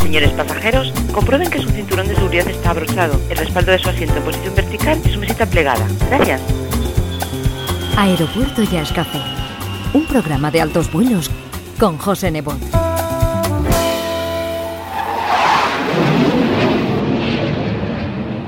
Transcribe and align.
Señores 0.00 0.30
pasajeros, 0.32 0.92
comprueben 1.12 1.50
que 1.50 1.60
su 1.60 1.68
cinturón 1.70 2.06
de 2.08 2.14
seguridad 2.14 2.48
está 2.48 2.70
abrochado, 2.70 3.20
el 3.30 3.36
respaldo 3.36 3.72
de 3.72 3.78
su 3.78 3.88
asiento 3.88 4.16
en 4.16 4.22
posición 4.22 4.54
vertical 4.54 5.00
y 5.04 5.08
su 5.10 5.18
mesita 5.18 5.46
plegada. 5.46 5.86
Gracias. 6.08 6.40
Aeropuerto 7.96 8.62
Jazz 8.62 8.92
Café. 8.92 9.20
Un 9.92 10.06
programa 10.06 10.50
de 10.50 10.60
altos 10.60 10.92
vuelos 10.92 11.30
con 11.78 11.98
José 11.98 12.30
Nebot. 12.30 12.58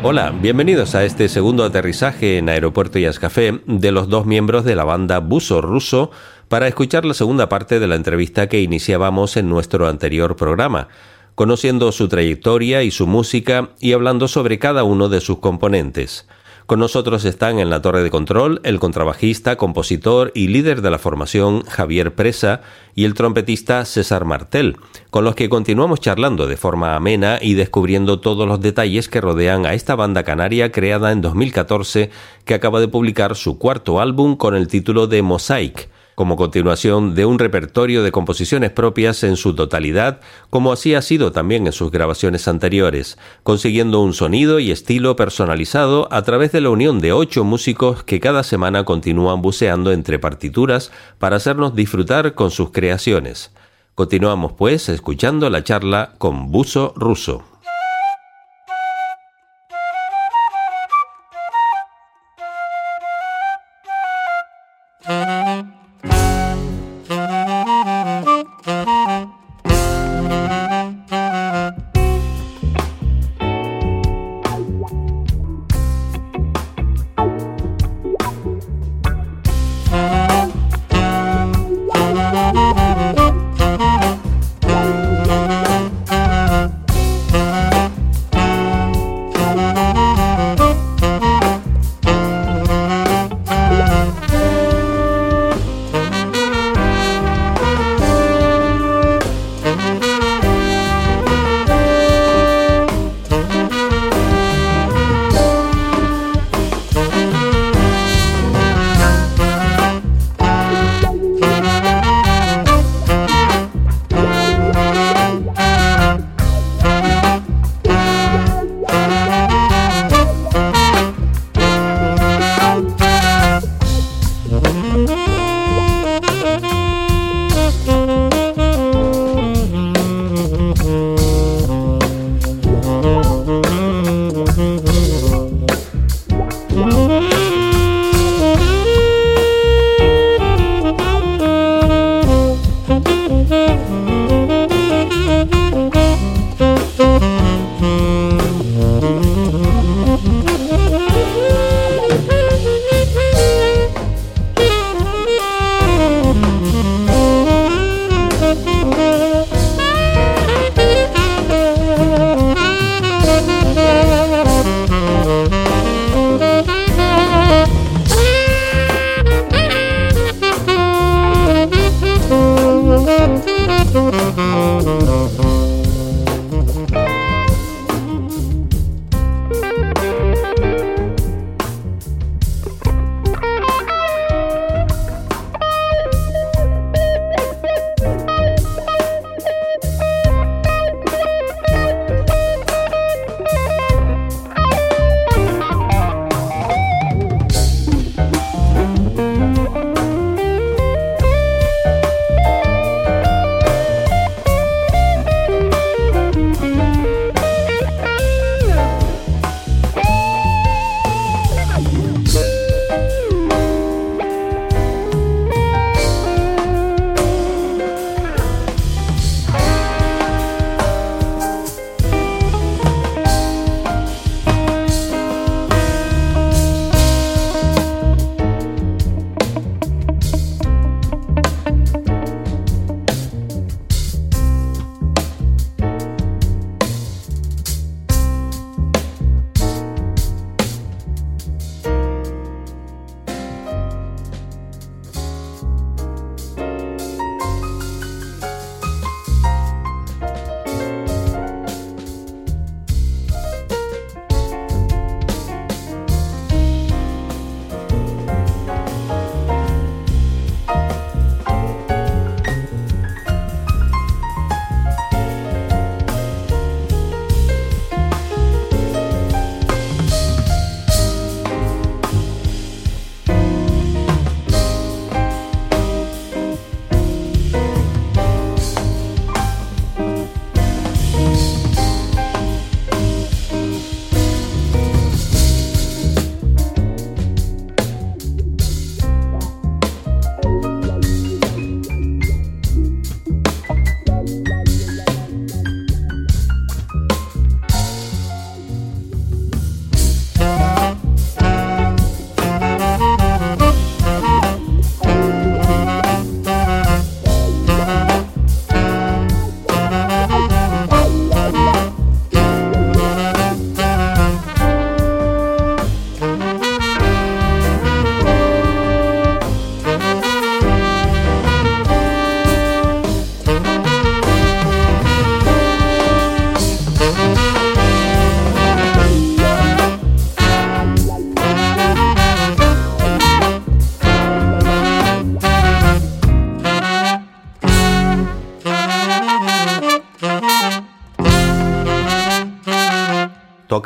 Hola, 0.09 0.31
bienvenidos 0.31 0.95
a 0.95 1.05
este 1.05 1.29
segundo 1.29 1.65
aterrizaje 1.65 2.39
en 2.39 2.49
Aeropuerto 2.49 3.01
Jazz 3.01 3.19
Café 3.19 3.61
de 3.67 3.91
los 3.91 4.09
dos 4.09 4.25
miembros 4.25 4.65
de 4.65 4.77
la 4.77 4.85
banda 4.85 5.19
Buso 5.19 5.61
Ruso 5.61 6.13
para 6.49 6.69
escuchar 6.69 7.05
la 7.05 7.15
segunda 7.15 7.49
parte 7.49 7.81
de 7.81 7.87
la 7.89 7.97
entrevista 7.97 8.49
que 8.49 8.61
iniciábamos 8.61 9.37
en 9.37 9.49
nuestro 9.49 9.89
anterior 9.89 10.37
programa, 10.37 10.89
conociendo 11.35 11.91
su 11.93 12.09
trayectoria 12.09 12.83
y 12.83 12.91
su 12.91 13.07
música 13.07 13.71
y 13.81 13.93
hablando 13.93 14.29
sobre 14.29 14.59
cada 14.59 14.85
uno 14.85 15.09
de 15.09 15.21
sus 15.21 15.39
componentes. 15.39 16.27
Con 16.67 16.81
nosotros 16.81 17.25
están 17.25 17.61
en 17.61 17.71
la 17.71 17.81
torre 17.81 18.03
de 18.03 18.11
control 18.11 18.61
el 18.65 18.81
contrabajista, 18.81 19.57
compositor 19.57 20.33
y 20.35 20.49
líder 20.49 20.83
de 20.83 20.91
la 20.91 20.99
formación 20.99 21.63
Javier 21.63 22.17
Presa 22.17 22.61
y 22.97 23.05
el 23.05 23.15
trompetista 23.15 23.85
César 23.85 24.25
Martel, 24.25 24.77
con 25.11 25.23
los 25.23 25.37
que 25.37 25.49
continuamos 25.49 26.01
charlando 26.01 26.49
de 26.49 26.57
forma 26.57 26.97
amena 26.97 27.39
y 27.41 27.55
descubriendo 27.55 28.19
todos 28.19 28.49
los 28.49 28.61
detalles 28.61 29.09
que 29.09 29.21
rodean 29.21 29.65
a 29.65 29.75
esta 29.75 29.95
banda 29.95 30.25
canaria 30.25 30.73
creada 30.73 31.13
en 31.13 31.21
2014 31.21 32.11
que 32.45 32.55
acaba 32.55 32.81
de 32.81 32.89
publicar 32.89 33.37
su 33.37 33.59
cuarto 33.59 34.01
álbum 34.01 34.37
con 34.37 34.57
el 34.57 34.67
título 34.67 35.07
de 35.07 35.23
Mosaic 35.23 35.89
como 36.17 36.37
continuación 36.37 37.15
de 37.15 37.27
un 37.27 37.39
repertorio 37.39 38.03
de 38.03 38.11
composiciones 38.11 38.71
propias 38.71 39.23
en 39.23 39.37
su 39.37 39.55
totalidad, 39.55 40.21
como 40.49 40.73
así 40.73 40.95
ha 40.95 41.03
sido 41.03 41.31
también 41.31 41.67
en 41.67 41.75
sus 41.75 41.91
grabaciones 41.91 42.49
anteriores, 42.49 43.19
consiguiendo 43.43 44.01
un 44.01 44.15
sonido 44.15 44.59
y 44.59 44.71
estilo 44.71 45.15
personalizado 45.15 46.09
a 46.11 46.23
través 46.23 46.53
de 46.53 46.63
la 46.63 46.71
unión 46.71 47.01
de 47.01 47.13
ocho 47.13 47.45
músicos 47.45 48.03
que 48.03 48.19
cada 48.19 48.45
semana 48.45 48.85
continúan 48.85 49.43
buceando 49.43 49.93
entre 49.93 50.19
partituras 50.19 50.91
para 51.19 51.37
hacernos 51.37 51.77
disfrutar 51.77 52.35
con 52.35 52.51
sus 52.51 52.71
creaciones. 52.71 53.53
Continuamos 53.95 54.53
pues 54.55 54.89
escuchando 54.89 55.51
la 55.51 55.65
charla 55.65 56.15
con 56.17 56.51
Buso 56.51 56.95
Ruso. 56.97 57.45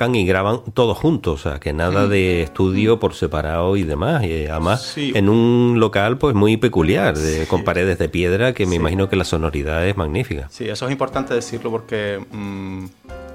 Tocan 0.00 0.14
y 0.14 0.24
graban 0.24 0.60
todos 0.72 0.96
juntos, 0.96 1.40
o 1.44 1.50
sea, 1.50 1.60
que 1.60 1.74
nada 1.74 2.06
de 2.08 2.42
estudio 2.42 2.98
por 2.98 3.12
separado 3.14 3.76
y 3.76 3.82
demás. 3.82 4.24
Y 4.24 4.46
además, 4.46 4.94
en 4.96 5.28
un 5.28 5.76
local 5.78 6.16
pues 6.16 6.34
muy 6.34 6.56
peculiar, 6.56 7.16
de- 7.18 7.46
con 7.46 7.64
paredes 7.64 7.98
de 7.98 8.08
piedra, 8.08 8.54
que 8.54 8.64
me 8.66 8.76
imagino 8.76 9.08
que 9.10 9.16
la 9.16 9.24
sonoridad 9.24 9.86
es 9.86 9.96
magnífica. 9.98 10.48
Sí, 10.50 10.66
eso 10.68 10.86
es 10.86 10.92
importante 10.92 11.34
decirlo 11.34 11.70
porque 11.70 12.18
mm, 12.32 12.86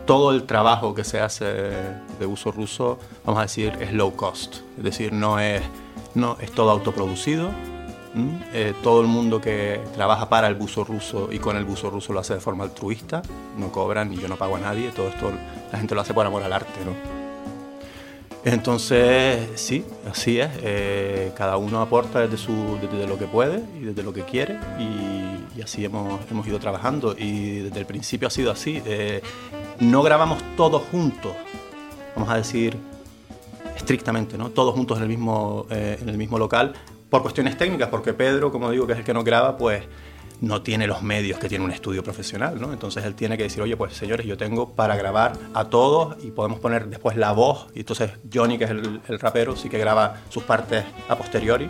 todo 0.07 0.31
el 0.31 0.43
trabajo 0.43 0.95
que 0.95 1.03
se 1.03 1.19
hace 1.19 1.45
de 1.45 2.25
uso 2.25 2.51
ruso, 2.51 2.97
vamos 3.25 3.39
a 3.39 3.43
decir, 3.43 3.73
es 3.79 3.93
low 3.93 4.15
cost. 4.15 4.55
Es 4.79 4.83
decir, 4.83 5.13
no 5.13 5.39
es, 5.39 5.61
no, 6.15 6.37
es 6.41 6.51
todo 6.51 6.71
autoproducido. 6.71 7.51
¿M? 8.15 8.41
Eh, 8.53 8.73
todo 8.81 9.01
el 9.01 9.07
mundo 9.07 9.41
que 9.41 9.81
trabaja 9.93 10.29
para 10.29 10.47
el 10.47 10.55
buzo 10.55 10.83
ruso 10.83 11.29
y 11.31 11.39
con 11.39 11.57
el 11.57 11.65
buzo 11.65 11.89
ruso 11.89 12.13
lo 12.13 12.19
hace 12.19 12.33
de 12.33 12.39
forma 12.39 12.63
altruista, 12.63 13.21
no 13.57 13.71
cobran 13.71 14.13
y 14.13 14.17
yo 14.17 14.27
no 14.27 14.37
pago 14.37 14.55
a 14.55 14.59
nadie, 14.59 14.89
todo 14.89 15.09
esto 15.09 15.31
la 15.71 15.77
gente 15.77 15.93
lo 15.93 16.01
hace 16.01 16.13
por 16.13 16.25
amor 16.25 16.43
al 16.43 16.53
arte, 16.53 16.79
¿no? 16.85 17.15
Entonces, 18.45 19.49
sí, 19.55 19.83
así 20.07 20.39
es. 20.39 20.49
eh, 20.61 21.31
cada 21.35 21.57
uno 21.57 21.81
aporta 21.81 22.19
desde, 22.19 22.37
su, 22.37 22.77
desde 22.79 23.07
lo 23.07 23.17
que 23.17 23.25
puede 23.25 23.63
y 23.75 23.85
desde 23.85 24.03
lo 24.03 24.13
que 24.13 24.21
quiere 24.21 24.59
y, 24.79 25.61
así 25.63 25.83
hemos, 25.83 26.19
hemos 26.29 26.45
ido 26.45 26.59
trabajando 26.59 27.15
y 27.17 27.59
desde 27.61 27.79
el 27.79 27.85
principio 27.87 28.27
ha 28.27 28.31
sido 28.31 28.51
así. 28.51 28.81
eh, 28.85 29.21
no 29.79 30.03
grabamos 30.03 30.41
todos 30.55 30.83
juntos, 30.91 31.33
vamos 32.15 32.29
a 32.29 32.37
decir 32.37 32.77
estrictamente, 33.75 34.37
¿no? 34.37 34.51
Todos 34.51 34.75
juntos 34.75 34.97
en 34.97 35.03
el 35.03 35.09
mismo, 35.09 35.65
en 35.69 36.07
el 36.07 36.17
mismo 36.17 36.37
local 36.37 36.75
por 37.09 37.21
cuestiones 37.21 37.57
técnicas, 37.57 37.89
porque 37.89 38.13
Pedro, 38.13 38.51
como 38.51 38.71
digo, 38.71 38.87
que 38.87 38.93
es 38.93 38.99
el 38.99 39.05
que 39.05 39.13
nos 39.13 39.23
graba, 39.23 39.57
pues 39.57 39.83
no 40.41 40.61
tiene 40.61 40.85
los 40.85 41.01
medios 41.01 41.39
que 41.39 41.47
tiene 41.47 41.63
un 41.63 41.71
estudio 41.71 42.03
profesional, 42.03 42.59
¿no? 42.59 42.73
Entonces 42.73 43.05
él 43.05 43.15
tiene 43.15 43.37
que 43.37 43.43
decir, 43.43 43.61
oye, 43.61 43.77
pues 43.77 43.93
señores, 43.93 44.25
yo 44.25 44.37
tengo 44.37 44.73
para 44.73 44.95
grabar 44.95 45.33
a 45.53 45.65
todos 45.65 46.17
y 46.23 46.31
podemos 46.31 46.59
poner 46.59 46.87
después 46.87 47.15
la 47.15 47.31
voz. 47.31 47.67
Y 47.73 47.79
entonces 47.79 48.11
Johnny, 48.31 48.57
que 48.57 48.65
es 48.65 48.71
el, 48.71 49.01
el 49.07 49.19
rapero, 49.19 49.55
sí 49.55 49.69
que 49.69 49.77
graba 49.77 50.17
sus 50.29 50.43
partes 50.43 50.83
a 51.07 51.15
posteriori 51.15 51.69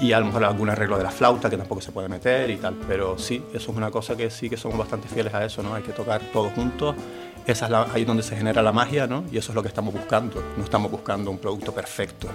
y 0.00 0.12
a 0.12 0.20
lo 0.20 0.26
mejor 0.26 0.44
algún 0.44 0.70
arreglo 0.70 0.96
de 0.96 1.04
la 1.04 1.10
flauta 1.10 1.50
que 1.50 1.56
tampoco 1.56 1.80
se 1.80 1.92
puede 1.92 2.08
meter 2.08 2.50
y 2.50 2.56
tal. 2.56 2.74
Pero 2.88 3.18
sí, 3.18 3.42
eso 3.52 3.70
es 3.70 3.76
una 3.76 3.90
cosa 3.90 4.16
que 4.16 4.30
sí 4.30 4.48
que 4.48 4.56
somos 4.56 4.78
bastante 4.78 5.08
fieles 5.08 5.34
a 5.34 5.44
eso, 5.44 5.62
¿no? 5.62 5.74
Hay 5.74 5.82
que 5.82 5.92
tocar 5.92 6.20
todos 6.32 6.52
juntos. 6.52 6.96
Esa 7.46 7.66
es 7.66 7.94
ahí 7.94 8.04
donde 8.04 8.22
se 8.22 8.36
genera 8.36 8.62
la 8.62 8.72
magia, 8.72 9.06
¿no? 9.06 9.24
Y 9.30 9.38
eso 9.38 9.52
es 9.52 9.56
lo 9.56 9.62
que 9.62 9.68
estamos 9.68 9.92
buscando. 9.92 10.42
No 10.56 10.64
estamos 10.64 10.90
buscando 10.90 11.30
un 11.30 11.38
producto 11.38 11.72
perfecto, 11.72 12.28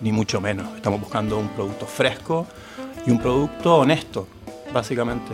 ni 0.00 0.12
mucho 0.12 0.40
menos. 0.40 0.74
Estamos 0.76 1.00
buscando 1.00 1.38
un 1.38 1.48
producto 1.48 1.86
fresco 1.86 2.46
y 3.06 3.10
un 3.10 3.18
producto 3.18 3.76
honesto, 3.76 4.26
básicamente. 4.72 5.32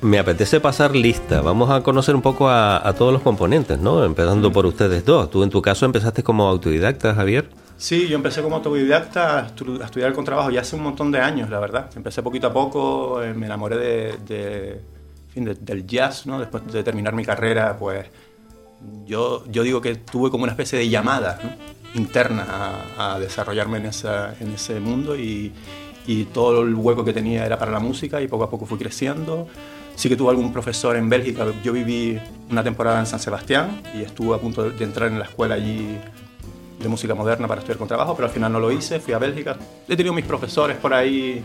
Me 0.00 0.18
apetece 0.20 0.60
pasar 0.60 0.94
lista. 0.94 1.40
Vamos 1.40 1.70
a 1.70 1.82
conocer 1.82 2.14
un 2.14 2.22
poco 2.22 2.48
a, 2.48 2.86
a 2.86 2.92
todos 2.92 3.12
los 3.12 3.22
componentes, 3.22 3.78
¿no? 3.80 4.04
Empezando 4.04 4.52
por 4.52 4.64
ustedes 4.64 5.04
dos. 5.04 5.28
Tú 5.28 5.42
en 5.42 5.50
tu 5.50 5.60
caso 5.60 5.86
empezaste 5.86 6.22
como 6.22 6.46
autodidacta, 6.48 7.14
Javier. 7.14 7.50
Sí, 7.76 8.06
yo 8.08 8.14
empecé 8.16 8.40
como 8.42 8.56
autodidacta 8.56 9.38
a, 9.40 9.48
estu- 9.48 9.80
a 9.80 9.84
estudiar 9.86 10.08
el 10.10 10.14
contrabajo 10.14 10.50
ya 10.50 10.60
hace 10.60 10.76
un 10.76 10.82
montón 10.82 11.10
de 11.10 11.20
años, 11.20 11.50
la 11.50 11.58
verdad. 11.58 11.90
Empecé 11.96 12.22
poquito 12.22 12.46
a 12.46 12.52
poco, 12.52 13.22
eh, 13.22 13.34
me 13.34 13.46
enamoré 13.46 13.76
de, 13.76 14.18
de- 14.26 14.70
en 14.74 15.30
fin, 15.32 15.44
de- 15.44 15.54
del 15.54 15.84
jazz, 15.86 16.26
¿no? 16.26 16.38
Después 16.38 16.64
de 16.72 16.82
terminar 16.84 17.12
mi 17.14 17.24
carrera, 17.24 17.76
pues 17.76 18.06
yo, 19.04 19.44
yo 19.50 19.64
digo 19.64 19.80
que 19.80 19.96
tuve 19.96 20.30
como 20.30 20.44
una 20.44 20.52
especie 20.52 20.78
de 20.78 20.88
llamada 20.88 21.40
¿no? 21.42 21.50
Interna 21.94 22.84
a, 22.96 23.14
a 23.14 23.18
desarrollarme 23.18 23.78
en, 23.78 23.86
esa, 23.86 24.34
en 24.40 24.52
ese 24.52 24.80
mundo 24.80 25.16
y, 25.16 25.52
y 26.08 26.24
todo 26.24 26.62
el 26.62 26.74
hueco 26.74 27.04
que 27.04 27.12
tenía 27.12 27.44
era 27.44 27.58
para 27.58 27.70
la 27.70 27.80
música 27.80 28.20
y 28.22 28.26
poco 28.26 28.44
a 28.44 28.50
poco 28.50 28.64
fui 28.64 28.78
creciendo. 28.78 29.46
Sí 29.94 30.08
que 30.08 30.16
tuve 30.16 30.30
algún 30.30 30.52
profesor 30.52 30.96
en 30.96 31.08
Bélgica, 31.08 31.44
yo 31.62 31.72
viví 31.72 32.18
una 32.50 32.64
temporada 32.64 32.98
en 32.98 33.06
San 33.06 33.20
Sebastián 33.20 33.82
y 33.94 34.02
estuve 34.02 34.34
a 34.34 34.38
punto 34.38 34.70
de, 34.70 34.84
entrar 34.84 35.10
en 35.10 35.18
la 35.18 35.26
escuela 35.26 35.56
allí 35.56 35.98
de 36.80 36.88
música 36.88 37.14
moderna 37.14 37.46
para 37.46 37.60
estudiar 37.60 37.78
con 37.78 37.88
trabajo, 37.88 38.14
pero 38.14 38.26
al 38.26 38.32
final 38.32 38.52
no 38.52 38.58
lo 38.58 38.72
hice, 38.72 39.00
fui 39.00 39.12
a 39.12 39.18
Bélgica. 39.18 39.58
He 39.86 39.96
tenido 39.96 40.14
mis 40.14 40.24
profesores 40.24 40.78
por 40.78 40.94
ahí 40.94 41.42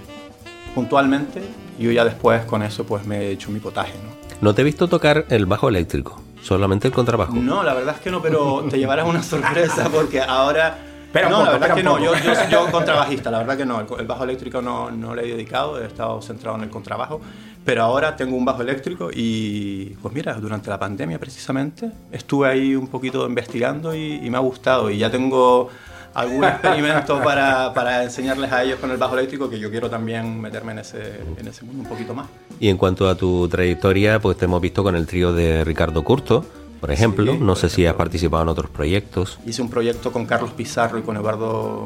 puntualmente 0.74 1.42
y 1.78 1.84
yo 1.84 1.92
ya 1.92 2.06
después 2.06 2.46
con 2.46 2.64
eso 2.64 2.86
pues 2.86 3.06
me 3.06 3.18
he 3.18 3.32
hecho 3.32 3.52
mi 3.52 3.60
potaje, 3.60 3.94
¿no? 3.96 4.14
No 4.40 4.56
te 4.56 4.62
he 4.62 4.66
visto 4.66 4.88
tocar 4.88 5.26
el 5.30 5.46
bajo 5.46 5.68
eléctrico, 5.68 6.22
solamente 6.44 6.88
el 6.88 6.94
contrabajo. 6.94 7.34
No, 7.34 7.64
la 7.64 7.74
verdad 7.74 7.96
es 7.96 8.02
que 8.02 8.12
no, 8.12 8.22
pero 8.22 8.66
te 8.70 8.78
llevarás 8.78 9.08
una 9.08 9.24
sorpresa 9.24 9.90
porque 9.90 10.22
ahora... 10.22 10.78
Un 11.16 11.22
no, 11.22 11.30
poco, 11.30 11.44
la 11.44 11.52
verdad 11.52 11.70
es 11.70 11.76
que 11.76 11.84
no, 11.84 12.00
yo, 12.00 12.16
yo, 12.16 12.34
yo 12.50 12.72
contrabajista, 12.72 13.30
la 13.30 13.38
verdad 13.38 13.56
que 13.56 13.68
no, 13.68 13.80
el, 13.80 13.86
el 14.00 14.08
bajo 14.08 14.24
eléctrico 14.24 14.64
no, 14.64 14.90
no 14.90 15.14
le 15.14 15.26
he 15.26 15.28
dedicado, 15.28 15.80
he 15.80 15.86
estado 15.86 16.20
centrado 16.24 16.58
en 16.58 16.64
el 16.64 16.72
contrabajo, 16.72 17.22
pero 17.64 17.84
ahora 17.84 18.16
tengo 18.16 18.36
un 18.36 18.44
bajo 18.44 18.64
eléctrico 18.64 19.12
y 19.14 19.96
pues 20.02 20.12
mira, 20.12 20.34
durante 20.34 20.72
la 20.72 20.80
pandemia 20.80 21.20
precisamente 21.20 21.92
estuve 22.12 22.48
ahí 22.48 22.76
un 22.76 22.88
poquito 22.88 23.28
investigando 23.28 23.94
y, 23.94 24.22
y 24.24 24.30
me 24.32 24.38
ha 24.38 24.40
gustado 24.40 24.90
y 24.90 24.98
ya 24.98 25.12
tengo 25.12 25.70
algún 26.14 26.44
experimento 26.44 27.22
para, 27.24 27.74
para 27.74 28.04
enseñarles 28.04 28.52
a 28.52 28.64
ellos 28.64 28.80
con 28.80 28.92
el 28.92 28.98
bajo 28.98 29.18
eléctrico 29.18 29.50
que 29.50 29.60
yo 29.60 29.70
quiero 29.70 29.90
también 29.90 30.40
meterme 30.40 30.74
en 30.74 30.80
ese, 30.80 31.22
en 31.38 31.48
ese 31.48 31.66
mundo 31.66 31.84
un 31.84 31.90
poquito 31.90 32.14
más. 32.14 32.28
Y 32.60 32.70
en 32.70 32.78
cuanto 32.78 33.10
a 33.10 33.16
tu 33.16 33.48
trayectoria, 33.48 34.20
pues 34.20 34.38
te 34.38 34.46
hemos 34.46 34.62
visto 34.62 34.84
con 34.84 34.96
el 34.96 35.08
trío 35.08 35.34
de 35.34 35.64
Ricardo 35.64 36.04
Curto, 36.04 36.46
por 36.80 36.92
ejemplo. 36.92 37.34
Sí, 37.34 37.40
no 37.40 37.48
por 37.48 37.58
sé 37.58 37.70
si 37.70 37.86
has 37.86 37.96
participado 37.96 38.44
en 38.44 38.50
otros 38.50 38.70
proyectos. 38.70 39.40
Hice 39.46 39.62
un 39.62 39.70
proyecto 39.70 40.12
con 40.12 40.26
Carlos 40.26 40.52
Pizarro 40.52 40.98
y 40.98 41.02
con 41.02 41.18
Eduardo, 41.18 41.86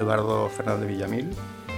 Eduardo 0.00 0.48
Fernández 0.48 0.88
Villamil. 0.88 1.30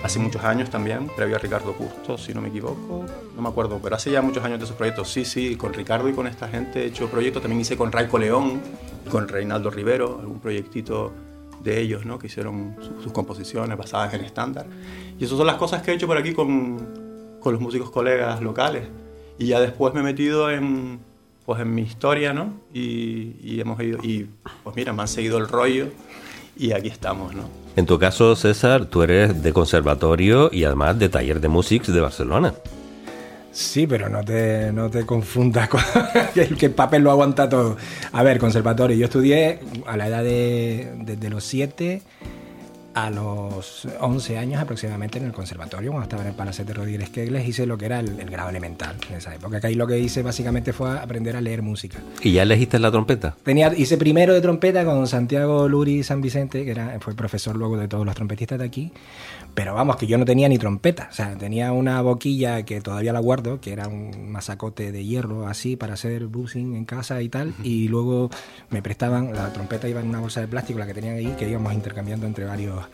Hace 0.02 0.18
muchos 0.18 0.42
años 0.44 0.70
también, 0.70 1.10
previo 1.14 1.36
a 1.36 1.38
Ricardo 1.38 1.74
Curto, 1.74 2.16
si 2.16 2.32
no 2.32 2.40
me 2.40 2.48
equivoco. 2.48 3.04
No 3.36 3.42
me 3.42 3.48
acuerdo, 3.50 3.78
pero 3.82 3.96
hace 3.96 4.10
ya 4.10 4.22
muchos 4.22 4.42
años 4.42 4.58
de 4.58 4.64
esos 4.64 4.76
proyectos. 4.76 5.10
Sí, 5.10 5.26
sí, 5.26 5.56
con 5.56 5.74
Ricardo 5.74 6.08
y 6.08 6.14
con 6.14 6.26
esta 6.26 6.48
gente 6.48 6.82
he 6.82 6.86
hecho 6.86 7.08
proyectos. 7.08 7.42
También 7.42 7.60
hice 7.60 7.76
con 7.76 7.92
Raico 7.92 8.18
León, 8.18 8.62
con 9.10 9.28
Reinaldo 9.28 9.70
Rivero, 9.70 10.18
algún 10.20 10.40
proyectito 10.40 11.12
de 11.62 11.80
ellos, 11.80 12.04
¿no? 12.06 12.18
Que 12.18 12.26
hicieron 12.28 12.76
su- 12.80 13.02
sus 13.02 13.12
composiciones 13.12 13.76
basadas 13.76 14.14
en 14.14 14.22
estándar. 14.24 14.66
Y 15.18 15.24
esas 15.24 15.36
son 15.36 15.46
las 15.46 15.56
cosas 15.56 15.82
que 15.82 15.90
he 15.90 15.94
hecho 15.94 16.06
por 16.06 16.16
aquí 16.16 16.32
con, 16.32 17.36
con 17.40 17.52
los 17.52 17.60
músicos 17.60 17.90
colegas 17.90 18.40
locales. 18.40 18.84
Y 19.38 19.46
ya 19.46 19.60
después 19.60 19.92
me 19.94 20.00
he 20.00 20.02
metido 20.02 20.50
en, 20.50 21.00
pues 21.46 21.60
en 21.60 21.74
mi 21.74 21.82
historia, 21.82 22.32
¿no? 22.32 22.54
Y, 22.74 23.36
y 23.42 23.58
hemos 23.60 23.80
ido, 23.80 23.98
y 24.02 24.28
pues 24.64 24.76
mira, 24.76 24.92
me 24.92 25.02
han 25.02 25.08
seguido 25.08 25.38
el 25.38 25.48
rollo 25.48 25.88
y 26.56 26.72
aquí 26.72 26.88
estamos, 26.88 27.34
¿no? 27.34 27.44
En 27.76 27.86
tu 27.86 27.98
caso, 27.98 28.34
César, 28.36 28.86
tú 28.86 29.02
eres 29.02 29.42
de 29.42 29.52
conservatorio 29.52 30.50
y 30.52 30.64
además 30.64 30.98
de 30.98 31.08
taller 31.08 31.40
de 31.40 31.48
músics 31.48 31.92
de 31.92 32.00
Barcelona. 32.00 32.52
Sí, 33.52 33.86
pero 33.86 34.08
no 34.08 34.24
te, 34.24 34.72
no 34.72 34.90
te 34.90 35.04
confundas 35.04 35.68
con 35.68 35.80
el 36.34 36.56
que 36.56 36.66
el 36.66 36.72
papel 36.72 37.02
lo 37.02 37.10
aguanta 37.10 37.48
todo. 37.48 37.76
A 38.12 38.22
ver, 38.22 38.38
conservatorio. 38.38 38.96
Yo 38.96 39.06
estudié 39.06 39.60
a 39.86 39.96
la 39.96 40.06
edad 40.08 40.22
de 40.22 40.92
desde 40.98 41.30
los 41.30 41.44
7 41.44 42.02
a 42.94 43.10
los 43.10 43.86
11 44.00 44.38
años 44.38 44.60
aproximadamente 44.60 45.18
en 45.18 45.26
el 45.26 45.32
conservatorio, 45.32 45.90
cuando 45.90 46.04
estaba 46.04 46.22
en 46.22 46.28
el 46.28 46.34
Palacete 46.34 46.72
Rodríguez 46.72 47.10
Kegles, 47.10 47.46
hice 47.46 47.66
lo 47.66 47.78
que 47.78 47.86
era 47.86 48.00
el, 48.00 48.18
el 48.18 48.28
grado 48.28 48.50
elemental 48.50 48.96
en 49.08 49.16
esa 49.16 49.34
época. 49.34 49.60
Ahí 49.62 49.74
lo 49.74 49.86
que 49.86 49.98
hice 49.98 50.22
básicamente 50.22 50.72
fue 50.72 50.98
aprender 50.98 51.36
a 51.36 51.40
leer 51.40 51.62
música. 51.62 51.98
¿Y 52.22 52.32
ya 52.32 52.42
elegiste 52.42 52.78
la 52.78 52.90
trompeta? 52.90 53.36
Tenía, 53.42 53.72
hice 53.76 53.96
primero 53.96 54.34
de 54.34 54.40
trompeta 54.40 54.84
con 54.84 55.06
Santiago 55.06 55.68
Luri 55.68 56.02
San 56.02 56.20
Vicente, 56.20 56.64
que 56.64 56.70
era, 56.72 56.98
fue 57.00 57.14
profesor 57.14 57.56
luego 57.56 57.76
de 57.76 57.86
todos 57.86 58.04
los 58.04 58.14
trompetistas 58.14 58.58
de 58.58 58.64
aquí. 58.64 58.92
Pero 59.54 59.74
vamos, 59.74 59.96
que 59.96 60.06
yo 60.06 60.18
no 60.18 60.24
tenía 60.24 60.48
ni 60.48 60.58
trompeta. 60.58 61.08
O 61.10 61.14
sea, 61.14 61.36
tenía 61.36 61.72
una 61.72 62.00
boquilla 62.02 62.64
que 62.64 62.80
todavía 62.80 63.12
la 63.12 63.20
guardo, 63.20 63.60
que 63.60 63.72
era 63.72 63.88
un 63.88 64.30
masacote 64.30 64.92
de 64.92 65.04
hierro 65.04 65.46
así 65.46 65.76
para 65.76 65.94
hacer 65.94 66.26
buzzing 66.26 66.74
en 66.74 66.84
casa 66.84 67.20
y 67.22 67.28
tal. 67.28 67.54
Y 67.62 67.88
luego 67.88 68.30
me 68.70 68.82
prestaban, 68.82 69.32
la 69.32 69.52
trompeta 69.52 69.88
iba 69.88 70.00
en 70.00 70.08
una 70.08 70.20
bolsa 70.20 70.40
de 70.40 70.48
plástico, 70.48 70.78
la 70.78 70.86
que 70.86 70.94
tenían 70.94 71.16
ahí, 71.16 71.34
que 71.38 71.48
íbamos 71.48 71.72
intercambiando 71.72 72.26
entre 72.26 72.44
varios. 72.44 72.84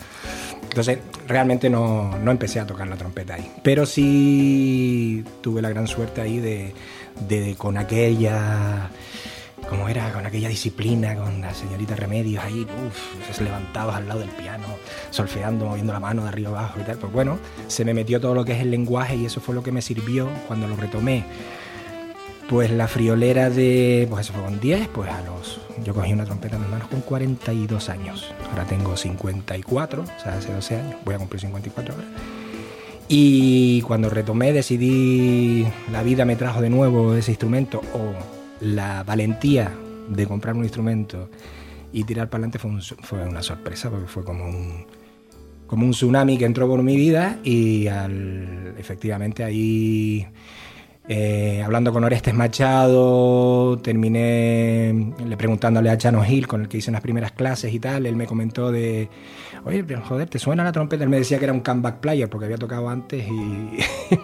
Entonces, 0.62 0.98
realmente 1.26 1.70
no, 1.70 2.18
no 2.18 2.30
empecé 2.30 2.60
a 2.60 2.66
tocar 2.66 2.88
la 2.88 2.96
trompeta 2.96 3.34
ahí. 3.34 3.50
Pero 3.62 3.86
sí 3.86 5.24
tuve 5.40 5.62
la 5.62 5.70
gran 5.70 5.86
suerte 5.86 6.20
ahí 6.20 6.38
de, 6.38 6.74
de 7.28 7.54
con 7.56 7.76
aquella 7.76 8.90
como 9.68 9.88
era, 9.88 10.12
con 10.12 10.24
aquella 10.24 10.48
disciplina, 10.48 11.16
con 11.16 11.40
la 11.40 11.54
señorita 11.54 11.96
Remedios 11.96 12.44
ahí, 12.44 12.66
uff, 12.86 13.40
levantados 13.40 13.94
al 13.94 14.08
lado 14.08 14.20
del 14.20 14.30
piano, 14.30 14.66
solfeando, 15.10 15.66
moviendo 15.66 15.92
la 15.92 16.00
mano 16.00 16.22
de 16.22 16.28
arriba 16.28 16.50
abajo 16.50 16.80
y 16.80 16.84
tal. 16.84 16.98
Pues 16.98 17.12
bueno, 17.12 17.38
se 17.66 17.84
me 17.84 17.94
metió 17.94 18.20
todo 18.20 18.34
lo 18.34 18.44
que 18.44 18.52
es 18.52 18.60
el 18.60 18.70
lenguaje 18.70 19.16
y 19.16 19.26
eso 19.26 19.40
fue 19.40 19.54
lo 19.54 19.62
que 19.62 19.72
me 19.72 19.82
sirvió 19.82 20.28
cuando 20.46 20.66
lo 20.68 20.76
retomé. 20.76 21.24
Pues 22.48 22.70
la 22.70 22.86
friolera 22.86 23.50
de, 23.50 24.06
pues 24.08 24.26
eso 24.26 24.32
fue 24.32 24.42
con 24.42 24.60
10, 24.60 24.88
pues 24.88 25.10
a 25.10 25.20
los, 25.22 25.60
yo 25.84 25.92
cogí 25.94 26.12
una 26.12 26.24
trompeta 26.24 26.54
en 26.54 26.62
mis 26.62 26.70
manos 26.70 26.88
con 26.88 27.00
42 27.00 27.88
años. 27.88 28.32
Ahora 28.50 28.64
tengo 28.64 28.96
54, 28.96 30.02
o 30.02 30.22
sea, 30.22 30.34
hace 30.34 30.52
12 30.52 30.76
años, 30.76 30.94
voy 31.04 31.16
a 31.16 31.18
cumplir 31.18 31.40
54 31.40 31.94
ahora. 31.94 32.06
Y 33.08 33.82
cuando 33.82 34.10
retomé 34.10 34.52
decidí, 34.52 35.66
la 35.90 36.02
vida 36.02 36.24
me 36.24 36.36
trajo 36.36 36.60
de 36.60 36.70
nuevo 36.70 37.14
ese 37.14 37.32
instrumento 37.32 37.80
o 37.94 38.35
la 38.60 39.02
valentía 39.04 39.72
de 40.08 40.26
comprar 40.26 40.54
un 40.54 40.62
instrumento 40.64 41.28
y 41.92 42.04
tirar 42.04 42.28
para 42.28 42.42
adelante 42.44 42.58
fue, 42.58 42.70
un- 42.70 42.82
fue 42.82 43.22
una 43.26 43.42
sorpresa 43.42 43.90
porque 43.90 44.06
fue 44.06 44.24
como 44.24 44.44
un, 44.46 44.86
como 45.66 45.84
un 45.86 45.92
tsunami 45.92 46.38
que 46.38 46.44
entró 46.44 46.68
por 46.68 46.82
mi 46.82 46.96
vida 46.96 47.38
y 47.44 47.86
efectivamente 48.78 49.44
ahí 49.44 50.26
Eh, 51.08 51.62
hablando 51.64 51.92
con 51.92 52.02
Orestes 52.02 52.34
Machado, 52.34 53.78
terminé 53.78 55.12
le 55.24 55.36
preguntándole 55.36 55.88
a 55.88 55.96
Chano 55.96 56.20
Gil, 56.24 56.48
con 56.48 56.62
el 56.62 56.68
que 56.68 56.78
hice 56.78 56.90
las 56.90 57.00
primeras 57.00 57.30
clases 57.30 57.72
y 57.72 57.78
tal. 57.78 58.06
Él 58.06 58.16
me 58.16 58.26
comentó 58.26 58.72
de, 58.72 59.08
oye, 59.64 59.84
joder, 60.02 60.28
¿te 60.28 60.40
suena 60.40 60.64
la 60.64 60.72
trompeta? 60.72 61.04
Él 61.04 61.08
me 61.10 61.18
decía 61.18 61.38
que 61.38 61.44
era 61.44 61.52
un 61.52 61.60
comeback 61.60 62.00
player 62.00 62.28
porque 62.28 62.46
había 62.46 62.58
tocado 62.58 62.88
antes 62.88 63.24
y, 63.24 63.30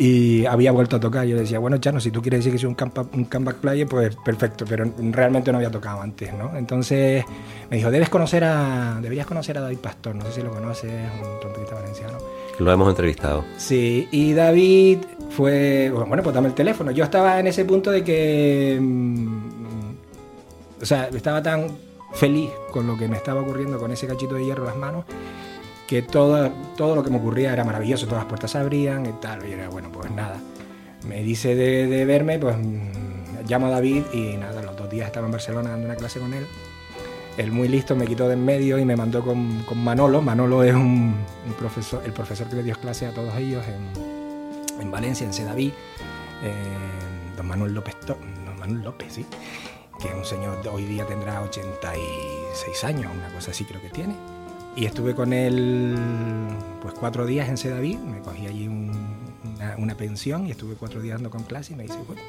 y 0.00 0.46
había 0.46 0.72
vuelto 0.72 0.96
a 0.96 1.00
tocar. 1.00 1.26
Yo 1.26 1.36
decía, 1.36 1.58
bueno, 1.58 1.76
Chano, 1.76 2.00
si 2.00 2.10
tú 2.10 2.22
quieres 2.22 2.40
decir 2.40 2.52
que 2.52 2.58
soy 2.58 2.70
un, 2.70 2.76
un 3.12 3.24
comeback 3.26 3.56
player, 3.56 3.86
pues 3.86 4.16
perfecto, 4.16 4.64
pero 4.66 4.90
realmente 4.98 5.52
no 5.52 5.58
había 5.58 5.70
tocado 5.70 6.00
antes, 6.00 6.32
¿no? 6.32 6.56
Entonces 6.56 7.22
me 7.70 7.76
dijo, 7.76 7.90
debes 7.90 8.08
conocer 8.08 8.42
a, 8.44 8.98
deberías 9.02 9.26
conocer 9.26 9.58
a 9.58 9.60
David 9.60 9.76
Pastor, 9.76 10.14
no 10.16 10.24
sé 10.24 10.32
si 10.32 10.42
lo 10.42 10.52
conoces, 10.52 10.90
un 10.90 11.40
trompetista 11.40 11.74
valenciano. 11.74 12.16
Lo 12.58 12.72
hemos 12.72 12.88
entrevistado. 12.88 13.44
Sí, 13.58 14.08
y 14.10 14.32
David 14.32 15.00
fue, 15.28 15.90
bueno, 15.90 16.22
pues 16.22 16.34
dame 16.34 16.48
el 16.48 16.54
teléfono. 16.54 16.92
Yo 16.92 17.04
estaba 17.04 17.38
en 17.38 17.48
ese 17.48 17.66
punto 17.66 17.90
de 17.90 18.02
que, 18.02 18.78
mm, 18.80 19.90
o 20.80 20.86
sea, 20.86 21.08
estaba 21.08 21.42
tan 21.42 21.66
feliz 22.14 22.48
con 22.72 22.86
lo 22.86 22.96
que 22.96 23.06
me 23.06 23.18
estaba 23.18 23.42
ocurriendo 23.42 23.78
con 23.78 23.92
ese 23.92 24.06
cachito 24.06 24.36
de 24.36 24.46
hierro 24.46 24.62
en 24.62 24.68
las 24.68 24.78
manos, 24.78 25.04
que 25.90 26.02
todo, 26.02 26.52
todo 26.76 26.94
lo 26.94 27.02
que 27.02 27.10
me 27.10 27.16
ocurría 27.16 27.52
era 27.52 27.64
maravilloso, 27.64 28.06
todas 28.06 28.22
las 28.22 28.28
puertas 28.28 28.52
se 28.52 28.58
abrían 28.58 29.04
y 29.06 29.12
tal, 29.20 29.44
y 29.44 29.50
era, 29.50 29.68
bueno, 29.68 29.90
pues 29.90 30.08
nada. 30.12 30.36
Me 31.04 31.20
dice 31.24 31.56
de, 31.56 32.04
verme, 32.04 32.38
pues 32.38 32.56
mm, 32.56 33.48
llamo 33.48 33.66
a 33.66 33.70
David 33.70 34.04
y 34.12 34.36
nada, 34.36 34.62
los 34.62 34.76
dos 34.76 34.88
días 34.88 35.08
estaba 35.08 35.26
en 35.26 35.32
Barcelona 35.32 35.70
dando 35.70 35.86
una 35.86 35.96
clase 35.96 36.20
con 36.20 36.32
él 36.32 36.46
él 37.36 37.50
muy 37.50 37.66
listo 37.66 37.96
me 37.96 38.06
quitó 38.06 38.28
de 38.28 38.34
en 38.34 38.44
medio 38.44 38.78
y 38.78 38.84
me 38.84 38.96
mandó 38.96 39.24
con, 39.24 39.64
Manolo. 39.82 40.20
Manolo 40.20 40.62
es 40.62 40.74
un, 40.74 41.14
profesor, 41.58 42.02
el 42.04 42.12
profesor 42.12 42.48
que 42.48 42.56
le 42.56 42.62
dio 42.62 42.76
clase 42.76 43.06
a 43.06 43.14
todos 43.14 43.34
ellos 43.36 43.64
en, 44.78 44.90
Valencia, 44.90 45.26
en 45.26 45.32
Sedaví. 45.32 45.72
Eh, 46.42 46.52
don 47.36 47.48
Manuel 47.48 47.72
López, 47.72 47.96
don 48.06 48.18
Manuel 48.58 48.82
López, 48.82 49.14
sí, 49.14 49.26
que 50.00 50.08
es 50.08 50.14
un 50.14 50.24
señor 50.24 50.58
hoy 50.70 50.84
día 50.84 51.06
tendrá 51.06 51.40
86 51.40 52.84
años, 52.84 53.10
una 53.12 53.32
cosa 53.34 53.50
así 53.52 53.64
creo 53.64 53.80
que 53.80 53.90
tiene. 53.90 54.14
Y 54.80 54.86
estuve 54.86 55.14
con 55.14 55.34
él 55.34 55.94
pues 56.80 56.94
cuatro 56.94 57.26
días 57.26 57.50
en 57.50 57.58
Sedaví, 57.58 57.98
me 57.98 58.20
cogí 58.20 58.46
allí 58.46 58.66
una, 58.66 59.76
una, 59.76 59.94
pensión 59.94 60.46
y 60.46 60.52
estuve 60.52 60.74
cuatro 60.74 61.02
días 61.02 61.16
dando 61.16 61.28
con 61.28 61.42
clase 61.42 61.74
y 61.74 61.76
me 61.76 61.82
dice, 61.82 61.98
bueno, 62.06 62.22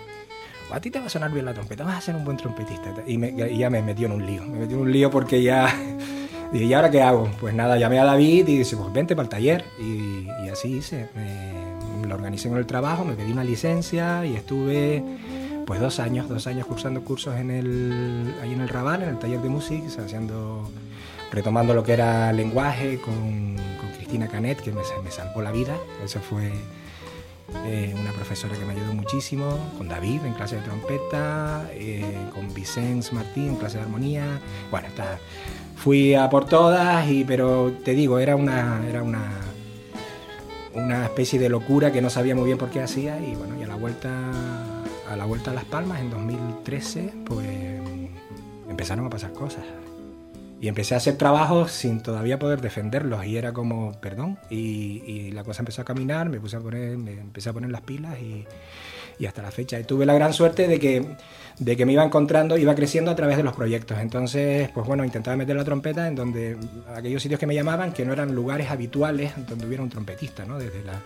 a 0.70 0.82
ti 0.82 0.92
te 0.92 1.00
va 1.00 1.06
a 1.06 1.10
sonar 1.10 1.32
bien 1.32 1.46
la 1.46 1.54
trompeta, 1.54 1.86
vas 1.86 2.00
a 2.00 2.02
ser 2.02 2.16
un 2.18 2.26
buen 2.26 2.36
trompetista. 2.36 2.94
Y, 3.08 3.58
ya 3.58 3.70
me 3.70 3.82
metió 3.82 4.08
en 4.08 4.12
un 4.12 4.26
lío, 4.26 4.44
me 4.44 4.60
metió 4.60 4.76
en 4.76 4.82
un 4.82 4.92
lío 4.92 5.10
porque 5.10 5.42
ya 5.42 5.74
dije, 6.52 6.66
¿y 6.66 6.74
ahora 6.74 6.92
qué 6.92 7.02
hago? 7.02 7.32
Pues 7.40 7.54
nada, 7.56 7.78
llamé 7.78 8.02
a 8.02 8.04
David 8.04 8.46
y 8.50 8.58
dice, 8.58 8.76
pues 8.76 8.92
vente 8.92 9.16
para 9.16 9.24
el 9.24 9.30
taller. 9.30 9.64
Y, 9.80 10.28
así 10.50 10.76
hice, 10.76 11.08
me, 11.16 12.06
lo 12.06 12.16
organicé 12.16 12.50
con 12.50 12.58
el 12.58 12.66
trabajo, 12.66 13.06
me 13.06 13.14
pedí 13.14 13.32
una 13.32 13.46
licencia 13.46 14.26
y 14.26 14.36
estuve 14.36 15.02
pues 15.66 15.80
dos 15.80 16.02
años, 16.02 16.28
dos 16.28 16.48
años 16.48 16.68
cursando 16.68 17.02
cursos 17.02 17.34
en 17.38 17.50
el, 17.50 18.36
ahí 18.42 18.52
en 18.52 18.60
el 18.60 18.68
Raval, 18.68 19.04
en 19.04 19.10
el 19.10 19.20
taller 19.20 19.40
de 19.40 19.48
música, 19.48 19.88
haciendo, 20.04 20.70
retomando 21.32 21.74
lo 21.74 21.84
que 21.84 21.94
era 21.94 22.32
lenguaje 22.34 23.00
con, 23.00 23.56
Cristina 23.96 24.28
Canet, 24.28 24.62
que 24.62 24.72
me, 24.72 24.82
me 25.04 25.12
salvó 25.12 25.42
la 25.42 25.52
vida. 25.52 25.78
Eso 26.04 26.20
fue 26.20 26.52
eh, 27.66 27.96
una 28.00 28.12
profesora 28.12 28.56
que 28.56 28.66
me 28.66 28.74
ayudó 28.74 28.94
muchísimo, 28.94 29.58
con 29.78 29.88
David 29.88 30.22
en 30.26 30.34
clase 30.34 30.56
de 30.58 30.62
trompeta, 30.64 31.70
eh, 31.74 32.04
con 32.34 32.54
Vicens 32.54 33.14
Martín 33.14 33.50
en 33.50 33.56
clase 33.56 33.78
de 33.78 33.84
armonía. 33.84 34.40
Bueno, 34.70 34.88
está, 34.88 35.20
fui 35.76 36.16
a 36.16 36.30
por 36.30 36.46
todas, 36.46 37.08
y, 37.10 37.24
pero 37.24 37.72
te 37.84 37.94
digo, 37.94 38.20
era 38.20 38.36
una, 38.36 38.82
era 38.90 39.04
una, 39.04 39.32
una 40.74 41.06
especie 41.06 41.40
de 41.40 41.50
locura 41.50 41.92
que 41.92 42.02
no 42.02 42.10
sabía 42.10 42.36
muy 42.36 42.46
bien 42.46 42.58
por 42.58 42.70
qué 42.70 42.82
hacía 42.82 43.20
y 43.20 43.36
bueno, 43.36 43.60
y 43.60 43.64
a 43.64 43.68
la 43.68 43.76
vuelta 43.76 44.10
a 45.10 45.16
la 45.18 45.26
vuelta 45.26 45.52
a 45.52 45.54
Las 45.54 45.66
Palmas 45.66 46.00
en 46.00 46.10
2013, 46.10 47.14
pues 47.26 47.48
empezaron 48.70 49.06
a 49.06 49.10
pasar 49.10 49.34
cosas. 49.34 49.64
Y 50.62 50.68
empecé 50.68 50.94
a 50.94 50.98
hacer 50.98 51.18
trabajos 51.18 51.72
sin 51.72 52.02
todavía 52.02 52.38
poder 52.38 52.62
defenderlos 52.62 53.26
y 53.26 53.36
era 53.36 53.52
como, 53.52 54.00
perdón, 54.00 54.38
y, 54.48 55.32
la 55.32 55.44
cosa 55.44 55.64
empezó 55.64 55.82
a 55.82 55.86
caminar, 55.86 56.30
me, 56.30 56.40
puse 56.40 56.56
a 56.56 56.60
poner, 56.60 57.00
me 57.00 57.14
empecé 57.14 57.50
a 57.50 57.54
poner 57.54 57.72
las 57.72 57.82
pilas 57.82 58.16
y, 58.22 58.46
hasta 59.26 59.42
la 59.42 59.52
fecha. 59.52 59.82
Tuve 59.84 60.06
la 60.06 60.14
gran 60.14 60.34
suerte 60.34 60.68
de 60.68 60.80
que, 60.80 61.16
de 61.60 61.78
que 61.78 61.86
me 61.86 61.94
iba 61.94 62.04
encontrando, 62.04 62.58
iba 62.58 62.74
creciendo 62.76 63.10
a 63.10 63.16
través 63.16 63.38
de 63.38 63.44
los 63.44 63.56
proyectos. 63.56 64.00
Entonces, 64.00 64.70
pues 64.70 64.86
bueno, 64.86 65.04
intentaba 65.04 65.36
meter 65.36 65.56
la 65.56 65.64
trompeta 65.64 66.08
en 66.08 66.16
donde 66.16 66.58
aquellos 66.96 67.22
sitios 67.22 67.40
que 67.40 67.48
me 67.48 67.56
llamaban, 67.56 67.92
que 67.92 68.06
no 68.06 68.14
eran 68.14 68.34
lugares 68.34 68.70
habituales 68.70 69.34
donde 69.48 69.66
hubiera 69.66 69.84
un 69.84 69.90
trompetista, 69.90 70.46
¿no? 70.46 70.58
Desde 70.58 70.84
la, 70.84 71.02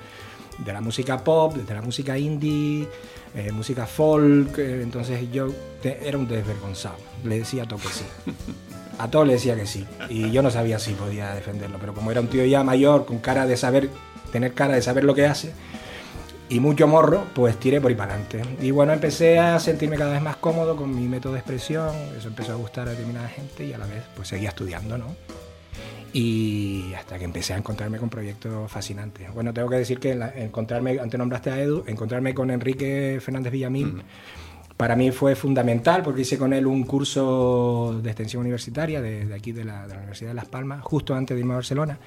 de 0.65 0.73
la 0.73 0.81
música 0.81 1.17
pop, 1.17 1.55
desde 1.55 1.73
la 1.73 1.81
música 1.81 2.17
indie, 2.17 2.87
eh, 3.35 3.51
música 3.51 3.85
folk. 3.85 4.57
Eh, 4.59 4.81
entonces 4.81 5.29
yo 5.31 5.47
era 5.83 6.17
un 6.17 6.27
desvergonzado, 6.27 6.97
le 7.23 7.39
decía 7.39 7.65
todo 7.65 7.79
que 7.79 7.87
sí. 7.87 8.05
A 8.97 9.09
todo 9.09 9.25
le 9.25 9.33
decía 9.33 9.55
que 9.55 9.65
sí. 9.65 9.85
Y 10.09 10.31
yo 10.31 10.41
no 10.41 10.49
sabía 10.49 10.79
si 10.79 10.93
podía 10.93 11.33
defenderlo. 11.33 11.77
Pero 11.79 11.93
como 11.93 12.11
era 12.11 12.21
un 12.21 12.27
tío 12.27 12.45
ya 12.45 12.63
mayor, 12.63 13.05
con 13.05 13.19
cara 13.19 13.45
de 13.45 13.57
saber, 13.57 13.89
tener 14.31 14.53
cara 14.53 14.75
de 14.75 14.81
saber 14.81 15.03
lo 15.03 15.13
que 15.13 15.25
hace, 15.25 15.53
y 16.47 16.59
mucho 16.59 16.87
morro, 16.87 17.25
pues 17.33 17.59
tiré 17.59 17.81
por 17.81 17.89
ahí 17.89 17.95
para 17.95 18.13
adelante. 18.13 18.41
Y 18.61 18.71
bueno, 18.71 18.93
empecé 18.93 19.39
a 19.39 19.59
sentirme 19.59 19.97
cada 19.97 20.13
vez 20.13 20.21
más 20.21 20.35
cómodo 20.35 20.75
con 20.75 20.95
mi 20.95 21.07
método 21.07 21.33
de 21.33 21.39
expresión. 21.39 21.89
Eso 22.17 22.27
empezó 22.27 22.53
a 22.53 22.55
gustar 22.55 22.87
a 22.87 22.91
determinada 22.91 23.27
gente 23.27 23.65
y 23.65 23.73
a 23.73 23.77
la 23.77 23.87
vez, 23.87 24.03
pues 24.15 24.27
seguía 24.27 24.49
estudiando, 24.49 24.97
¿no? 24.97 25.15
Y 26.13 26.93
hasta 26.93 27.17
que 27.17 27.25
empecé 27.25 27.53
a 27.53 27.57
encontrarme 27.57 27.97
con 27.97 28.09
proyectos 28.09 28.71
fascinantes. 28.71 29.33
Bueno, 29.33 29.53
tengo 29.53 29.69
que 29.69 29.77
decir 29.77 29.99
que 29.99 30.11
encontrarme, 30.35 30.99
antes 30.99 31.17
nombraste 31.17 31.49
a 31.49 31.59
Edu, 31.59 31.83
encontrarme 31.87 32.33
con 32.33 32.51
Enrique 32.51 33.19
Fernández 33.21 33.51
Villamil. 33.51 34.03
Para 34.77 34.97
mí 34.97 35.11
fue 35.11 35.35
fundamental 35.35 36.03
porque 36.03 36.21
hice 36.21 36.37
con 36.37 36.51
él 36.51 36.67
un 36.67 36.83
curso 36.83 37.97
de 38.03 38.09
extensión 38.09 38.41
universitaria 38.41 39.01
de, 39.01 39.33
aquí 39.33 39.53
de 39.53 39.63
la, 39.63 39.85
Universidad 39.85 40.31
de 40.31 40.35
Las 40.35 40.45
Palmas, 40.45 40.81
justo 40.83 41.15
antes 41.15 41.35
de 41.35 41.39
irme 41.39 41.53
a 41.53 41.57
Barcelona. 41.57 41.97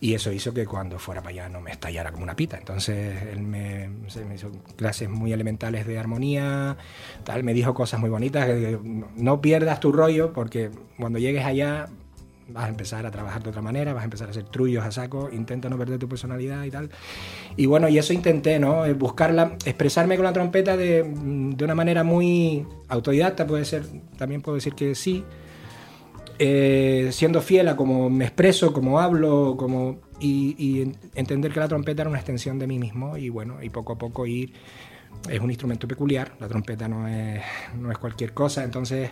Y 0.00 0.12
eso 0.12 0.30
hizo 0.30 0.52
que 0.52 0.66
cuando 0.66 0.98
fuera 0.98 1.22
para 1.22 1.30
allá 1.30 1.48
no 1.48 1.62
me 1.62 1.70
estallara 1.70 2.12
como 2.12 2.24
una 2.24 2.36
pita. 2.36 2.58
Entonces 2.58 3.22
él 3.32 3.40
me, 3.40 3.88
hizo 4.34 4.52
clases 4.76 5.08
muy 5.08 5.32
elementales 5.32 5.86
de 5.86 5.98
armonía, 5.98 6.76
tal, 7.24 7.42
me 7.42 7.54
dijo 7.54 7.72
cosas 7.72 8.00
muy 8.00 8.10
bonitas, 8.10 8.44
que 8.44 8.78
no 9.16 9.40
pierdas 9.40 9.80
tu 9.80 9.90
rollo 9.90 10.34
porque 10.34 10.70
cuando 10.98 11.18
llegues 11.18 11.46
allá 11.46 11.88
vas 12.48 12.64
a 12.64 12.68
empezar 12.68 13.06
a 13.06 13.10
trabajar 13.10 13.42
de 13.42 13.50
otra 13.50 13.62
manera, 13.62 13.92
vas 13.92 14.02
a 14.02 14.04
empezar 14.04 14.28
a 14.28 14.30
hacer 14.30 14.44
trullos 14.44 14.84
a 14.84 14.92
saco, 14.92 15.28
intenta 15.32 15.68
no 15.68 15.78
perder 15.78 15.98
tu 15.98 16.08
personalidad 16.08 16.64
y 16.64 16.70
tal. 16.70 16.90
Y 17.56 17.66
bueno, 17.66 17.88
y 17.88 17.98
eso 17.98 18.12
intenté, 18.12 18.58
¿no? 18.58 18.84
Eh, 18.84 18.94
buscarla, 18.94 19.56
expresarme 19.64 20.16
con 20.16 20.24
la 20.24 20.32
trompeta 20.32 20.76
de, 20.76 21.02
de 21.02 21.64
una 21.64 21.74
manera 21.74 22.04
muy 22.04 22.66
autodidacta, 22.88 23.46
puede 23.46 23.64
ser, 23.64 23.84
también 24.16 24.42
puedo 24.42 24.56
decir 24.56 24.74
que 24.74 24.94
sí, 24.94 25.24
eh, 26.38 27.10
siendo 27.12 27.40
fiel 27.40 27.68
a 27.68 27.76
cómo 27.76 28.10
me 28.10 28.24
expreso, 28.24 28.72
cómo 28.72 28.98
hablo, 28.98 29.56
como, 29.56 30.00
y, 30.18 30.56
y, 30.58 30.92
entender 31.14 31.52
que 31.52 31.60
la 31.60 31.68
trompeta 31.68 32.02
era 32.02 32.10
una 32.10 32.18
extensión 32.18 32.58
de 32.58 32.66
mí 32.66 32.78
mismo 32.78 33.16
y 33.16 33.28
bueno, 33.28 33.62
y 33.62 33.70
poco 33.70 33.92
a 33.92 33.98
poco 33.98 34.26
ir, 34.26 34.52
es 35.30 35.38
un 35.38 35.50
instrumento 35.50 35.86
peculiar, 35.86 36.34
la 36.40 36.48
trompeta 36.48 36.88
no 36.88 37.06
es, 37.06 37.40
no 37.78 37.92
es 37.92 37.98
cualquier 37.98 38.34
cosa, 38.34 38.64
entonces 38.64 39.10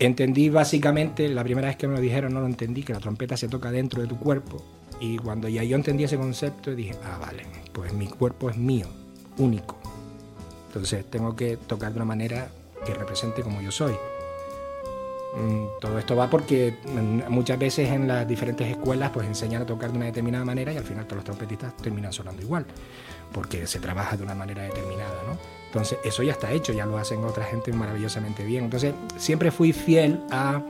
Entendí 0.00 0.48
básicamente, 0.48 1.28
la 1.28 1.42
primera 1.42 1.68
vez 1.68 1.76
que 1.76 1.88
me 1.88 1.94
lo 1.94 2.00
dijeron 2.00 2.32
no 2.32 2.40
lo 2.40 2.46
entendí, 2.46 2.82
que 2.82 2.92
la 2.92 3.00
trompeta 3.00 3.36
se 3.36 3.48
toca 3.48 3.70
dentro 3.70 4.00
de 4.00 4.08
tu 4.08 4.16
cuerpo. 4.18 4.62
Y 5.00 5.18
cuando 5.18 5.48
ya 5.48 5.62
yo 5.64 5.76
entendí 5.76 6.04
ese 6.04 6.16
concepto, 6.16 6.74
dije, 6.74 6.94
ah, 7.04 7.18
vale, 7.20 7.44
pues 7.72 7.92
mi 7.92 8.06
cuerpo 8.06 8.50
es 8.50 8.56
mío, 8.56 8.86
único. 9.38 9.78
Entonces 10.68 11.04
tengo 11.10 11.34
que 11.34 11.56
tocar 11.56 11.92
de 11.92 11.96
una 11.96 12.04
manera 12.04 12.48
que 12.86 12.94
represente 12.94 13.42
como 13.42 13.60
yo 13.60 13.72
soy. 13.72 13.94
Mm, 15.36 15.80
todo 15.80 15.98
esto 15.98 16.16
va 16.16 16.30
porque 16.30 16.74
mm, 16.84 17.30
muchas 17.30 17.58
veces 17.58 17.90
en 17.90 18.08
las 18.08 18.26
diferentes 18.26 18.68
escuelas 18.68 19.10
pues 19.10 19.26
enseñan 19.26 19.62
a 19.62 19.66
tocar 19.66 19.90
de 19.90 19.96
una 19.96 20.06
determinada 20.06 20.44
manera 20.44 20.72
y 20.72 20.76
al 20.76 20.84
final 20.84 21.04
todos 21.04 21.16
los 21.16 21.24
trompetistas 21.24 21.76
terminan 21.76 22.12
sonando 22.12 22.42
igual, 22.42 22.66
porque 23.32 23.66
se 23.66 23.78
trabaja 23.78 24.16
de 24.16 24.22
una 24.22 24.34
manera 24.34 24.62
determinada, 24.62 25.22
¿no? 25.26 25.57
Entonces, 25.68 25.98
eso 26.02 26.22
ya 26.22 26.32
está 26.32 26.50
hecho, 26.52 26.72
ya 26.72 26.86
lo 26.86 26.96
hacen 26.96 27.22
otra 27.24 27.44
gente 27.44 27.72
maravillosamente 27.72 28.42
bien. 28.44 28.64
Entonces, 28.64 28.94
siempre 29.18 29.50
fui 29.50 29.74
fiel 29.74 30.20
a, 30.30 30.62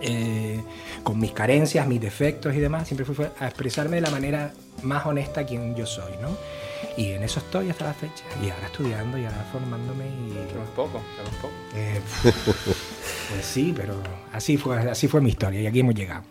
eh, 0.00 0.62
con 1.02 1.18
mis 1.18 1.32
carencias, 1.32 1.86
mis 1.88 2.00
defectos 2.00 2.54
y 2.54 2.60
demás, 2.60 2.86
siempre 2.86 3.04
fui 3.04 3.26
a 3.38 3.46
expresarme 3.46 3.96
de 3.96 4.02
la 4.02 4.10
manera 4.10 4.52
más 4.82 5.04
honesta 5.04 5.44
quien 5.44 5.74
yo 5.74 5.84
soy, 5.84 6.12
¿no? 6.22 6.28
Y 6.96 7.10
en 7.10 7.24
eso 7.24 7.40
estoy 7.40 7.70
hasta 7.70 7.86
la 7.86 7.94
fecha. 7.94 8.24
Y 8.40 8.50
ahora 8.50 8.66
estudiando 8.66 9.18
y 9.18 9.24
ahora 9.24 9.44
formándome. 9.50 10.06
Y... 10.06 10.46
Quedamos 10.48 10.70
poco, 10.76 11.02
quedamos 11.16 11.34
poco. 11.40 11.54
Eh, 11.74 12.00
pues 12.22 13.44
sí, 13.44 13.74
pero 13.76 13.96
así 14.32 14.56
fue, 14.56 14.78
así 14.78 15.08
fue 15.08 15.20
mi 15.20 15.30
historia 15.30 15.60
y 15.60 15.66
aquí 15.66 15.80
hemos 15.80 15.94
llegado. 15.96 16.22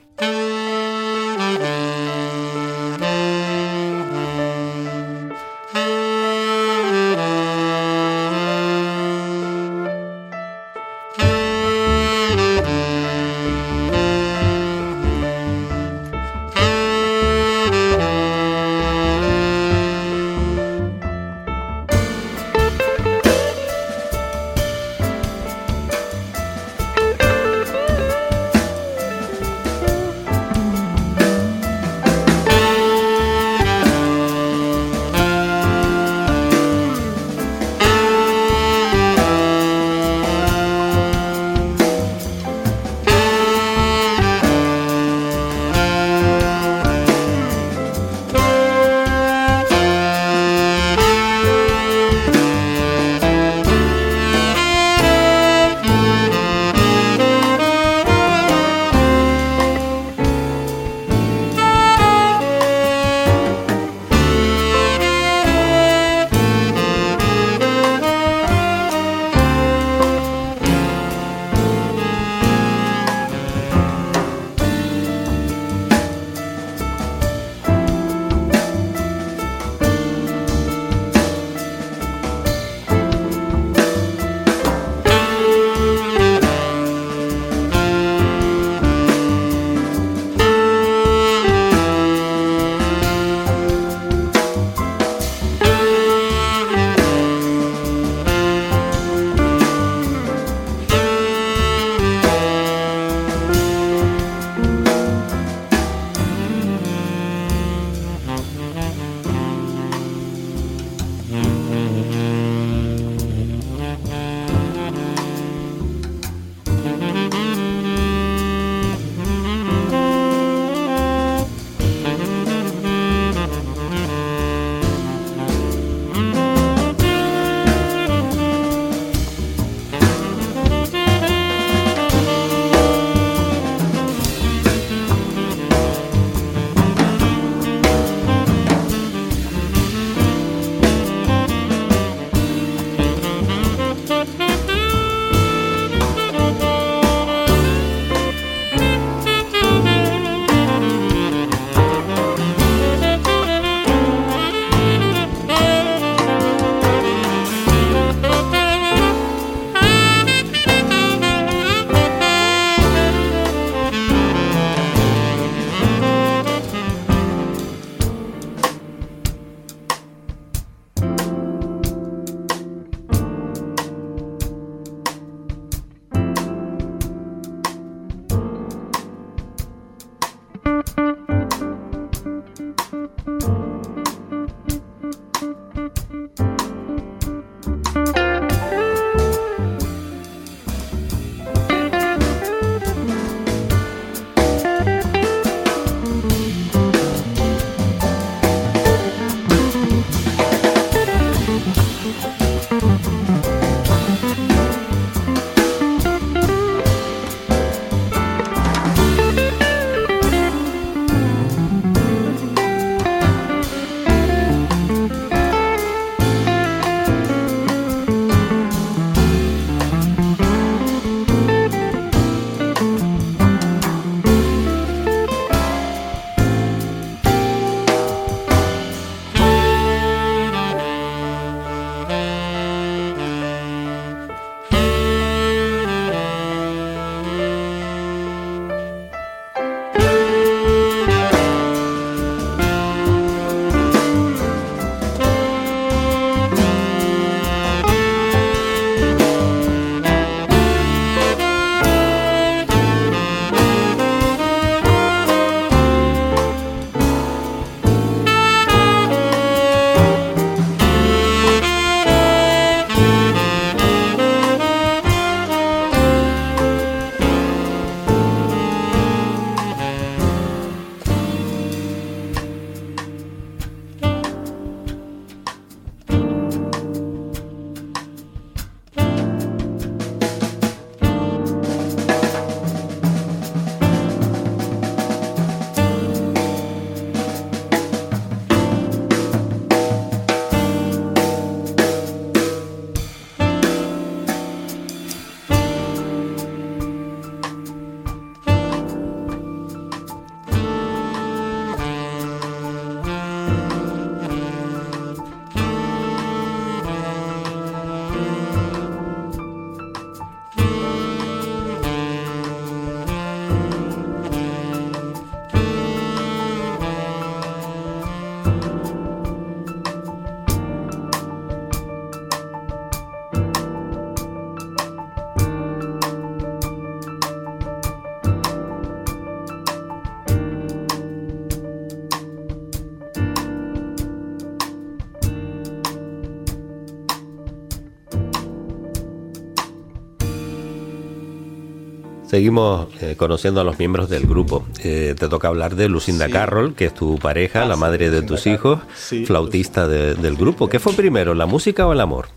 Seguimos 342.38 342.88
eh, 343.00 343.16
conociendo 343.16 343.62
a 343.62 343.64
los 343.64 343.78
miembros 343.78 344.10
del 344.10 344.26
grupo. 344.26 344.66
Eh, 344.84 345.14
te 345.20 345.28
toca 345.30 345.50
hablar 345.50 345.76
de 345.76 345.88
Lucinda 345.88 346.28
Carroll, 346.30 346.74
que 346.74 346.86
es 346.86 346.94
tu 346.96 347.20
pareja, 347.20 347.62
Ah, 347.62 347.66
la 347.68 347.76
sí, 347.76 347.80
madre 347.82 348.10
de 348.10 348.22
Lucinda 348.22 348.28
tus 348.28 348.48
hijos, 348.48 348.80
Sí, 348.96 349.24
flautista 349.28 349.88
de- 349.88 350.16
del 350.16 350.36
grupo. 350.36 350.68
¿Qué 350.68 350.80
fue 350.80 350.94
primero, 350.94 351.36
la 351.36 351.46
música 351.46 351.86
o 351.86 351.94
el 351.94 352.02
amor? 352.02 352.30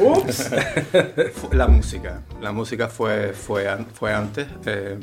Ups. 0.00 0.50
La 1.52 1.68
música. 1.68 2.22
La 2.42 2.50
música 2.50 2.88
fue, 2.88 3.34
fue, 3.34 3.68
fue 3.94 4.12
antes. 4.12 4.48
eh, 4.66 4.98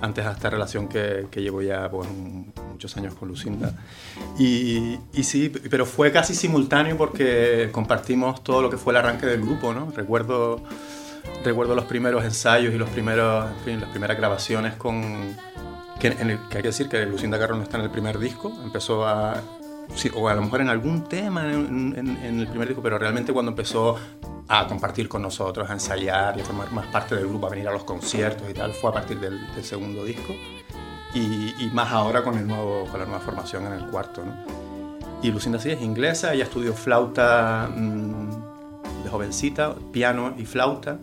antes 0.00 0.24
a 0.24 0.32
esta 0.32 0.48
relación 0.48 0.88
que, 0.88 1.26
que 1.30 1.42
llevo 1.42 1.60
ya 1.60 1.90
pues, 1.90 2.08
un- 2.08 2.50
muchos 2.70 2.96
años 2.96 3.12
con 3.14 3.28
Lucinda. 3.28 3.74
Y, 4.38 4.96
y 5.12 5.22
sí, 5.24 5.50
pero 5.68 5.84
fue 5.84 6.12
casi 6.12 6.34
simultáneo 6.34 6.96
porque 6.96 7.68
compartimos 7.72 8.42
todo 8.42 8.62
lo 8.62 8.70
que 8.70 8.78
fue 8.78 8.94
el 8.94 8.96
arranque 8.96 9.26
del 9.26 9.42
grupo, 9.42 9.74
¿no? 9.74 9.92
Recuerdo, 9.94 10.62
recuerdo 11.44 11.74
los 11.74 11.84
primeros 11.84 12.24
ensayos 12.24 12.74
y 12.74 12.78
los 12.78 12.88
las 12.94 13.88
primeras 13.90 14.16
grabaciones 14.16 14.74
con... 14.74 15.36
Que, 15.98 16.08
en 16.08 16.30
hay 16.30 16.38
que 16.48 16.62
decir 16.62 16.88
que 16.88 17.06
Lucinda 17.06 17.38
Carroll 17.38 17.58
no 17.58 17.64
está 17.64 17.78
en 17.78 17.84
el 17.84 17.90
primer 17.90 18.18
disco, 18.18 18.52
empezó 18.64 19.06
a... 19.06 19.40
sí, 19.94 20.10
o 20.14 20.28
a 20.28 20.34
lo 20.34 20.42
mejor 20.42 20.60
en 20.60 20.68
algún 20.68 21.04
tema 21.04 21.52
en, 21.52 22.18
el 22.20 22.48
primer 22.48 22.68
disco, 22.68 22.82
pero 22.82 22.98
realmente 22.98 23.32
cuando 23.32 23.50
empezó 23.50 23.96
a 24.48 24.66
compartir 24.66 25.08
con 25.08 25.22
nosotros, 25.22 25.70
a 25.70 25.72
ensayar 25.72 26.36
y 26.36 26.40
a 26.40 26.44
formar 26.44 26.72
más 26.72 26.86
parte 26.86 27.14
del 27.14 27.28
grupo, 27.28 27.46
a 27.46 27.50
venir 27.50 27.68
a 27.68 27.72
los 27.72 27.84
conciertos 27.84 28.50
y 28.50 28.54
tal, 28.54 28.72
fue 28.72 28.90
a 28.90 28.94
partir 28.94 29.20
del, 29.20 29.40
segundo 29.62 30.04
disco 30.04 30.34
y, 31.14 31.54
y 31.58 31.70
más 31.72 31.92
ahora 31.92 32.24
con, 32.24 32.36
el 32.36 32.46
nuevo, 32.46 32.86
con 32.90 32.98
la 32.98 33.06
nueva 33.06 33.20
formación 33.20 33.66
en 33.66 33.74
el 33.74 33.86
cuarto. 33.86 34.24
¿no? 34.24 34.62
Y 35.22 35.30
Lucinda 35.30 35.60
sí 35.60 35.70
es 35.70 35.80
inglesa, 35.80 36.34
ella 36.34 36.44
estudió 36.44 36.74
flauta 36.74 37.70
mm, 37.72 39.04
de 39.04 39.10
jovencita, 39.10 39.76
piano 39.92 40.34
y 40.36 40.44
flauta, 40.44 40.98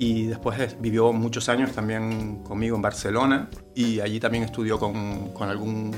y 0.00 0.26
después 0.26 0.58
es- 0.58 0.80
vivió 0.80 1.12
muchos 1.12 1.48
años 1.48 1.70
también 1.72 2.42
conmigo 2.42 2.74
en 2.74 2.82
Barcelona, 2.82 3.48
y 3.74 4.00
allí 4.00 4.18
también 4.18 4.42
estudió 4.42 4.78
con, 4.80 5.28
con 5.32 5.48
algún 5.48 5.94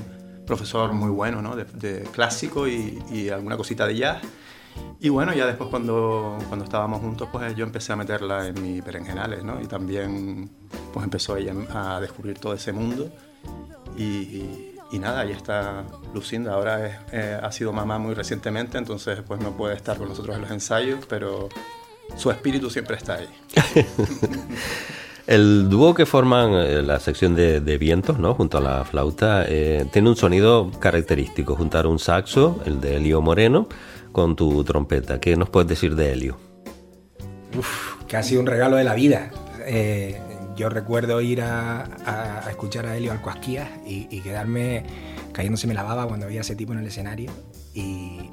profesor 0.47 0.93
muy 0.93 1.09
bueno 1.11 1.41
¿no? 1.41 1.55
de, 1.57 1.65
de 1.65 2.03
clásico 2.13 2.67
y, 2.69 3.03
y 3.11 3.29
alguna 3.31 3.57
cosita 3.57 3.87
de 3.87 3.97
jazz. 3.97 4.19
Y 5.01 5.09
bueno, 5.09 5.33
ya 5.35 5.47
después 5.47 5.71
cuando, 5.71 6.37
cuando 6.49 6.65
estábamos 6.65 7.01
juntos, 7.01 7.29
pues 7.31 7.55
yo 7.55 7.65
empecé 7.65 7.93
a 7.93 7.97
meterla 7.97 8.47
en 8.49 8.61
mis 8.63 8.83
berenjenales, 8.85 9.45
¿no? 9.45 9.61
Y 9.61 9.67
también 9.67 10.51
pues 10.93 11.05
empezó 11.05 11.37
ella 11.37 11.53
a 11.73 12.01
descubrir 12.01 12.39
todo 12.39 12.55
ese 12.55 12.73
mundo. 12.73 13.09
Y, 13.97 14.03
y- 14.05 14.69
y 14.93 14.99
nada, 14.99 15.21
ahí 15.21 15.33
está 15.33 15.85
Lucinda. 16.15 16.55
Ahora 16.55 16.87
es, 16.87 16.97
eh, 17.13 17.39
ha 17.43 17.51
sido 17.53 17.73
mamá 17.73 17.99
muy 17.99 18.15
recientemente, 18.15 18.79
entonces 18.79 19.21
pues 19.27 19.41
no 19.41 19.53
puede 19.57 19.75
estar 19.75 19.97
con 19.99 20.09
nosotros 20.09 20.37
en 20.37 20.43
los 20.43 20.51
ensayos, 20.51 21.05
pero 21.09 21.49
su 22.17 22.31
espíritu 22.31 22.71
siempre 22.71 22.97
está 22.97 23.15
ahí. 23.15 23.29
El 25.27 25.69
dúo 25.69 25.95
que 25.95 26.05
forman 26.05 26.53
eh, 26.55 26.83
la 26.83 26.99
sección 26.99 27.37
de, 27.37 27.61
de 27.61 27.79
vientos, 27.79 28.19
¿no? 28.19 28.35
Junto 28.35 28.59
a 28.59 28.61
la 28.61 28.85
flauta, 28.85 29.45
eh, 29.47 29.87
tiene 29.93 30.09
un 30.09 30.17
sonido 30.17 30.71
característico. 30.81 31.55
Juntar 31.55 31.87
un 31.87 31.99
saxo, 32.01 32.61
el 32.67 32.81
de 32.81 32.97
Elio 32.97 33.23
Moreno, 33.23 33.69
con 34.11 34.35
tu 34.35 34.65
trompeta. 34.65 35.21
¿Qué 35.21 35.37
nos 35.37 35.49
puedes 35.49 35.69
decir 35.69 35.95
de 35.95 36.13
Elio? 36.13 36.39
Uf, 37.57 37.95
casi 38.09 38.37
un 38.37 38.47
regalo 38.47 38.77
de 38.77 38.85
la 38.85 38.95
vida. 38.95 39.31
Eh, 39.65 40.21
yo 40.57 40.69
recuerdo 40.69 41.21
ir 41.21 41.41
a, 41.41 41.83
a- 42.05 42.43
a 42.47 42.51
escuchar 42.51 42.87
a 42.87 42.97
Helio 42.97 43.13
Alcuasquías 43.13 43.69
y, 43.87 44.09
y 44.11 44.21
quedarme 44.23 44.85
cayéndose 45.33 45.73
la 45.73 45.85
baba 45.85 46.09
cuando 46.09 46.27
veía 46.27 46.41
a 46.41 46.43
ese 46.43 46.57
tipo 46.57 46.73
en 46.73 46.81
el 46.81 46.87
escenario. 46.87 47.31
Y 47.75 48.29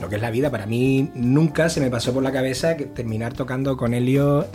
lo 0.00 0.08
que 0.08 0.16
es 0.16 0.22
la 0.22 0.30
vida, 0.30 0.50
para 0.50 0.66
mí 0.66 1.10
nunca 1.14 1.68
se 1.68 1.80
me 1.80 1.90
pasó 1.90 2.12
por 2.12 2.22
la 2.22 2.32
cabeza 2.32 2.76
terminar 2.76 3.32
tocando 3.32 3.76
con 3.76 3.94
Helio, 3.94 4.46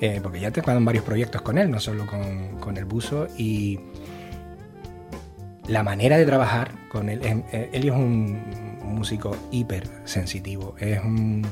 eh, 0.00 0.20
porque 0.22 0.40
ya 0.40 0.48
he 0.48 0.52
tocado 0.52 0.78
en 0.78 0.84
varios 0.84 1.04
proyectos 1.04 1.42
con 1.42 1.58
él, 1.58 1.70
no 1.70 1.80
solo 1.80 2.06
con, 2.06 2.58
con 2.58 2.76
el 2.76 2.84
buzo. 2.84 3.26
Y 3.36 3.80
la 5.66 5.82
manera 5.82 6.16
de 6.18 6.26
trabajar 6.26 6.72
con 6.88 7.08
él, 7.08 7.20
eh, 7.22 7.42
eh, 7.52 7.70
Helio 7.72 7.94
es 7.94 7.98
un 7.98 8.42
músico 8.84 9.36
hiper 9.50 9.88
sensitivo, 10.04 10.74
es 10.78 11.00
un 11.00 11.46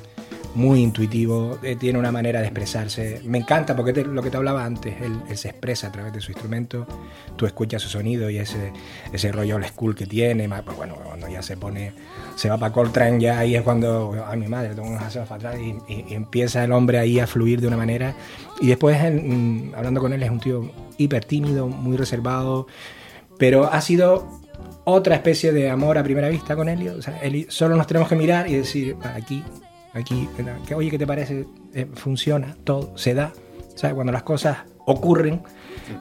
muy 0.54 0.80
intuitivo, 0.82 1.58
eh, 1.62 1.76
tiene 1.76 1.98
una 1.98 2.10
manera 2.10 2.40
de 2.40 2.46
expresarse. 2.46 3.20
Me 3.24 3.38
encanta 3.38 3.76
porque 3.76 3.92
te- 3.92 4.04
lo 4.04 4.22
que 4.22 4.30
te 4.30 4.36
hablaba 4.36 4.64
antes, 4.64 5.00
él, 5.00 5.12
él 5.28 5.36
se 5.36 5.48
expresa 5.50 5.88
a 5.88 5.92
través 5.92 6.12
de 6.12 6.20
su 6.20 6.32
instrumento, 6.32 6.86
tú 7.36 7.46
escuchas 7.46 7.82
su 7.82 7.88
sonido 7.88 8.28
y 8.30 8.38
ese, 8.38 8.72
ese 9.12 9.30
rollo 9.30 9.56
old 9.56 9.66
school 9.66 9.94
que 9.94 10.06
tiene, 10.06 10.48
pues 10.48 10.76
bueno, 10.76 10.94
cuando 11.04 11.28
ya 11.28 11.42
se 11.42 11.56
pone, 11.56 11.92
se 12.34 12.48
va 12.48 12.56
para 12.58 12.72
Coltrane 12.72 13.20
ya 13.20 13.38
ahí 13.38 13.54
es 13.56 13.62
cuando, 13.62 14.14
ay 14.26 14.38
mi 14.38 14.48
madre, 14.48 14.74
tengo 14.74 14.88
unos 14.88 15.02
aseos 15.02 15.28
para 15.28 15.50
atrás 15.50 15.62
y, 15.62 15.92
y- 15.92 16.04
y 16.08 16.14
empieza 16.14 16.64
el 16.64 16.72
hombre 16.72 16.98
ahí 16.98 17.20
a 17.20 17.26
fluir 17.26 17.60
de 17.60 17.68
una 17.68 17.76
manera. 17.76 18.14
Y 18.60 18.66
después, 18.66 19.00
él, 19.02 19.70
hablando 19.76 20.00
con 20.00 20.12
él, 20.12 20.22
es 20.22 20.30
un 20.30 20.40
tío 20.40 20.70
hiper 20.96 21.24
tímido, 21.24 21.68
muy 21.68 21.96
reservado, 21.96 22.66
pero 23.38 23.72
ha 23.72 23.80
sido 23.80 24.40
otra 24.84 25.14
especie 25.14 25.52
de 25.52 25.70
amor 25.70 25.98
a 25.98 26.02
primera 26.02 26.28
vista 26.28 26.56
con 26.56 26.68
Helio. 26.68 26.94
O 26.98 27.02
sea, 27.02 27.18
Eli- 27.22 27.46
solo 27.50 27.76
nos 27.76 27.86
tenemos 27.86 28.08
que 28.08 28.16
mirar 28.16 28.48
y 28.48 28.54
decir, 28.54 28.96
"Ah, 29.04 29.12
aquí, 29.16 29.44
aquí, 29.94 30.28
que, 30.66 30.74
oye, 30.74 30.90
¿qué 30.90 30.98
te 30.98 31.06
parece? 31.06 31.46
Eh, 31.74 31.86
funciona, 31.94 32.56
todo, 32.64 32.96
se 32.96 33.14
da. 33.14 33.32
Sea, 33.74 33.94
cuando 33.94 34.12
las 34.12 34.22
cosas 34.24 34.58
ocurren, 34.86 35.42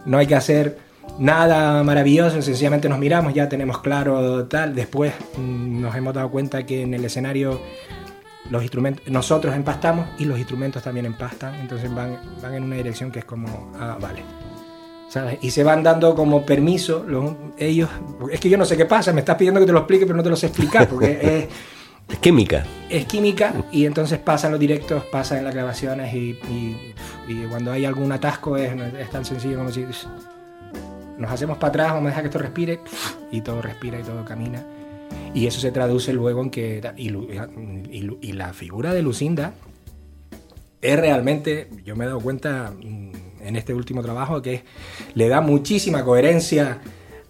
no 0.06 0.18
hay 0.18 0.28
que 0.28 0.36
hacer 0.36 0.80
nada 1.20 1.84
maravilloso, 1.84 2.42
sencillamente 2.42 2.90
nos 2.90 3.00
miramos, 3.00 3.34
ya 3.34 3.48
tenemos 3.50 3.80
claro 3.80 4.46
tal. 4.48 4.74
Después 4.76 5.14
mm, 5.38 5.82
nos 5.82 5.96
hemos 5.96 6.14
dado 6.14 6.30
cuenta 6.32 6.66
que 6.66 6.82
en 6.82 6.94
el 6.94 7.06
escenario 7.06 7.60
los 8.50 8.62
instrumentos, 8.64 9.06
nosotros 9.10 9.56
empastamos 9.56 10.08
y 10.18 10.26
los 10.26 10.38
instrumentos 10.40 10.82
también 10.82 11.06
empastan, 11.06 11.56
entonces 11.56 11.94
van, 11.94 12.18
van 12.42 12.54
en 12.54 12.64
una 12.64 12.78
dirección 12.78 13.12
que 13.12 13.20
es 13.20 13.26
como, 13.26 13.74
ah, 13.80 13.98
vale. 14.00 14.24
¿Sabes? 15.10 15.38
Y 15.42 15.52
se 15.52 15.64
van 15.64 15.84
dando 15.84 16.16
como 16.16 16.46
permiso 16.46 17.04
los- 17.08 17.34
ellos. 17.58 17.90
Es 18.32 18.40
que 18.40 18.50
yo 18.50 18.58
no 18.58 18.66
sé 18.66 18.76
qué 18.76 18.86
pasa, 18.86 19.14
me 19.14 19.20
estás 19.22 19.36
pidiendo 19.38 19.60
que 19.60 19.66
te 19.66 19.72
lo 19.72 19.80
explique, 19.80 20.06
pero 20.06 20.18
no 20.18 20.24
te 20.24 20.30
lo 20.30 20.36
sé 20.36 20.48
explicar, 20.48 20.88
porque 20.90 21.20
es, 21.22 21.48
Es 22.10 22.20
química. 22.20 22.66
es 22.90 23.06
química 23.06 23.54
y 23.72 23.86
entonces 23.86 24.18
pasan 24.20 24.52
los 24.52 24.60
directos, 24.60 25.04
pasan 25.06 25.44
las 25.44 25.54
grabaciones 25.54 26.14
y, 26.14 26.40
cuando 27.50 27.72
hay 27.74 27.86
algún 27.86 28.12
atasco 28.12 28.56
es, 28.56 28.72
tan 29.12 29.26
sencillo 29.26 29.58
como 29.58 29.72
si 29.72 29.86
nos 31.18 31.32
hacemos 31.32 31.58
para 31.58 31.70
atrás, 31.70 31.88
vamos 31.90 32.06
a 32.06 32.10
dejar 32.10 32.24
que 32.24 32.28
esto 32.28 32.40
respire 32.40 32.80
y 33.32 33.42
todo 33.42 33.62
respira 33.62 34.00
y 34.00 34.04
todo 34.04 34.24
camina. 34.24 34.64
Y 35.34 35.48
eso 35.48 35.60
se 35.60 35.72
traduce 35.72 36.14
luego 36.14 36.42
en 36.42 36.50
que... 36.50 36.82
Y, 36.96 37.10
y 38.22 38.32
la 38.34 38.54
figura 38.54 38.94
de 38.94 39.02
Lucinda 39.02 39.54
es 40.82 41.00
realmente, 41.00 41.70
yo 41.86 41.96
me 41.96 42.06
he 42.06 42.08
dado 42.08 42.20
cuenta 42.20 42.72
mm, 42.72 43.12
en 43.42 43.56
este 43.56 43.74
último 43.74 44.02
trabajo, 44.02 44.42
que 44.42 44.64
le 45.16 45.28
da 45.28 45.42
muchísima 45.42 46.04
coherencia 46.04 46.80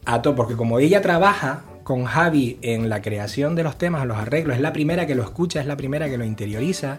a 0.06 0.22
todo, 0.22 0.36
porque 0.36 0.56
como 0.56 0.80
ella 0.80 1.02
trabaja 1.02 1.64
con 1.88 2.04
Javi 2.04 2.58
en 2.64 2.90
la 2.90 3.02
creación 3.02 3.56
de 3.56 3.64
los 3.64 3.78
temas, 3.78 4.06
los 4.06 4.18
arreglos, 4.18 4.58
es 4.58 4.62
la 4.62 4.74
primera 4.74 5.08
que 5.08 5.16
lo 5.16 5.24
escucha, 5.24 5.62
es 5.62 5.66
la 5.66 5.78
primera 5.78 6.10
que 6.10 6.18
lo 6.18 6.26
interioriza. 6.26 6.98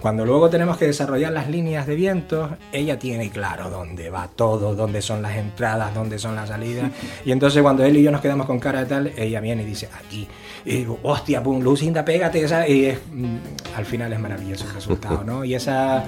Cuando 0.00 0.24
luego 0.24 0.48
tenemos 0.48 0.76
que 0.76 0.86
desarrollar 0.86 1.32
las 1.32 1.50
líneas 1.50 1.88
de 1.88 1.96
vientos, 1.96 2.52
ella 2.70 3.00
tiene 3.00 3.30
claro 3.30 3.68
dónde 3.68 4.10
va 4.10 4.28
todo, 4.28 4.76
dónde 4.76 5.02
son 5.02 5.22
las 5.22 5.34
entradas, 5.34 5.92
dónde 5.92 6.20
son 6.20 6.36
las 6.36 6.50
salidas. 6.50 6.92
Y 7.24 7.32
entonces 7.32 7.60
cuando 7.62 7.84
él 7.84 7.96
y 7.96 8.04
yo 8.04 8.12
nos 8.12 8.20
quedamos 8.20 8.46
con 8.46 8.60
cara 8.60 8.78
de 8.78 8.86
tal, 8.86 9.12
ella 9.16 9.40
viene 9.40 9.64
y 9.64 9.66
dice, 9.66 9.88
aquí. 9.92 10.28
Y 10.64 10.76
digo, 10.76 11.00
hostia, 11.02 11.42
pum, 11.42 11.60
Lucinda, 11.60 12.04
pégate. 12.04 12.46
¿sabes? 12.46 12.70
Y 12.70 12.84
es, 12.84 12.98
mm, 13.12 13.36
al 13.76 13.86
final 13.86 14.12
es 14.12 14.20
maravilloso 14.20 14.66
el 14.68 14.74
resultado, 14.74 15.24
¿no? 15.24 15.44
Y 15.44 15.56
esa 15.56 16.04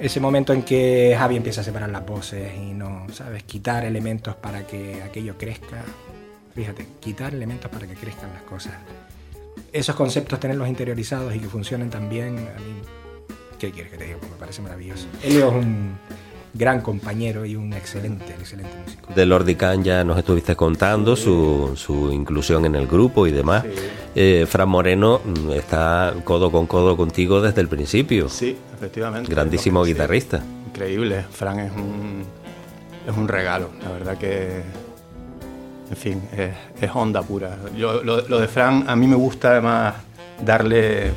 ese 0.00 0.20
momento 0.20 0.54
en 0.54 0.62
que 0.62 1.14
Javi 1.18 1.36
empieza 1.36 1.60
a 1.60 1.64
separar 1.64 1.90
las 1.90 2.06
voces 2.06 2.50
y 2.56 2.72
no, 2.72 3.06
¿sabes? 3.12 3.42
Quitar 3.42 3.84
elementos 3.84 4.36
para 4.36 4.66
que 4.66 5.02
aquello 5.02 5.36
crezca. 5.36 5.84
Fíjate, 6.54 6.86
quitar 7.00 7.34
elementos 7.34 7.70
para 7.70 7.86
que 7.86 7.94
crezcan 7.94 8.32
las 8.32 8.42
cosas. 8.42 8.74
Esos 9.72 9.96
conceptos, 9.96 10.38
tenerlos 10.38 10.68
interiorizados 10.68 11.34
y 11.34 11.38
que 11.38 11.48
funcionen 11.48 11.88
también, 11.88 12.36
a 12.38 12.58
mí, 12.60 12.82
¿qué 13.58 13.70
quieres 13.70 13.90
que 13.90 13.98
te 13.98 14.04
diga? 14.04 14.18
Pues 14.18 14.30
me 14.30 14.36
parece 14.38 14.62
maravilloso. 14.62 15.06
Elio 15.22 15.48
es 15.48 15.54
un 15.54 15.96
gran 16.54 16.82
compañero 16.82 17.46
y 17.46 17.56
un 17.56 17.72
excelente, 17.72 18.32
excelente 18.38 18.72
músico. 18.84 19.14
De 19.14 19.24
Lordi 19.24 19.54
Khan 19.54 19.82
ya 19.82 20.04
nos 20.04 20.18
estuviste 20.18 20.54
contando 20.54 21.16
su, 21.16 21.72
su 21.76 22.12
inclusión 22.12 22.66
en 22.66 22.74
el 22.74 22.86
grupo 22.86 23.26
y 23.26 23.32
demás. 23.32 23.64
Eh, 24.14 24.44
Fran 24.46 24.68
Moreno 24.68 25.22
está 25.54 26.14
codo 26.24 26.52
con 26.52 26.66
codo 26.66 26.96
contigo 26.96 27.40
desde 27.40 27.62
el 27.62 27.68
principio. 27.68 28.28
Sí, 28.28 28.56
efectivamente. 28.74 29.30
Grandísimo 29.30 29.84
sí. 29.84 29.92
guitarrista. 29.92 30.42
Increíble, 30.66 31.24
Fran 31.30 31.60
es 31.60 31.72
un, 31.72 32.24
es 33.08 33.16
un 33.16 33.28
regalo, 33.28 33.70
la 33.82 33.90
verdad 33.90 34.18
que, 34.18 34.62
en 35.92 35.98
fin, 35.98 36.22
es, 36.80 36.90
onda 36.94 37.22
pura. 37.22 37.58
Yo, 37.76 38.02
lo, 38.02 38.22
de 38.22 38.48
Fran 38.48 38.88
a 38.88 38.96
mí 38.96 39.06
me 39.06 39.14
gusta 39.14 39.50
además 39.50 39.94
darle 40.42 41.12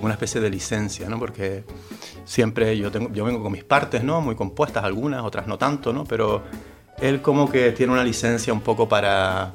una 0.00 0.14
especie 0.14 0.40
de 0.40 0.48
licencia, 0.48 1.10
¿no? 1.10 1.18
Porque 1.18 1.62
siempre 2.24 2.76
yo, 2.78 2.90
tengo, 2.90 3.12
yo 3.12 3.26
vengo 3.26 3.42
con 3.42 3.52
mis 3.52 3.64
partes, 3.64 4.02
¿no? 4.02 4.22
Muy 4.22 4.34
compuestas 4.34 4.82
algunas, 4.82 5.22
otras 5.22 5.46
no 5.46 5.58
tanto, 5.58 5.92
¿no? 5.92 6.04
Pero 6.04 6.42
él 6.98 7.20
como 7.20 7.50
que 7.50 7.72
tiene 7.72 7.92
una 7.92 8.02
licencia 8.02 8.50
un 8.50 8.62
poco 8.62 8.88
para, 8.88 9.52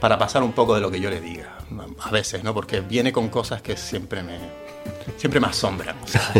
para 0.00 0.18
pasar 0.18 0.42
un 0.42 0.52
poco 0.52 0.74
de 0.74 0.82
lo 0.82 0.90
que 0.90 1.00
yo 1.00 1.08
le 1.08 1.22
diga, 1.22 1.56
a 2.00 2.10
veces, 2.10 2.44
¿no? 2.44 2.52
Porque 2.52 2.82
viene 2.82 3.12
con 3.12 3.30
cosas 3.30 3.62
que 3.62 3.74
siempre 3.78 4.22
me, 4.22 4.38
siempre 5.16 5.40
me 5.40 5.46
asombran. 5.46 5.96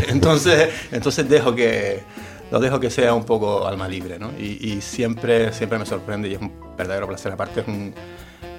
Entonces, 0.08 0.68
entonces 0.92 1.26
dejo 1.26 1.54
que 1.54 2.02
lo 2.50 2.60
dejo 2.60 2.80
que 2.80 2.90
sea 2.90 3.14
un 3.14 3.24
poco 3.24 3.66
alma 3.66 3.88
libre, 3.88 4.18
¿no? 4.18 4.30
Y, 4.38 4.72
y 4.72 4.80
siempre, 4.80 5.52
siempre 5.52 5.78
me 5.78 5.86
sorprende 5.86 6.28
y 6.28 6.34
es 6.34 6.40
un 6.40 6.52
verdadero 6.76 7.06
placer. 7.06 7.32
Aparte 7.32 7.60
es 7.60 7.68
un, 7.68 7.94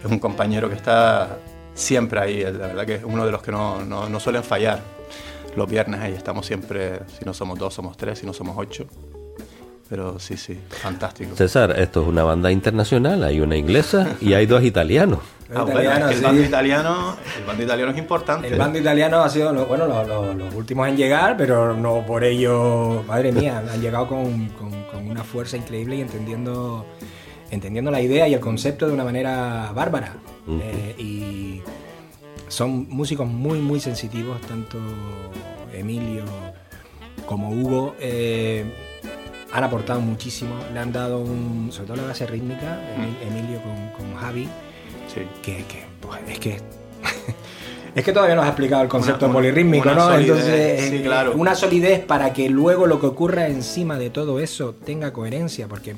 es 0.04 0.10
un 0.10 0.20
compañero 0.20 0.70
que 0.70 0.76
está 0.76 1.40
siempre 1.74 2.20
ahí, 2.20 2.44
la 2.44 2.68
verdad 2.68 2.86
que 2.86 2.96
es 2.96 3.04
uno 3.04 3.26
de 3.26 3.32
los 3.32 3.42
que 3.42 3.52
no, 3.52 3.84
no, 3.84 4.10
no 4.10 4.20
suelen 4.20 4.44
fallar. 4.44 4.82
Los 5.56 5.70
viernes 5.70 6.00
ahí 6.00 6.14
estamos 6.14 6.46
siempre, 6.46 7.00
si 7.18 7.26
no 7.26 7.34
somos 7.34 7.60
dos, 7.60 7.74
somos 7.74 7.98
tres, 7.98 8.20
si 8.20 8.26
no 8.26 8.34
somos 8.34 8.56
ocho. 8.58 8.86
Pero 9.90 10.18
sí, 10.20 10.38
sí, 10.38 10.58
fantástico. 10.70 11.36
César, 11.36 11.78
esto 11.78 12.02
es 12.02 12.08
una 12.08 12.24
banda 12.24 12.50
internacional, 12.50 13.24
hay 13.26 13.42
una 13.42 13.58
inglesa 13.58 14.16
y 14.22 14.34
hay 14.34 14.46
dos 14.46 14.64
italianos. 14.64 15.20
Ah, 15.54 15.64
bueno, 15.64 16.10
el, 16.10 16.22
bando 16.22 16.42
italiano, 16.42 17.18
el 17.38 17.46
bando 17.46 17.64
italiano 17.64 17.92
es 17.92 17.98
importante. 17.98 18.48
El 18.48 18.58
bando 18.58 18.80
italiano 18.80 19.22
ha 19.22 19.30
sido 19.30 19.54
bueno, 19.66 19.86
los, 19.86 20.56
últimos 20.56 20.88
en 20.88 20.96
llegar, 20.96 21.36
pero 21.36 21.76
no 21.76 22.06
por 22.06 22.24
ello, 22.24 23.04
madre 23.06 23.34
mía, 23.34 23.62
han 23.72 23.82
llegado 23.82 24.08
con, 24.08 24.48
con, 24.50 24.72
con, 24.86 25.10
una 25.10 25.24
fuerza 25.26 25.58
increíble 25.58 25.98
y 25.98 26.02
entendiendo, 26.02 26.86
entendiendo 27.50 27.92
la 27.92 28.00
idea 28.00 28.30
y 28.30 28.34
el 28.34 28.40
concepto 28.40 28.88
de 28.88 28.94
una 28.94 29.04
manera 29.04 29.72
bárbara. 29.76 30.16
Uh 30.48 30.52
-huh. 30.52 30.62
eh, 30.64 30.96
y 30.98 31.62
son 32.48 32.88
músicos 32.90 33.28
muy, 33.28 33.60
muy 33.60 33.82
sensitivos, 33.82 34.40
tanto 34.42 34.78
Emilio 35.74 36.24
como 37.26 37.50
Hugo. 37.50 37.96
Eh, 38.00 38.64
han 39.52 39.66
aportado 39.66 40.00
muchísimo, 40.00 40.56
le 40.74 40.80
han 40.80 40.94
dado 40.94 41.20
un, 41.20 41.72
sobre 41.74 41.88
todo 41.88 41.98
la 41.98 42.08
base 42.08 42.26
rítmica, 42.26 42.80
Emilio 43.22 43.62
con, 43.62 44.08
con 44.08 44.16
Javi, 44.16 44.48
sí. 45.14 45.22
que, 45.42 45.66
que 45.66 45.84
pues, 46.00 46.20
es 46.28 46.40
que 46.40 46.58
es 47.96 48.04
que 48.04 48.14
todavía 48.14 48.36
no 48.36 48.42
has 48.42 48.50
explicado 48.50 48.84
el 48.84 48.90
concepto 48.90 49.26
una, 49.26 49.34
polirrítmico, 49.34 49.90
una 49.90 49.96
¿no? 49.96 50.06
Solidez, 50.06 50.30
Entonces, 50.30 50.90
sí, 50.90 51.00
claro. 51.02 51.34
una 51.36 51.56
solidez 51.56 52.00
para 52.00 52.34
que 52.34 52.50
luego 52.50 52.88
lo 52.88 53.00
que 53.00 53.08
ocurra 53.08 53.48
encima 53.48 53.98
de 53.98 54.10
todo 54.10 54.40
eso 54.40 54.74
tenga 54.74 55.12
coherencia, 55.12 55.68
porque 55.68 55.96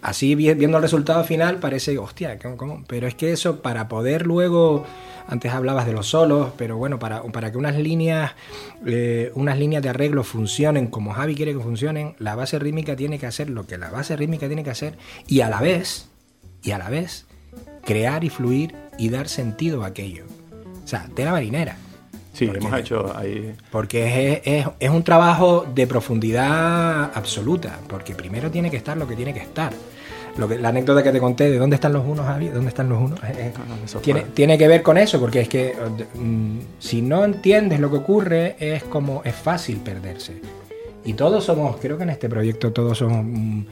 así 0.00 0.34
viendo 0.34 0.76
el 0.76 0.82
resultado 0.82 1.24
final 1.24 1.58
parece, 1.58 1.98
hostia, 1.98 2.38
¿cómo, 2.38 2.56
cómo? 2.56 2.84
pero 2.86 3.06
es 3.06 3.14
que 3.14 3.32
eso 3.32 3.60
para 3.60 3.88
poder 3.88 4.26
luego 4.26 4.86
antes 5.28 5.52
hablabas 5.52 5.84
de 5.84 5.92
los 5.92 6.08
solos, 6.08 6.52
pero 6.56 6.78
bueno, 6.78 6.98
para, 6.98 7.22
para 7.24 7.52
que 7.52 7.58
unas 7.58 7.76
líneas, 7.76 8.32
eh, 8.86 9.30
unas 9.34 9.58
líneas 9.58 9.82
de 9.82 9.90
arreglo 9.90 10.24
funcionen 10.24 10.86
como 10.86 11.12
Javi 11.12 11.34
quiere 11.34 11.52
que 11.52 11.60
funcionen, 11.60 12.14
la 12.18 12.34
base 12.34 12.58
rítmica 12.58 12.96
tiene 12.96 13.18
que 13.18 13.26
hacer 13.26 13.50
lo 13.50 13.66
que 13.66 13.76
la 13.76 13.90
base 13.90 14.16
rítmica 14.16 14.46
tiene 14.46 14.64
que 14.64 14.70
hacer 14.70 14.96
y 15.26 15.42
a 15.42 15.50
la 15.50 15.60
vez, 15.60 16.08
y 16.62 16.70
a 16.70 16.78
la 16.78 16.88
vez, 16.88 17.26
crear 17.88 18.22
y 18.22 18.28
fluir 18.28 18.74
y 18.98 19.08
dar 19.08 19.28
sentido 19.28 19.82
a 19.82 19.86
aquello. 19.86 20.26
O 20.84 20.86
sea, 20.86 21.08
tela 21.14 21.32
marinera. 21.32 21.76
Sí, 22.34 22.46
porque, 22.46 22.66
hemos 22.66 22.78
hecho 22.78 23.16
ahí. 23.16 23.54
Porque 23.72 24.34
es, 24.34 24.42
es, 24.44 24.66
es 24.78 24.90
un 24.90 25.02
trabajo 25.02 25.66
de 25.74 25.86
profundidad 25.86 27.10
absoluta, 27.14 27.78
porque 27.88 28.14
primero 28.14 28.50
tiene 28.50 28.70
que 28.70 28.76
estar 28.76 28.94
lo 28.94 29.08
que 29.08 29.16
tiene 29.16 29.32
que 29.32 29.40
estar 29.40 29.72
lo 30.36 30.46
que, 30.46 30.58
la 30.58 30.68
anécdota 30.68 31.02
que 31.02 31.10
te 31.10 31.18
conté 31.18 31.50
de 31.50 31.58
dónde 31.58 31.74
están 31.76 31.92
los 31.92 32.06
unos, 32.06 32.24
Javi, 32.26 32.48
dónde 32.48 32.68
están 32.68 32.88
los 32.88 33.00
unos, 33.00 33.18
eh, 33.24 33.52
no, 33.94 34.00
tiene, 34.00 34.26
tiene, 34.34 34.56
que 34.56 34.68
ver 34.68 34.82
con 34.82 34.96
eso, 34.96 35.18
porque 35.18 35.40
es 35.40 35.48
que 35.48 35.74
mm, 36.14 36.58
si 36.78 37.02
no 37.02 37.24
entiendes 37.24 37.80
lo 37.80 37.90
que 37.90 37.96
ocurre, 37.96 38.56
es 38.60 38.84
como 38.84 39.22
es 39.24 39.34
fácil 39.34 39.78
perderse. 39.78 40.40
Y 41.04 41.14
todos 41.14 41.44
somos, 41.44 41.78
creo 41.78 41.96
que 41.96 42.04
en 42.04 42.10
este 42.10 42.28
proyecto 42.28 42.72
todos 42.72 42.98
somos 42.98 43.24
mm, 43.24 43.62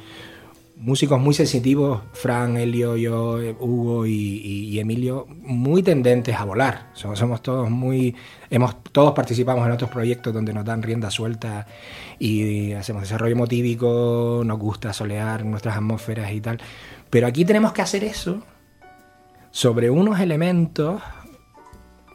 músicos 0.77 1.19
muy 1.19 1.35
sensitivos, 1.35 2.03
Fran, 2.12 2.59
Elio, 2.59 2.97
yo, 2.97 3.39
Hugo 3.59 4.07
y, 4.07 4.79
Emilio, 4.79 5.27
muy 5.29 5.83
tendentes 5.83 6.37
a 6.37 6.45
volar. 6.45 6.91
Somos, 6.93 7.19
somos 7.19 7.43
todos 7.43 7.71
muy, 7.71 8.15
hemos, 8.51 8.83
todos 8.93 9.12
participamos 9.12 9.67
en 9.67 9.73
otros 9.73 9.91
proyectos 9.91 10.35
donde 10.35 10.53
nos 10.53 10.65
dan 10.65 10.83
rienda 10.83 11.11
suelta 11.11 11.67
y 12.19 12.73
hacemos 12.73 13.03
desarrollo 13.03 13.37
motívico, 13.37 14.43
nos 14.45 14.59
gusta 14.59 14.93
solear 14.93 15.45
nuestras 15.45 15.77
atmósferas 15.77 16.31
y 16.33 16.41
tal. 16.41 16.61
Pero 17.09 17.27
aquí 17.27 17.45
tenemos 17.45 17.73
que 17.73 17.83
hacer 17.83 18.05
eso 18.05 18.43
sobre 19.51 19.89
unos 19.89 20.21
elementos 20.21 21.01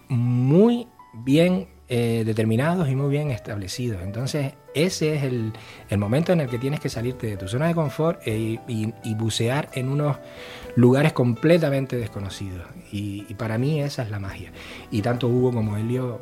muy 0.07 0.87
bien 1.13 1.67
eh, 1.87 2.23
determinados 2.25 2.89
y 2.89 2.95
muy 2.95 3.09
bien 3.09 3.31
establecidos. 3.31 4.03
Entonces, 4.03 4.53
ese 4.73 5.15
es 5.15 5.23
el, 5.23 5.53
el, 5.89 5.97
momento 5.97 6.31
en 6.31 6.41
el 6.41 6.49
que 6.49 6.57
tienes 6.57 6.79
que 6.79 6.89
salirte 6.89 7.27
de 7.27 7.37
tu 7.37 7.47
zona 7.47 7.67
de 7.67 7.75
confort 7.75 8.25
e, 8.25 8.59
y, 8.67 8.93
y, 9.03 9.15
bucear 9.15 9.69
en 9.73 9.89
unos 9.89 10.17
lugares 10.75 11.13
completamente 11.13 11.97
desconocidos. 11.97 12.65
Y, 12.91 13.25
y, 13.27 13.33
para 13.35 13.57
mí 13.57 13.81
esa 13.81 14.03
es 14.03 14.09
la 14.09 14.19
magia. 14.19 14.51
Y 14.89 15.01
tanto 15.01 15.27
Hugo 15.27 15.51
como 15.51 15.77
Helio 15.77 16.19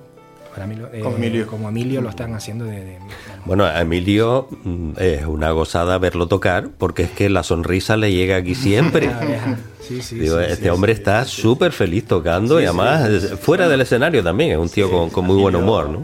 para 0.53 0.65
mí, 0.65 0.75
eh, 0.91 0.99
como, 1.01 1.15
Emilio. 1.15 1.47
como 1.47 1.69
Emilio 1.69 2.01
lo 2.01 2.09
están 2.09 2.33
haciendo 2.33 2.65
de, 2.65 2.83
de, 2.83 2.97
Bueno, 3.45 3.65
a 3.65 3.81
Emilio 3.81 4.47
mm, 4.63 4.91
es 4.97 5.25
una 5.25 5.51
gozada 5.51 5.97
verlo 5.99 6.27
tocar 6.27 6.69
porque 6.77 7.03
es 7.03 7.11
que 7.11 7.29
la 7.29 7.43
sonrisa 7.43 7.97
le 7.97 8.11
llega 8.11 8.37
aquí 8.37 8.55
siempre. 8.55 9.11
sí, 9.87 10.01
sí, 10.01 10.15
Digo, 10.19 10.37
sí, 10.39 10.45
este 10.49 10.63
sí, 10.63 10.69
hombre 10.69 10.93
está 10.93 11.23
súper 11.25 11.71
feliz 11.71 12.05
tocando 12.05 12.59
y 12.59 12.65
además 12.65 13.09
fuera 13.39 13.67
del 13.69 13.81
escenario 13.81 14.23
también 14.23 14.51
es 14.51 14.57
un 14.57 14.69
tío 14.69 14.89
con, 14.89 15.09
con, 15.09 15.25
muy 15.25 15.37
buen 15.37 15.55
humor, 15.55 15.89
¿no? 15.89 16.03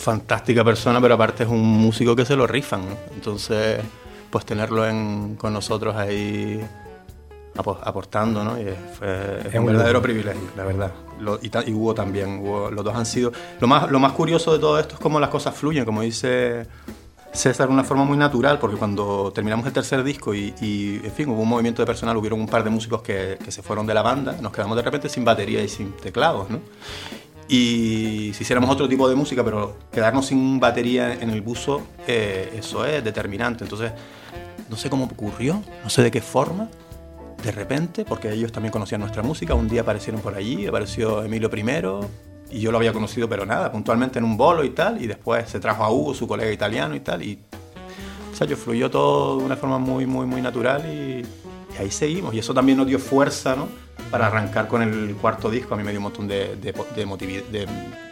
Fantástica 0.00 0.64
persona, 0.64 0.98
pero 0.98 1.12
aparte 1.12 1.42
es 1.42 1.48
un 1.50 1.60
músico 1.60 2.16
que 2.16 2.24
se 2.24 2.34
lo 2.34 2.46
rifan, 2.46 2.88
¿no? 2.88 2.96
Entonces, 3.14 3.80
pues 4.30 4.46
tenerlo 4.46 4.88
en, 4.88 5.36
con 5.36 5.52
nosotros 5.52 5.94
ahí 5.94 6.58
aportando, 7.54 8.42
¿no? 8.42 8.58
Y 8.58 8.64
fue, 8.98 9.42
es 9.46 9.54
un 9.54 9.66
verdadero 9.66 10.00
privilegio, 10.00 10.48
la 10.56 10.64
verdad. 10.64 10.92
Lo, 11.18 11.38
y, 11.42 11.50
y, 11.66 11.74
Hugo 11.74 11.92
también, 11.92 12.38
Hugo, 12.38 12.70
los 12.70 12.82
dos 12.82 12.96
han 12.96 13.04
sido... 13.04 13.30
Lo 13.60 13.68
más, 13.68 13.90
lo 13.90 13.98
más 13.98 14.12
curioso 14.12 14.54
de 14.54 14.58
todo 14.58 14.78
esto 14.78 14.94
es 14.94 15.00
cómo 15.00 15.20
las 15.20 15.28
cosas 15.28 15.54
fluyen, 15.54 15.84
como 15.84 16.00
dice 16.00 16.66
César, 17.32 17.68
de 17.68 17.74
una 17.74 17.84
forma 17.84 18.04
muy 18.04 18.16
natural, 18.16 18.58
porque 18.58 18.76
cuando 18.76 19.30
terminamos 19.34 19.66
el 19.66 19.72
tercer 19.74 20.02
disco 20.02 20.34
y, 20.34 20.54
y 20.62 21.00
en 21.04 21.12
fin, 21.12 21.28
hubo 21.28 21.42
un 21.42 21.48
movimiento 21.48 21.82
de 21.82 21.86
personal, 21.86 22.16
hubieron 22.16 22.40
un 22.40 22.48
par 22.48 22.64
de 22.64 22.70
músicos 22.70 23.02
que, 23.02 23.36
que, 23.44 23.52
se 23.52 23.62
fueron 23.62 23.86
de 23.86 23.92
la 23.92 24.00
banda, 24.00 24.38
nos 24.40 24.50
quedamos 24.50 24.76
de 24.76 24.82
repente 24.82 25.10
sin 25.10 25.26
batería 25.26 25.62
y 25.62 25.68
sin 25.68 25.92
teclados, 25.92 26.48
¿no? 26.48 26.60
Y 27.52 28.30
si 28.32 28.44
hiciéramos 28.44 28.70
otro 28.70 28.88
tipo 28.88 29.08
de 29.08 29.16
música, 29.16 29.44
pero 29.44 29.76
quedarnos 29.90 30.26
sin 30.26 30.60
batería 30.60 31.14
en 31.14 31.30
el 31.30 31.42
buzo, 31.42 31.82
eh, 32.06 32.48
eso 32.56 32.86
es 32.86 33.02
determinante. 33.02 33.64
Entonces, 33.64 33.90
no 34.68 34.76
sé 34.76 34.88
cómo 34.88 35.06
ocurrió, 35.06 35.60
no 35.82 35.90
sé 35.90 36.04
de 36.04 36.12
qué 36.12 36.20
forma, 36.20 36.68
de 37.42 37.50
repente, 37.50 38.04
porque 38.04 38.30
ellos 38.32 38.52
también 38.52 38.70
conocían 38.70 39.00
nuestra 39.00 39.24
música, 39.24 39.54
un 39.54 39.66
día 39.66 39.80
aparecieron 39.80 40.20
por 40.20 40.36
allí, 40.36 40.64
apareció 40.64 41.24
Emilio 41.24 41.50
primero, 41.50 42.08
y 42.52 42.60
yo 42.60 42.70
lo 42.70 42.78
había 42.78 42.92
conocido, 42.92 43.28
pero 43.28 43.44
nada, 43.44 43.72
puntualmente 43.72 44.20
en 44.20 44.26
un 44.26 44.36
bolo 44.36 44.62
y 44.62 44.70
tal, 44.70 45.02
y 45.02 45.08
después 45.08 45.48
se 45.50 45.58
trajo 45.58 45.82
a 45.82 45.90
Hugo, 45.90 46.14
su 46.14 46.28
colega 46.28 46.52
italiano 46.52 46.94
y 46.94 47.00
tal, 47.00 47.20
y 47.24 47.40
o 48.32 48.36
sea, 48.36 48.46
yo 48.46 48.56
fluyó 48.56 48.92
todo 48.92 49.38
de 49.38 49.44
una 49.44 49.56
forma 49.56 49.78
muy, 49.78 50.06
muy, 50.06 50.24
muy 50.24 50.40
natural 50.40 50.84
y, 50.86 51.26
y 51.74 51.82
ahí 51.82 51.90
seguimos, 51.90 52.32
y 52.32 52.38
eso 52.38 52.54
también 52.54 52.78
nos 52.78 52.86
dio 52.86 53.00
fuerza, 53.00 53.56
¿no? 53.56 53.66
Para 54.10 54.26
arrancar 54.26 54.66
con 54.66 54.82
el 54.82 55.14
cuarto 55.14 55.50
disco, 55.50 55.74
a 55.74 55.76
mí 55.76 55.84
me 55.84 55.90
dio 55.90 56.00
un 56.00 56.04
montón 56.04 56.26
de, 56.26 56.56
de, 56.56 56.74
de, 56.96 57.06
motiv 57.06 57.46
de 57.50 57.66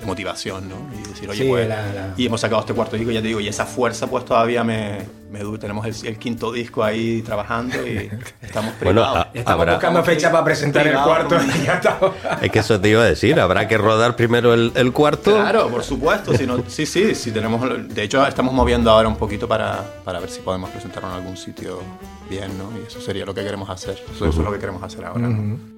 motivación, 0.05 0.69
¿no? 0.69 0.77
Y 0.97 1.09
decir, 1.09 1.29
oye, 1.29 1.43
sí, 1.43 1.49
pues, 1.49 1.69
la, 1.69 1.93
la... 1.93 2.15
y 2.17 2.27
hemos 2.27 2.41
sacado 2.41 2.61
este 2.61 2.73
cuarto 2.75 2.97
disco, 2.97 3.11
ya 3.11 3.21
te 3.21 3.29
digo, 3.29 3.41
y 3.41 3.49
esa 3.49 3.67
fuerza 3.67 4.07
pues 4.07 4.25
todavía 4.25 4.63
me, 4.65 4.99
me 5.31 5.41
dura. 5.41 5.59
Tenemos 5.59 5.85
el, 5.87 6.07
el, 6.07 6.19
quinto 6.19 6.53
disco 6.53 6.83
ahí 6.85 7.23
trabajando 7.23 7.87
y 7.87 8.11
estamos 8.43 8.75
bueno, 8.81 9.03
privados. 9.03 9.17
a, 9.19 9.31
estamos 9.35 9.61
habrá... 9.61 9.73
buscando 9.75 10.05
fecha 10.05 10.31
para 10.31 10.45
presentar 10.45 10.87
el 10.87 10.95
cuarto 10.99 11.37
y 11.37 11.63
ya 11.67 11.75
estamos. 11.75 12.13
Es 12.41 12.51
que 12.51 12.59
eso 12.61 12.81
te 12.81 12.89
iba 12.91 13.03
a 13.03 13.07
decir, 13.07 13.39
habrá 13.41 13.67
que 13.67 13.77
rodar 13.77 14.17
primero 14.17 14.55
el, 14.55 14.73
el 14.75 14.93
cuarto. 14.93 15.35
Claro, 15.35 15.69
por 15.69 15.83
supuesto. 15.83 16.35
Si 16.35 16.47
no, 16.47 16.63
sí, 16.69 16.87
sí, 16.87 17.15
sí, 17.15 17.31
tenemos... 17.33 17.61
De 17.89 18.03
hecho, 18.03 18.27
estamos 18.27 18.55
moviendo 18.55 18.91
ahora 18.91 19.09
un 19.09 19.17
poquito 19.17 19.49
para, 19.49 19.83
para 20.05 20.21
ver 20.21 20.31
si 20.31 20.41
podemos 20.41 20.71
presentarlo 20.71 21.09
en 21.11 21.15
algún 21.17 21.37
sitio 21.37 21.81
bien, 22.31 22.57
¿no? 22.57 22.71
Y 22.79 22.87
eso 22.87 23.01
sería 23.01 23.25
lo 23.25 23.35
que 23.35 23.43
queremos 23.43 23.69
hacer. 23.69 23.95
Eso, 23.95 24.25
uh 24.25 24.29
-huh. 24.29 24.31
eso 24.31 24.41
es 24.41 24.47
lo 24.47 24.53
que 24.53 24.59
queremos 24.59 24.83
hacer 24.83 25.05
ahora, 25.05 25.21
¿no? 25.21 25.29
Uh 25.29 25.57
-huh. 25.57 25.78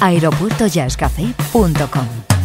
aeropuertojazzcafé.com 0.00 2.39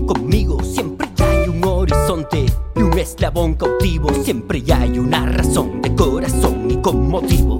conmigo. 0.00 0.62
Siempre 0.62 1.08
hay 1.18 1.48
un 1.48 1.64
horizonte 1.64 2.46
y 2.74 2.82
un 2.82 2.98
eslabón 2.98 3.54
cautivo. 3.54 4.10
Siempre 4.24 4.62
hay 4.72 4.98
una 4.98 5.26
razón 5.26 5.82
de 5.82 5.94
corazón 5.94 6.70
y 6.70 6.76
con 6.76 7.08
motivo. 7.08 7.51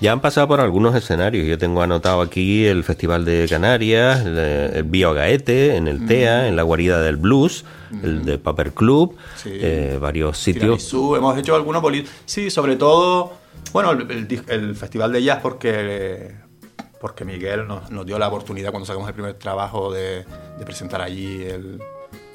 Ya 0.00 0.12
han 0.12 0.20
pasado 0.20 0.48
por 0.48 0.60
algunos 0.60 0.94
escenarios. 0.94 1.46
Yo 1.46 1.58
tengo 1.58 1.82
anotado 1.82 2.22
aquí 2.22 2.64
el 2.64 2.84
Festival 2.84 3.24
de 3.26 3.46
Canarias, 3.50 4.20
el, 4.24 4.38
el 4.38 4.82
Bio 4.84 5.12
Gaete, 5.12 5.76
en 5.76 5.88
el 5.88 6.06
TEA, 6.06 6.48
en 6.48 6.56
la 6.56 6.62
Guarida 6.62 7.02
del 7.02 7.16
Blues, 7.16 7.64
el 8.02 8.24
de 8.24 8.38
Paper 8.38 8.72
Club, 8.72 9.16
Sí. 9.36 9.50
eh, 9.52 9.98
varios 10.00 10.38
sitios. 10.38 10.62
Tiramisú, 10.62 11.16
hemos 11.16 11.36
hecho 11.36 11.54
algunos 11.54 11.82
bolitos. 11.82 12.10
Sí, 12.24 12.50
sobre 12.50 12.76
todo, 12.76 13.34
bueno, 13.72 13.90
el, 13.92 14.10
el 14.10 14.26
dis- 14.26 14.48
el 14.48 14.74
Festival 14.74 15.12
de 15.12 15.22
Jazz 15.22 15.40
porque, 15.42 16.34
porque 16.98 17.26
Miguel 17.26 17.66
nos, 17.68 17.90
nos 17.90 18.06
dio 18.06 18.18
la 18.18 18.28
oportunidad 18.28 18.70
cuando 18.70 18.86
sacamos 18.86 19.06
el 19.06 19.14
primer 19.14 19.34
trabajo 19.34 19.92
de, 19.92 20.24
de 20.58 20.64
presentar 20.64 21.02
allí, 21.02 21.42
el, 21.42 21.78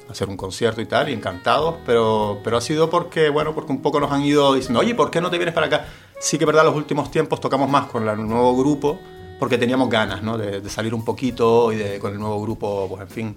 hacer 0.08 0.28
un 0.28 0.36
concierto 0.36 0.80
y 0.80 0.86
tal, 0.86 1.08
y 1.08 1.12
encantados, 1.14 1.74
pero, 1.84 2.38
pero 2.44 2.58
ha 2.58 2.60
sido 2.60 2.88
porque, 2.90 3.28
bueno, 3.28 3.56
porque 3.56 3.72
un 3.72 3.82
poco 3.82 3.98
nos 3.98 4.12
han 4.12 4.22
ido 4.22 4.54
diciendo, 4.54 4.78
oye, 4.78 4.94
¿por 4.94 5.10
qué 5.10 5.20
no 5.20 5.30
te 5.30 5.36
vienes 5.36 5.52
para 5.52 5.66
acá? 5.66 5.86
Sí 6.20 6.38
que 6.38 6.44
verdad, 6.46 6.64
los 6.64 6.74
últimos 6.74 7.10
tiempos 7.10 7.40
tocamos 7.40 7.68
más 7.68 7.86
con 7.86 8.08
el 8.08 8.16
nuevo 8.26 8.56
grupo 8.56 8.98
porque 9.38 9.58
teníamos 9.58 9.90
ganas, 9.90 10.22
¿no? 10.22 10.38
De, 10.38 10.60
de 10.60 10.70
salir 10.70 10.94
un 10.94 11.04
poquito 11.04 11.70
y 11.72 11.76
de, 11.76 11.98
con 11.98 12.12
el 12.12 12.18
nuevo 12.18 12.40
grupo, 12.40 12.86
pues 12.88 13.02
en 13.02 13.08
fin, 13.08 13.36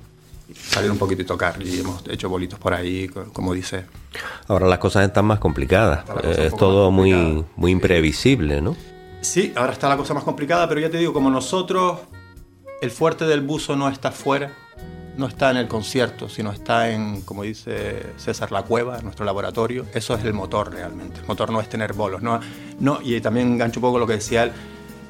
salir 0.55 0.89
un 0.89 0.97
poquito 0.97 1.21
y 1.21 1.25
tocar. 1.25 1.61
Y 1.61 1.80
hemos 1.82 2.01
hecho 2.07 2.30
bolitos 2.30 2.57
por 2.57 2.73
ahí, 2.73 3.09
co- 3.09 3.25
como 3.34 3.53
dice. 3.53 3.86
Ahora 4.47 4.65
las 4.67 4.80
cosas 4.80 5.05
están 5.05 5.25
más 5.25 5.39
complicadas. 5.39 6.05
Eh, 6.23 6.45
es 6.47 6.55
todo 6.55 6.89
muy, 6.89 7.43
muy 7.57 7.71
imprevisible, 7.71 8.61
¿no? 8.61 8.75
Sí, 9.21 9.51
ahora 9.57 9.73
está 9.73 9.89
la 9.89 9.97
cosa 9.97 10.13
más 10.13 10.23
complicada, 10.23 10.69
pero 10.69 10.80
ya 10.80 10.89
te 10.89 10.97
digo, 10.97 11.11
como 11.11 11.30
nosotros, 11.30 11.99
el 12.82 12.91
fuerte 12.91 13.25
del 13.25 13.41
buzo 13.41 13.75
no 13.75 13.89
está 13.89 14.11
fuera, 14.13 14.53
no 15.20 15.28
está 15.28 15.51
en 15.51 15.57
el 15.57 15.67
concierto, 15.67 16.30
sino 16.30 16.51
está 16.51 16.89
en, 16.89 17.22
como 17.22 17.43
dice 17.43 18.13
César, 18.17 18.51
la 18.51 18.63
cueva, 18.63 19.01
nuestro 19.01 19.26
laboratorio. 19.26 19.86
Eso 19.93 20.15
es 20.15 20.24
el 20.24 20.34
motor 20.34 20.74
realmente. 20.74 21.20
El 21.20 21.28
motor 21.28 21.51
no 21.51 21.59
es 21.59 21.67
tener 21.67 21.93
bolos. 21.93 22.22
No, 22.22 22.39
no, 22.80 22.99
y 23.03 23.20
también 23.20 23.53
engancho 23.53 23.80
un 23.80 23.82
poco 23.82 23.99
lo 23.99 24.07
que 24.07 24.13
decía 24.13 24.43
él. 24.43 24.51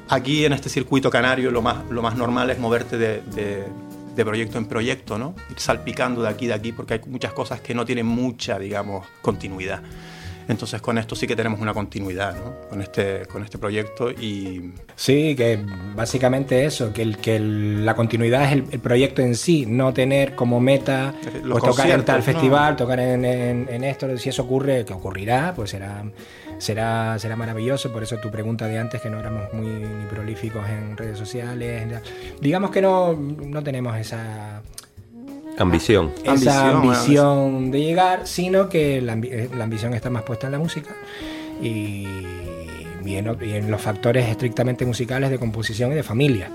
Aquí 0.08 0.44
en 0.44 0.52
este 0.52 0.68
circuito 0.68 1.08
canario 1.08 1.52
lo 1.52 1.62
más, 1.62 1.88
lo 1.88 2.02
más 2.02 2.16
normal 2.16 2.50
es 2.50 2.58
moverte 2.58 2.98
de, 2.98 3.22
de, 4.14 4.24
proyecto 4.24 4.58
en 4.58 4.66
proyecto, 4.66 5.16
¿no? 5.16 5.34
Ir 5.48 5.58
salpicando 5.58 6.20
de 6.20 6.28
aquí 6.28 6.46
de 6.46 6.52
aquí 6.52 6.72
porque 6.72 6.94
hay 6.94 7.00
muchas 7.06 7.32
cosas 7.32 7.62
que 7.62 7.74
no 7.74 7.86
tienen 7.86 8.04
mucha, 8.04 8.58
digamos, 8.58 9.06
continuidad. 9.22 9.82
Entonces 10.48 10.80
con 10.80 10.98
esto 10.98 11.14
sí 11.14 11.26
que 11.26 11.36
tenemos 11.36 11.60
una 11.60 11.72
continuidad 11.72 12.34
¿no? 12.34 12.68
con, 12.68 12.82
este, 12.82 13.26
con 13.26 13.44
este 13.44 13.58
proyecto 13.58 14.10
y... 14.10 14.72
Sí, 14.96 15.34
que 15.36 15.58
básicamente 15.94 16.64
eso, 16.64 16.92
que, 16.92 17.02
el, 17.02 17.18
que 17.18 17.36
el, 17.36 17.86
la 17.86 17.94
continuidad 17.94 18.44
es 18.44 18.52
el, 18.52 18.64
el, 18.70 18.80
proyecto 18.80 19.22
en 19.22 19.34
sí, 19.34 19.66
no 19.66 19.92
tener 19.92 20.34
como 20.34 20.60
meta 20.60 21.14
pues, 21.22 21.62
tocar 21.62 21.90
en 21.90 22.04
tal 22.04 22.22
festival, 22.22 22.72
¿no? 22.72 22.76
tocar 22.76 23.00
en, 23.00 23.24
en, 23.24 23.68
en, 23.70 23.84
esto, 23.84 24.16
si 24.18 24.28
eso 24.28 24.42
ocurre, 24.42 24.84
que 24.84 24.92
ocurrirá, 24.92 25.52
pues 25.54 25.70
será, 25.70 26.02
será, 26.58 27.18
será 27.18 27.36
maravilloso, 27.36 27.92
por 27.92 28.02
eso 28.02 28.16
tu 28.18 28.30
pregunta 28.30 28.66
de 28.66 28.78
antes, 28.78 29.00
que 29.00 29.10
no 29.10 29.18
éramos 29.18 29.52
muy 29.52 29.66
ni 29.66 30.06
prolíficos 30.06 30.68
en 30.68 30.96
redes 30.96 31.18
sociales, 31.18 32.02
digamos 32.40 32.70
que 32.70 32.82
no, 32.82 33.14
no 33.14 33.62
tenemos 33.62 33.96
esa 33.96 34.62
ambición. 35.62 36.12
Esa 36.24 36.70
ambición, 36.70 36.76
ambición 36.76 37.70
de 37.70 37.80
llegar, 37.80 38.26
sino 38.26 38.68
que 38.68 39.00
la, 39.00 39.16
la, 39.16 39.64
ambición 39.64 39.94
está 39.94 40.10
más 40.10 40.22
puesta 40.22 40.46
en 40.46 40.52
la 40.52 40.58
música 40.58 40.94
y, 41.62 42.06
y, 43.04 43.16
en, 43.16 43.36
y, 43.40 43.52
en, 43.52 43.70
los 43.70 43.80
factores 43.80 44.28
estrictamente 44.28 44.84
musicales 44.84 45.30
de 45.30 45.38
composición 45.38 45.92
y 45.92 45.94
de 45.94 46.02
familia. 46.02 46.50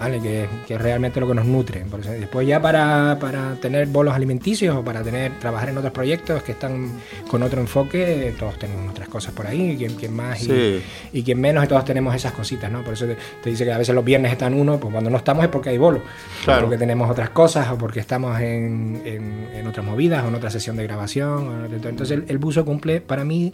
¿Vale? 0.00 0.18
Que, 0.18 0.48
que, 0.66 0.74
es 0.74 0.80
realmente 0.80 1.20
lo 1.20 1.28
que 1.28 1.34
nos 1.34 1.44
nutre. 1.44 1.84
Después 2.18 2.48
ya 2.48 2.60
para, 2.62 3.18
para, 3.20 3.54
tener 3.56 3.86
bolos 3.86 4.14
alimenticios 4.14 4.74
o 4.74 4.82
para 4.82 5.02
tener 5.02 5.38
trabajar 5.38 5.68
en 5.68 5.76
otros 5.76 5.92
proyectos 5.92 6.42
que 6.42 6.52
están 6.52 6.92
con 7.28 7.42
otro 7.42 7.60
enfoque, 7.60 8.34
todos 8.38 8.58
tenemos 8.58 8.90
otras 8.90 9.10
cosas 9.10 9.34
por 9.34 9.46
ahí, 9.46 9.76
quien, 9.76 9.96
quien 9.96 10.16
más 10.16 10.40
y, 10.40 10.46
sí. 10.46 10.82
y, 11.12 11.22
quien 11.22 11.38
menos, 11.38 11.62
y 11.64 11.68
todos 11.68 11.84
tenemos 11.84 12.14
esas 12.14 12.32
cositas, 12.32 12.72
¿no? 12.72 12.82
Por 12.82 12.94
eso 12.94 13.04
te, 13.04 13.18
te, 13.42 13.50
dice 13.50 13.66
que 13.66 13.72
a 13.72 13.76
veces 13.76 13.94
los 13.94 14.02
viernes 14.02 14.32
están 14.32 14.54
uno, 14.54 14.80
pues 14.80 14.90
cuando 14.90 15.10
no 15.10 15.18
estamos 15.18 15.44
es 15.44 15.50
porque 15.50 15.68
hay 15.68 15.76
bolos, 15.76 16.00
claro. 16.44 16.62
porque 16.62 16.78
tenemos 16.78 17.10
otras 17.10 17.28
cosas 17.28 17.70
o 17.70 17.76
porque 17.76 18.00
estamos 18.00 18.40
en, 18.40 19.02
en, 19.04 19.48
en 19.54 19.66
otras 19.66 19.84
movidas 19.84 20.24
o 20.24 20.28
en 20.28 20.34
otra 20.34 20.48
sesión 20.48 20.76
de 20.78 20.84
grabación. 20.84 21.68
Entonces 21.74 22.10
el, 22.10 22.24
el 22.26 22.38
buzo 22.38 22.64
cumple, 22.64 23.02
para 23.02 23.22
mí, 23.22 23.52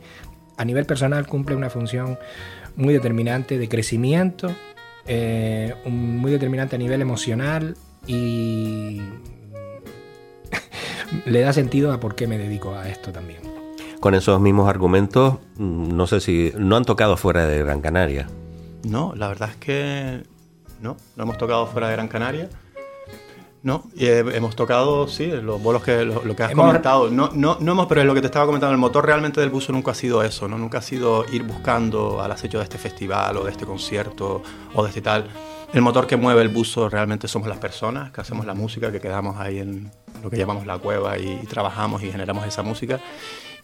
a 0.57 0.64
nivel 0.64 0.86
personal, 0.86 1.26
cumple 1.26 1.57
una 1.57 1.70
función 1.70 2.20
muy 2.76 2.94
determinante 2.94 3.59
de 3.59 3.68
crecimiento 3.68 4.55
eh, 5.07 5.74
un, 5.84 6.18
muy 6.18 6.30
determinante 6.30 6.76
a 6.76 6.78
nivel 6.78 7.00
emocional 7.02 7.76
y 8.07 9.00
le 11.26 11.40
da 11.40 11.52
sentido 11.52 11.92
a 11.92 12.00
por 12.00 12.14
qué 12.14 12.26
me 12.26 12.38
dedico 12.38 12.74
a 12.74 12.88
esto 12.88 13.12
también. 13.12 13.40
Con 14.00 14.14
esos 14.14 14.40
mismos 14.40 14.68
argumentos, 14.68 15.38
no 15.59 16.07
sé 16.07 16.20
si 16.20 16.52
no 16.57 16.76
han 16.76 16.84
tocado 16.84 17.16
fuera 17.16 17.46
de 17.46 17.59
Gran 17.59 17.80
Canaria. 17.80 18.28
No, 18.84 19.14
la 19.16 19.28
verdad 19.28 19.50
es 19.50 19.57
que 19.57 20.22
no, 20.80 20.96
no 21.16 21.22
hemos 21.22 21.38
tocado 21.38 21.66
fuera 21.66 21.88
de 21.88 21.94
Gran 21.94 22.09
Canaria. 22.09 22.48
No, 23.66 23.82
y 23.96 24.06
hemos 24.06 24.54
tocado, 24.54 25.08
sí, 25.08 25.26
los 25.26 25.60
bolos 25.60 25.82
que 25.82 26.04
lo, 26.04 26.24
lo 26.24 26.36
que 26.36 26.44
has 26.44 26.52
hemos... 26.52 26.66
comentado. 26.66 27.10
No, 27.10 27.30
no, 27.34 27.56
no 27.58 27.72
hemos, 27.72 27.86
pero 27.88 28.00
es 28.00 28.06
lo 28.06 28.14
que 28.14 28.20
te 28.20 28.26
estaba 28.26 28.46
comentando, 28.46 28.72
el 28.72 28.78
motor 28.78 29.04
realmente 29.04 29.40
del 29.40 29.50
buzo 29.50 29.72
nunca 29.72 29.90
ha 29.90 29.94
sido 29.94 30.22
eso, 30.22 30.46
¿no? 30.46 30.56
Nunca 30.56 30.78
ha 30.78 30.82
sido 30.82 31.24
ir 31.32 31.42
buscando 31.42 32.22
al 32.22 32.30
acecho 32.30 32.58
de 32.58 32.62
este 32.62 32.78
festival 32.78 33.36
o 33.38 33.42
de 33.42 33.50
este 33.50 33.66
concierto 33.66 34.40
o 34.72 34.82
de 34.84 34.90
este 34.90 35.00
tal. 35.00 35.26
El 35.72 35.82
motor 35.82 36.06
que 36.06 36.16
mueve 36.16 36.42
el 36.42 36.48
buzo 36.48 36.88
realmente 36.88 37.26
somos 37.26 37.48
las 37.48 37.58
personas 37.58 38.12
que 38.12 38.20
hacemos 38.20 38.46
la 38.46 38.54
música, 38.54 38.92
que 38.92 39.00
quedamos 39.00 39.36
ahí 39.36 39.58
en 39.58 39.90
lo 40.22 40.30
que 40.30 40.36
llamamos 40.36 40.64
la 40.64 40.78
cueva 40.78 41.18
y, 41.18 41.40
y 41.42 41.46
trabajamos 41.46 42.04
y 42.04 42.12
generamos 42.12 42.46
esa 42.46 42.62
música. 42.62 43.00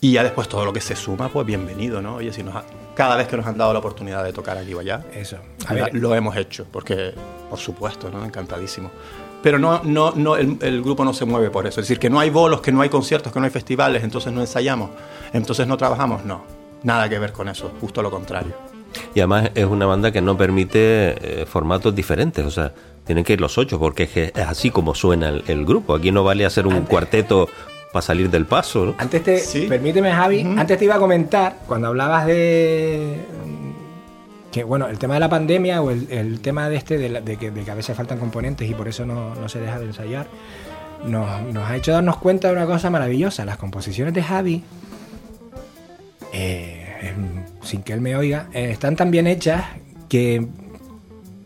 Y 0.01 0.15
ya 0.15 0.25
después 0.25 0.49
todo 0.49 0.65
lo 0.65 0.73
que 0.73 0.81
se 0.81 0.97
suma, 0.97 1.29
pues 1.29 1.47
bienvenido, 1.47 2.03
¿no? 2.03 2.17
Oye, 2.17 2.33
si 2.33 2.43
nos 2.43 2.57
ha, 2.57 2.65
cada 2.97 3.15
vez 3.15 3.29
que 3.29 3.37
nos 3.37 3.47
han 3.47 3.57
dado 3.57 3.73
la 3.73 3.79
oportunidad 3.79 4.25
de 4.25 4.33
tocar 4.33 4.59
aquí 4.59 4.75
o 4.75 4.81
allá, 4.81 5.05
eso. 5.15 5.37
A 5.69 5.75
ver, 5.75 5.95
lo 5.95 6.13
hemos 6.17 6.37
hecho, 6.37 6.67
porque, 6.73 7.15
por 7.49 7.61
supuesto, 7.61 8.11
¿no? 8.11 8.25
Encantadísimo 8.25 8.91
pero 9.43 9.59
no, 9.59 9.83
no, 9.85 10.13
no 10.13 10.37
el, 10.37 10.59
el, 10.61 10.83
grupo 10.83 11.05
no 11.05 11.13
se 11.13 11.25
mueve 11.25 11.51
por 11.51 11.67
eso. 11.67 11.81
Es 11.81 11.89
decir, 11.89 11.99
que 11.99 12.11
no 12.11 12.21
hay 12.21 12.31
bolos, 12.31 12.61
que 12.61 12.73
no 12.73 12.81
hay 12.81 12.89
conciertos, 12.89 13.33
que 13.33 13.39
no 13.39 13.45
hay 13.45 13.51
festivales, 13.51 14.03
entonces 14.05 14.33
no 14.33 14.41
ensayamos, 14.41 14.91
entonces 15.33 15.67
no 15.67 15.77
trabajamos. 15.77 16.25
No, 16.25 16.45
nada 16.83 17.09
que 17.09 17.19
ver 17.19 17.33
con 17.33 17.49
eso, 17.49 17.73
justo 17.81 18.03
lo 18.03 18.11
contrario. 18.11 18.53
Y 19.15 19.21
además 19.21 19.51
es 19.55 19.65
una 19.65 19.87
banda 19.87 20.13
que 20.13 20.21
no 20.21 20.37
permite 20.37 21.43
eh, 21.43 21.47
formatos 21.47 21.95
diferentes, 21.95 22.45
o 22.45 22.51
sea, 22.51 22.73
tienen 23.05 23.25
que 23.25 23.33
ir 23.33 23.41
los 23.41 23.59
ocho, 23.59 23.79
porque 23.79 24.05
es, 24.05 24.17
es 24.17 24.47
así 24.47 24.71
como 24.71 24.95
suena 24.95 25.29
el, 25.29 25.45
el, 25.49 25.65
grupo. 25.65 25.95
Aquí 25.95 26.13
no 26.13 26.25
vale 26.25 26.45
hacer 26.45 26.67
un 26.67 26.75
antes, 26.75 26.91
cuarteto 26.91 27.49
para 27.93 28.03
salir 28.03 28.31
del 28.31 28.47
paso. 28.47 28.87
¿no? 28.87 28.95
Antes 28.99 29.23
te, 29.23 29.39
¿Sí? 29.39 29.67
permíteme 29.69 30.13
Javi, 30.13 30.45
uh 30.45 30.49
-huh. 30.49 30.61
antes 30.61 30.79
te 30.79 30.85
iba 30.85 30.95
a 30.95 30.99
comentar, 30.99 31.59
cuando 31.67 31.89
hablabas 31.89 32.27
de 32.27 33.19
que 34.53 34.65
bueno, 34.65 34.87
el 34.87 34.99
tema 34.99 35.15
de 35.15 35.21
la 35.21 35.31
pandemia 35.31 35.81
o 35.81 35.91
el, 35.91 36.07
el 36.11 36.41
tema 36.41 36.69
de 36.69 36.77
este, 36.77 36.99
de, 36.99 37.37
que, 37.39 37.51
de, 37.51 37.65
que, 37.65 37.71
a 37.71 37.75
veces 37.75 37.97
faltan 37.97 38.19
componentes 38.19 38.69
y 38.71 38.75
por 38.75 38.87
eso 38.87 39.07
no, 39.07 39.35
no 39.35 39.49
se 39.49 39.59
deja 39.59 39.79
de 39.81 39.87
ensayar, 39.87 40.27
nos, 41.07 41.43
nos, 41.53 41.69
ha 41.69 41.75
hecho 41.75 41.91
darnos 41.91 42.19
cuenta 42.19 42.49
de 42.49 42.55
una 42.55 42.67
cosa 42.67 42.91
maravillosa. 42.91 43.47
Las 43.47 43.57
composiciones 43.57 44.13
de 44.13 44.23
Javi, 44.23 44.63
eh, 46.35 47.15
sin 47.63 47.83
que 47.83 47.95
él 47.95 48.03
me 48.03 48.15
oiga, 48.15 48.49
eh, 48.53 48.71
están 48.71 48.95
tan 48.95 49.11
bien 49.11 49.27
hechas 49.27 49.65
que, 50.11 50.47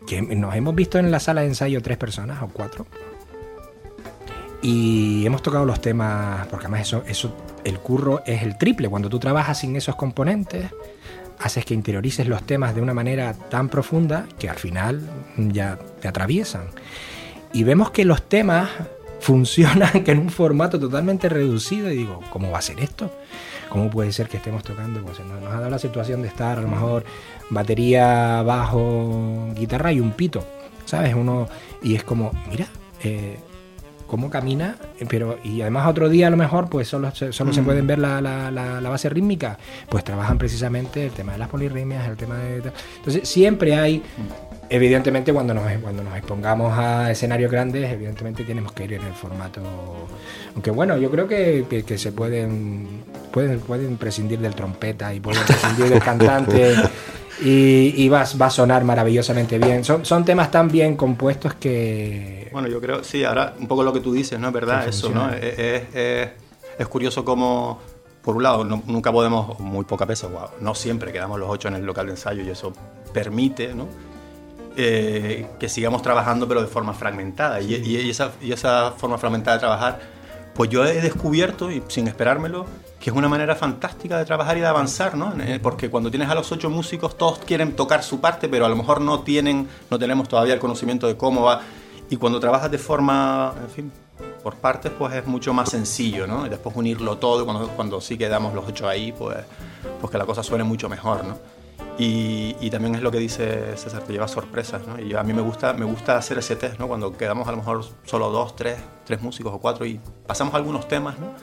que 0.05 0.21
nos 0.21 0.53
hemos 0.53 0.75
visto 0.75 0.99
en 0.99 1.09
la 1.09 1.21
sala 1.21 1.41
de 1.41 1.47
ensayo 1.47 1.81
tres 1.81 1.97
personas 1.97 2.43
o 2.43 2.49
cuatro. 2.49 2.85
Y 4.61 5.25
hemos 5.25 5.41
tocado 5.41 5.65
los 5.65 5.79
temas, 5.79 6.45
porque 6.47 6.65
además 6.65 6.81
eso, 6.81 7.03
eso, 7.07 7.33
el 7.63 7.79
curro 7.79 8.21
es 8.25 8.43
el 8.43 8.57
triple. 8.57 8.89
Cuando 8.89 9.07
tú 9.07 9.17
trabajas 9.17 9.59
sin 9.59 9.77
esos 9.77 9.95
componentes, 9.95 10.71
haces 11.39 11.65
que 11.65 11.73
interiorices 11.73 12.27
los 12.27 12.43
temas 12.43 12.75
de 12.75 12.81
una 12.81 12.93
manera 12.93 13.33
tan 13.33 13.69
profunda 13.69 14.27
que 14.39 14.49
al 14.49 14.57
final 14.57 15.01
ya 15.37 15.77
te 16.01 16.07
atraviesan. 16.07 16.67
Y 17.53 17.63
vemos 17.63 17.91
que 17.91 18.05
los 18.05 18.23
temas 18.23 18.69
funcionan 19.19 20.03
en 20.05 20.19
un 20.19 20.29
formato 20.29 20.79
totalmente 20.79 21.29
reducido 21.29 21.91
y 21.91 21.97
digo, 21.97 22.21
¿cómo 22.29 22.51
va 22.51 22.59
a 22.59 22.61
ser 22.61 22.79
esto? 22.79 23.11
¿Cómo 23.69 23.89
puede 23.89 24.11
ser 24.11 24.29
que 24.29 24.37
estemos 24.37 24.63
tocando? 24.63 25.01
Pues 25.01 25.19
nos 25.19 25.51
ha 25.51 25.59
dado 25.59 25.69
la 25.69 25.79
situación 25.79 26.21
de 26.21 26.29
estar 26.29 26.57
a 26.57 26.61
lo 26.61 26.67
mejor 26.67 27.03
batería, 27.49 28.41
bajo, 28.43 29.49
guitarra 29.55 29.91
y 29.91 29.99
un 29.99 30.11
pito, 30.11 30.45
¿sabes? 30.85 31.13
Uno, 31.15 31.49
y 31.81 31.95
es 31.95 32.03
como, 32.03 32.31
mira, 32.49 32.67
eh, 33.03 33.37
cómo 34.07 34.29
camina, 34.29 34.75
pero 35.09 35.37
y 35.43 35.61
además 35.61 35.87
otro 35.87 36.09
día 36.09 36.27
a 36.27 36.29
lo 36.29 36.37
mejor 36.37 36.69
pues 36.69 36.87
solo, 36.87 37.11
solo 37.13 37.51
mm. 37.51 37.53
se 37.53 37.61
pueden 37.61 37.87
ver 37.87 37.99
la, 37.99 38.21
la, 38.21 38.49
la, 38.49 38.81
la, 38.81 38.89
base 38.89 39.09
rítmica, 39.09 39.57
pues 39.89 40.03
trabajan 40.03 40.37
precisamente 40.37 41.05
el 41.05 41.11
tema 41.11 41.33
de 41.33 41.37
las 41.37 41.49
polirritmias, 41.49 42.07
el 42.07 42.17
tema 42.17 42.37
de... 42.37 42.71
Entonces 42.97 43.27
siempre 43.27 43.75
hay, 43.75 44.01
evidentemente 44.69 45.33
cuando 45.33 45.53
nos, 45.53 45.63
cuando 45.81 46.03
nos 46.03 46.15
expongamos 46.15 46.77
a 46.77 47.11
escenarios 47.11 47.51
grandes, 47.51 47.91
evidentemente 47.91 48.43
tenemos 48.43 48.71
que 48.71 48.85
ir 48.85 48.93
en 48.93 49.03
el 49.03 49.13
formato... 49.13 49.61
Aunque 50.53 50.71
bueno, 50.71 50.97
yo 50.97 51.11
creo 51.11 51.27
que, 51.27 51.65
que, 51.69 51.83
que 51.83 51.97
se 51.97 52.11
pueden, 52.11 53.03
pueden, 53.31 53.59
pueden 53.59 53.97
prescindir 53.97 54.39
del 54.39 54.55
trompeta 54.55 55.13
y 55.13 55.19
pueden 55.19 55.43
prescindir 55.45 55.89
del 55.89 55.99
cantante. 55.99 56.75
y, 57.41 57.93
y 57.95 58.09
va, 58.09 58.25
va, 58.41 58.47
a 58.47 58.49
sonar 58.49 58.83
maravillosamente 58.83 59.59
bien. 59.59 59.83
Son, 59.83 60.05
son 60.05 60.25
temas 60.25 60.51
tan 60.51 60.69
bien 60.69 60.95
compuestos 60.95 61.53
que... 61.55 62.36
Bueno, 62.51 62.67
yo 62.67 62.79
creo, 62.81 63.03
sí, 63.03 63.23
ahora 63.23 63.53
un 63.59 63.67
poco 63.67 63.83
lo 63.83 63.93
que 63.93 63.99
tú 63.99 64.13
dices, 64.13 64.39
¿no? 64.39 64.47
Es 64.47 64.53
verdad, 64.53 64.87
eso, 64.87 65.09
¿no? 65.09 65.29
Es, 65.31 65.43
es, 65.43 65.83
es, 65.95 66.29
es, 66.77 66.87
curioso 66.87 67.23
cómo, 67.25 67.79
por 68.21 68.35
un 68.35 68.43
lado, 68.43 68.63
no, 68.63 68.83
nunca 68.85 69.11
podemos, 69.11 69.59
muy 69.59 69.85
pocas 69.85 70.07
veces, 70.07 70.29
wow, 70.31 70.49
no 70.61 70.75
siempre 70.75 71.11
quedamos 71.11 71.39
los 71.39 71.49
ocho 71.49 71.67
en 71.67 71.75
el 71.75 71.85
local 71.85 72.05
de 72.07 72.13
ensayo 72.13 72.43
y 72.43 72.49
eso 72.49 72.73
permite, 73.13 73.73
¿no? 73.73 73.87
Eh, 74.79 75.47
que 75.59 75.69
sigamos 75.69 76.03
trabajando 76.03 76.47
pero 76.47 76.61
de 76.61 76.67
forma 76.67 76.93
fragmentada 76.93 77.59
y, 77.61 77.73
y, 77.73 78.11
esa, 78.11 78.33
y 78.39 78.51
esa 78.51 78.91
forma 78.91 79.17
fragmentada 79.17 79.57
de 79.57 79.61
trabajar 79.61 79.99
pues 80.57 80.71
yo 80.71 80.83
he 80.83 81.01
descubierto, 81.01 81.69
y 81.71 81.83
sin 81.87 82.07
esperármelo, 82.07 82.65
que 82.99 83.11
es 83.11 83.15
una 83.15 83.29
manera 83.29 83.55
fantástica 83.55 84.17
de 84.17 84.25
trabajar 84.25 84.57
y 84.57 84.61
de 84.61 84.65
avanzar, 84.65 85.15
¿no? 85.15 85.31
Eh, 85.39 85.59
porque 85.61 85.91
cuando 85.91 86.09
tienes 86.09 86.29
a 86.29 86.35
los 86.35 86.51
ocho 86.51 86.71
músicos, 86.71 87.15
todos 87.15 87.37
quieren 87.37 87.73
tocar 87.75 88.01
su 88.01 88.19
parte, 88.19 88.49
pero 88.49 88.65
a 88.65 88.69
lo 88.69 88.75
mejor 88.75 88.99
no 88.99 89.19
tienen, 89.19 89.67
no 89.91 89.99
tenemos 89.99 90.27
todavía 90.27 90.55
el 90.55 90.59
conocimiento 90.59 91.05
de 91.05 91.15
cómo 91.15 91.43
va. 91.43 91.61
Y 92.09 92.17
cuando 92.17 92.39
trabajas 92.39 92.71
de 92.71 92.77
forma, 92.77 93.53
en 93.61 93.69
fin, 93.69 93.91
por 94.43 94.55
partes, 94.55 94.91
pues 94.97 95.13
es 95.13 95.25
mucho 95.25 95.53
más 95.53 95.69
sencillo, 95.69 96.25
¿no? 96.25 96.45
Y 96.45 96.49
después 96.49 96.75
unirlo 96.75 97.17
todo, 97.17 97.45
cuando, 97.45 97.67
cuando 97.69 97.99
sí 97.99 98.17
quedamos 98.17 98.53
los 98.53 98.65
ocho 98.65 98.87
ahí, 98.87 99.11
pues, 99.11 99.37
pues 99.99 100.11
que 100.11 100.17
la 100.17 100.25
cosa 100.25 100.43
suene 100.43 100.63
mucho 100.63 100.87
mejor, 100.87 101.25
¿no? 101.25 101.37
Y, 101.99 102.55
y, 102.61 102.69
también 102.69 102.93
es 102.93 103.01
lo 103.01 103.09
que 103.09 103.17
dice 103.17 103.75
César, 103.75 104.03
te 104.03 104.13
lleva 104.13 104.27
sorpresas, 104.27 104.85
¿no? 104.85 104.99
Y 104.99 105.15
a 105.15 105.23
mí 105.23 105.33
me 105.33 105.41
gusta, 105.41 105.73
me 105.73 105.83
gusta 105.83 106.15
hacer 106.15 106.37
ese 106.37 106.55
test, 106.55 106.79
¿no? 106.79 106.87
Cuando 106.87 107.17
quedamos 107.17 107.47
a 107.47 107.51
lo 107.51 107.57
mejor 107.57 107.83
solo 108.05 108.29
dos, 108.29 108.55
tres, 108.55 108.77
tres 109.03 109.21
músicos 109.21 109.51
o 109.53 109.59
cuatro 109.59 109.85
y 109.85 109.99
pasamos 110.27 110.53
algunos 110.53 110.87
temas, 110.87 111.17
¿no? 111.17 111.33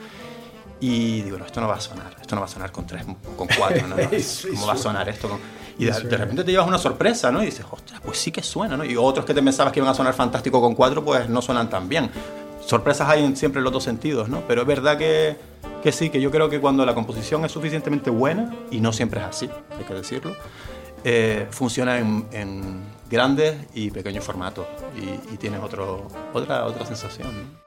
Y 0.79 1.21
digo, 1.21 1.37
no, 1.37 1.45
esto 1.45 1.61
no 1.61 1.67
va 1.67 1.75
a 1.75 1.81
sonar, 1.81 2.15
esto 2.19 2.35
no 2.35 2.41
va 2.41 2.47
a 2.47 2.49
sonar 2.49 2.71
con 2.71 2.85
tres, 2.85 3.05
con 3.37 3.47
cuatro, 3.47 3.87
¿no? 3.87 3.95
no 3.97 4.09
¿Cómo 4.51 4.67
va 4.67 4.73
a 4.73 4.77
sonar 4.77 5.07
esto? 5.07 5.29
Con... 5.29 5.39
Y 5.77 5.85
de, 5.85 5.91
de, 5.91 6.17
repente 6.17 6.43
te 6.43 6.51
llevas 6.51 6.67
una 6.67 6.77
sorpresa, 6.77 7.31
¿no? 7.31 7.41
Y 7.41 7.47
dices, 7.47 7.65
ostras, 7.69 8.01
pues 8.03 8.17
sí 8.17 8.31
que 8.31 8.43
suena, 8.43 8.77
¿no? 8.77 8.83
Y 8.83 8.95
otros 8.95 9.25
que 9.25 9.33
te 9.33 9.41
pensabas 9.41 9.73
que 9.73 9.79
iban 9.79 9.89
a 9.89 9.93
sonar 9.93 10.13
fantástico 10.13 10.61
con 10.61 10.75
cuatro, 10.75 11.03
pues 11.03 11.29
no 11.29 11.41
suenan 11.41 11.69
tan 11.69 11.87
bien. 11.87 12.09
Sorpresas 12.65 13.09
hay 13.09 13.23
en, 13.23 13.35
siempre 13.35 13.59
en 13.59 13.63
los 13.63 13.73
dos 13.73 13.83
sentidos, 13.83 14.29
¿no? 14.29 14.41
Pero 14.47 14.61
es 14.61 14.67
verdad 14.67 14.97
que, 14.97 15.37
que 15.83 15.91
sí, 15.91 16.09
que 16.09 16.19
yo 16.19 16.31
creo 16.31 16.49
que 16.49 16.59
cuando 16.59 16.85
la 16.85 16.93
composición 16.93 17.45
es 17.45 17.51
suficientemente 17.51 18.09
buena, 18.09 18.53
y 18.71 18.79
no 18.79 18.91
siempre 18.91 19.21
es 19.21 19.27
así, 19.27 19.49
hay 19.77 19.83
que 19.85 19.93
decirlo, 19.93 20.35
eh, 21.03 21.47
funciona 21.51 21.99
en, 21.99 22.25
en, 22.31 22.83
grandes 23.09 23.55
y 23.75 23.91
pequeños 23.91 24.23
formatos 24.23 24.65
y, 24.97 25.33
y 25.33 25.37
tienes 25.37 25.61
otro, 25.61 26.07
otra, 26.33 26.65
otra 26.65 26.85
sensación. 26.85 27.27
¿no? 27.27 27.64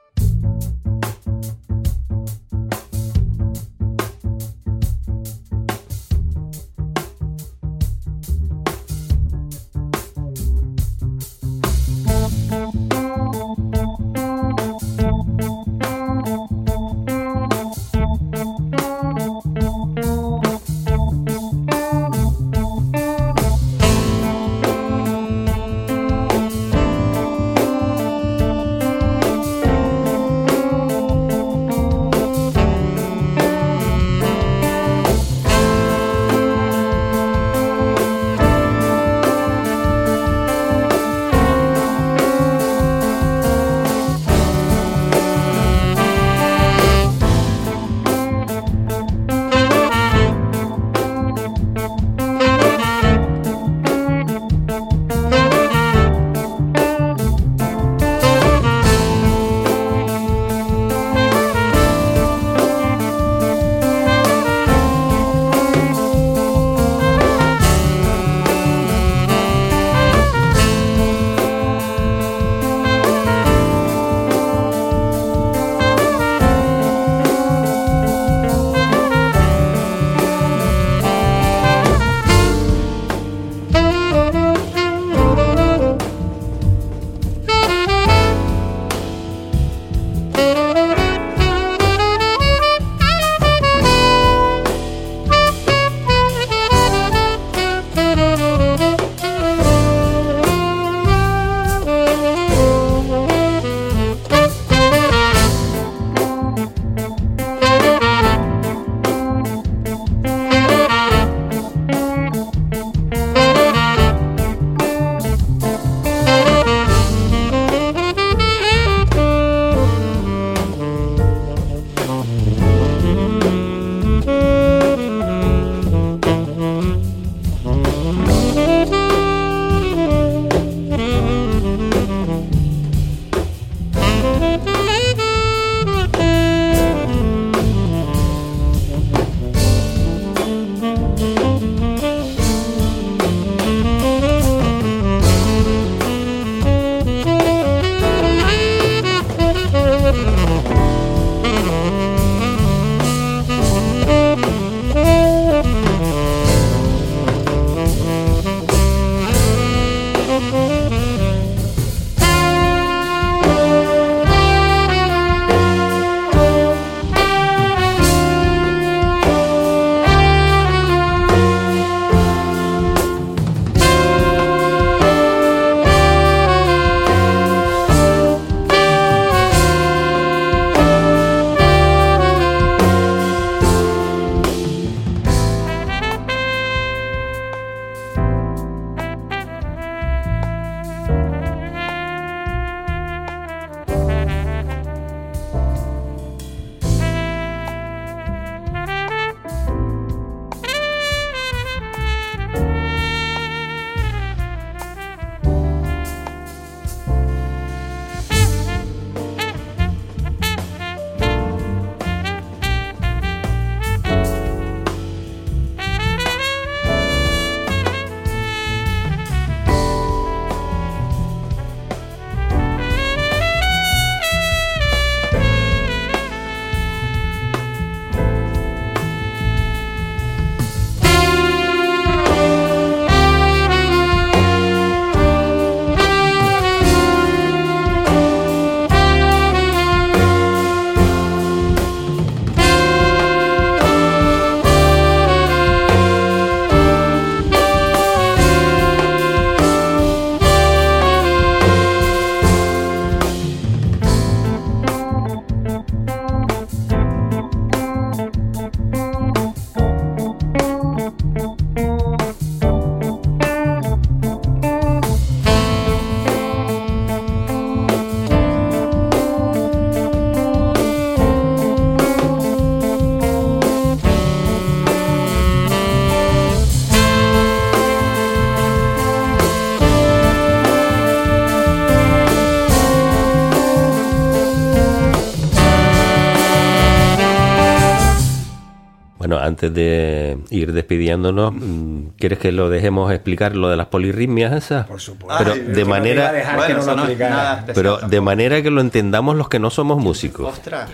Bueno, 289.19 289.37
antes 289.37 289.73
de 289.73 290.37
ir 290.49 290.71
despidiéndonos, 290.71 291.53
mm, 291.53 291.99
¿quieres 292.17 292.39
que 292.39 292.53
lo 292.53 292.69
dejemos 292.69 293.11
explicar 293.11 293.53
lo 293.55 293.69
de 293.69 293.75
las 293.75 293.87
polirritmias 293.87 294.53
esas? 294.53 294.87
Por 294.87 295.01
supuesto. 295.01 295.35
Pero 295.43 295.53
Ay, 295.55 295.59
de 295.73 295.83
no 295.83 295.89
manera, 295.89 296.15
te 296.15 296.19
iba 296.21 296.29
a 296.29 296.31
dejar 296.55 296.67
que 296.67 296.73
no 296.73 296.79
lo 296.79 296.85
Bueno, 296.85 297.01
explicara. 297.03 297.35
nada 297.35 297.65
pero 297.75 297.97
de 297.97 298.21
manera 298.21 298.61
que 298.61 298.71
lo 298.71 298.79
entendamos 298.79 299.35
los 299.35 299.49
que 299.49 299.59
no 299.59 299.69
somos 299.69 299.97
músicos. 300.01 300.47
Ostras, 300.53 300.89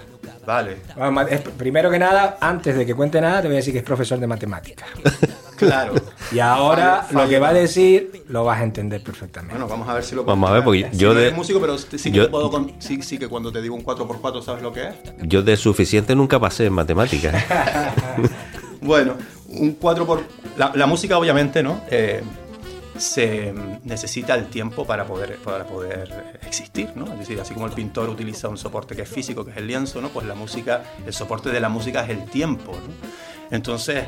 vale. 0.45 0.77
Es- 1.29 1.41
primero 1.41 1.89
que 1.91 1.99
nada, 1.99 2.37
antes 2.39 2.75
de 2.77 2.85
que 2.85 2.93
cuente 2.95 3.19
nada, 3.21 3.41
te 3.41 3.47
voy 3.47 3.55
a 3.55 3.57
decir 3.57 3.73
que 3.73 3.79
es 3.79 3.85
profesor 3.85 4.19
de 4.19 4.27
matemáticas. 4.27 4.87
Claro. 5.55 5.93
Y 6.33 6.39
ahora 6.39 7.07
lo 7.11 7.29
que 7.29 7.39
va 7.39 7.47
a 7.47 7.53
decir 7.53 8.25
lo 8.27 8.43
vas 8.43 8.59
a 8.59 8.63
entender 8.65 9.01
perfectamente. 9.01 9.53
Bueno, 9.53 9.69
vamos 9.69 9.87
a 9.87 9.93
ver 9.93 10.03
si 10.03 10.13
lo 10.13 10.25
Vamos 10.25 10.49
a 10.49 10.53
ver, 10.55 10.65
porque 10.65 10.89
Sí, 10.91 10.97
yo 10.97 11.13
no 11.13 11.13
de- 11.13 11.27
eres 11.27 11.37
músico, 11.37 11.61
pero 11.61 11.77
sí 11.77 11.87
que 11.97 12.11
yo- 12.11 12.25
te 12.25 12.29
puedo 12.29 12.51
con- 12.51 12.73
sí, 12.79 13.01
sí 13.01 13.17
que 13.17 13.29
cuando 13.29 13.53
te 13.53 13.61
digo 13.61 13.73
un 13.73 13.81
4x4 13.81 14.41
sabes 14.43 14.61
lo 14.61 14.73
que 14.73 14.89
es. 14.89 14.95
Yo 15.21 15.43
de 15.43 15.55
suficiente 15.55 16.13
nunca 16.13 16.41
pasé 16.41 16.65
en 16.65 16.73
matemáticas. 16.73 17.33
Bueno, 18.81 19.15
un 19.49 19.71
4 19.73 20.05
por 20.05 20.23
la, 20.57 20.71
la 20.75 20.85
música 20.85 21.17
obviamente, 21.17 21.63
¿no? 21.63 21.81
Eh, 21.89 22.21
se 22.97 23.53
necesita 23.83 24.35
el 24.35 24.47
tiempo 24.47 24.85
para 24.85 25.05
poder, 25.05 25.37
para 25.37 25.65
poder 25.65 26.37
existir, 26.45 26.91
¿no? 26.95 27.11
Es 27.13 27.19
decir, 27.19 27.39
así 27.39 27.53
como 27.53 27.65
el 27.65 27.73
pintor 27.73 28.09
utiliza 28.09 28.47
un 28.47 28.57
soporte 28.57 28.95
que 28.95 29.01
es 29.03 29.09
físico, 29.09 29.43
que 29.43 29.51
es 29.51 29.57
el 29.57 29.67
lienzo, 29.67 30.01
¿no? 30.01 30.09
Pues 30.09 30.25
la 30.25 30.35
música, 30.35 30.83
el 31.05 31.13
soporte 31.13 31.49
de 31.49 31.59
la 31.59 31.69
música 31.69 32.03
es 32.03 32.09
el 32.09 32.25
tiempo, 32.25 32.71
¿no? 32.71 33.55
Entonces, 33.55 34.05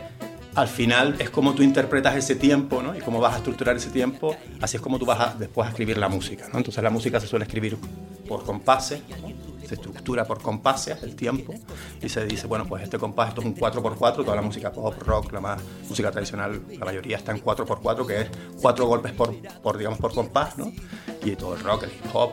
al 0.55 0.67
final 0.67 1.15
es 1.19 1.29
como 1.29 1.53
tú 1.53 1.63
interpretas 1.63 2.15
ese 2.15 2.35
tiempo, 2.35 2.81
¿no? 2.81 2.95
Y 2.95 2.99
cómo 2.99 3.19
vas 3.19 3.35
a 3.35 3.37
estructurar 3.37 3.75
ese 3.75 3.89
tiempo, 3.89 4.35
así 4.61 4.77
es 4.77 4.81
como 4.81 4.97
tú 4.97 5.05
vas 5.05 5.19
a, 5.19 5.35
después 5.37 5.67
a 5.67 5.69
escribir 5.69 5.97
la 5.97 6.09
música, 6.09 6.47
¿no? 6.51 6.57
Entonces 6.57 6.83
la 6.83 6.89
música 6.89 7.19
se 7.19 7.27
suele 7.27 7.45
escribir 7.45 7.77
por 8.27 8.43
compases, 8.43 9.01
¿no? 9.21 9.46
Se 9.67 9.75
estructura 9.75 10.25
por 10.25 10.41
compases 10.41 11.03
el 11.03 11.15
tiempo 11.15 11.53
y 12.01 12.09
se 12.09 12.25
dice, 12.25 12.47
bueno, 12.47 12.65
pues 12.65 12.83
este 12.83 12.97
compás, 12.97 13.29
esto 13.29 13.41
es 13.41 13.47
un 13.47 13.55
4x4, 13.55 14.15
toda 14.15 14.35
la 14.35 14.41
música 14.41 14.71
pop, 14.71 14.95
rock, 15.03 15.33
la 15.33 15.41
más 15.41 15.61
música 15.89 16.09
tradicional, 16.11 16.61
la 16.77 16.85
mayoría 16.85 17.17
está 17.17 17.31
en 17.31 17.43
4x4, 17.43 18.05
que 18.05 18.21
es 18.21 18.27
cuatro 18.61 18.85
golpes 18.87 19.11
por, 19.11 19.35
por 19.61 19.77
digamos, 19.77 19.99
por 19.99 20.13
compás, 20.13 20.57
¿no? 20.57 20.71
Y 21.23 21.35
todo 21.35 21.55
el 21.55 21.63
rock, 21.63 21.83
el 21.83 21.89
hip 21.89 22.05
hop. 22.13 22.31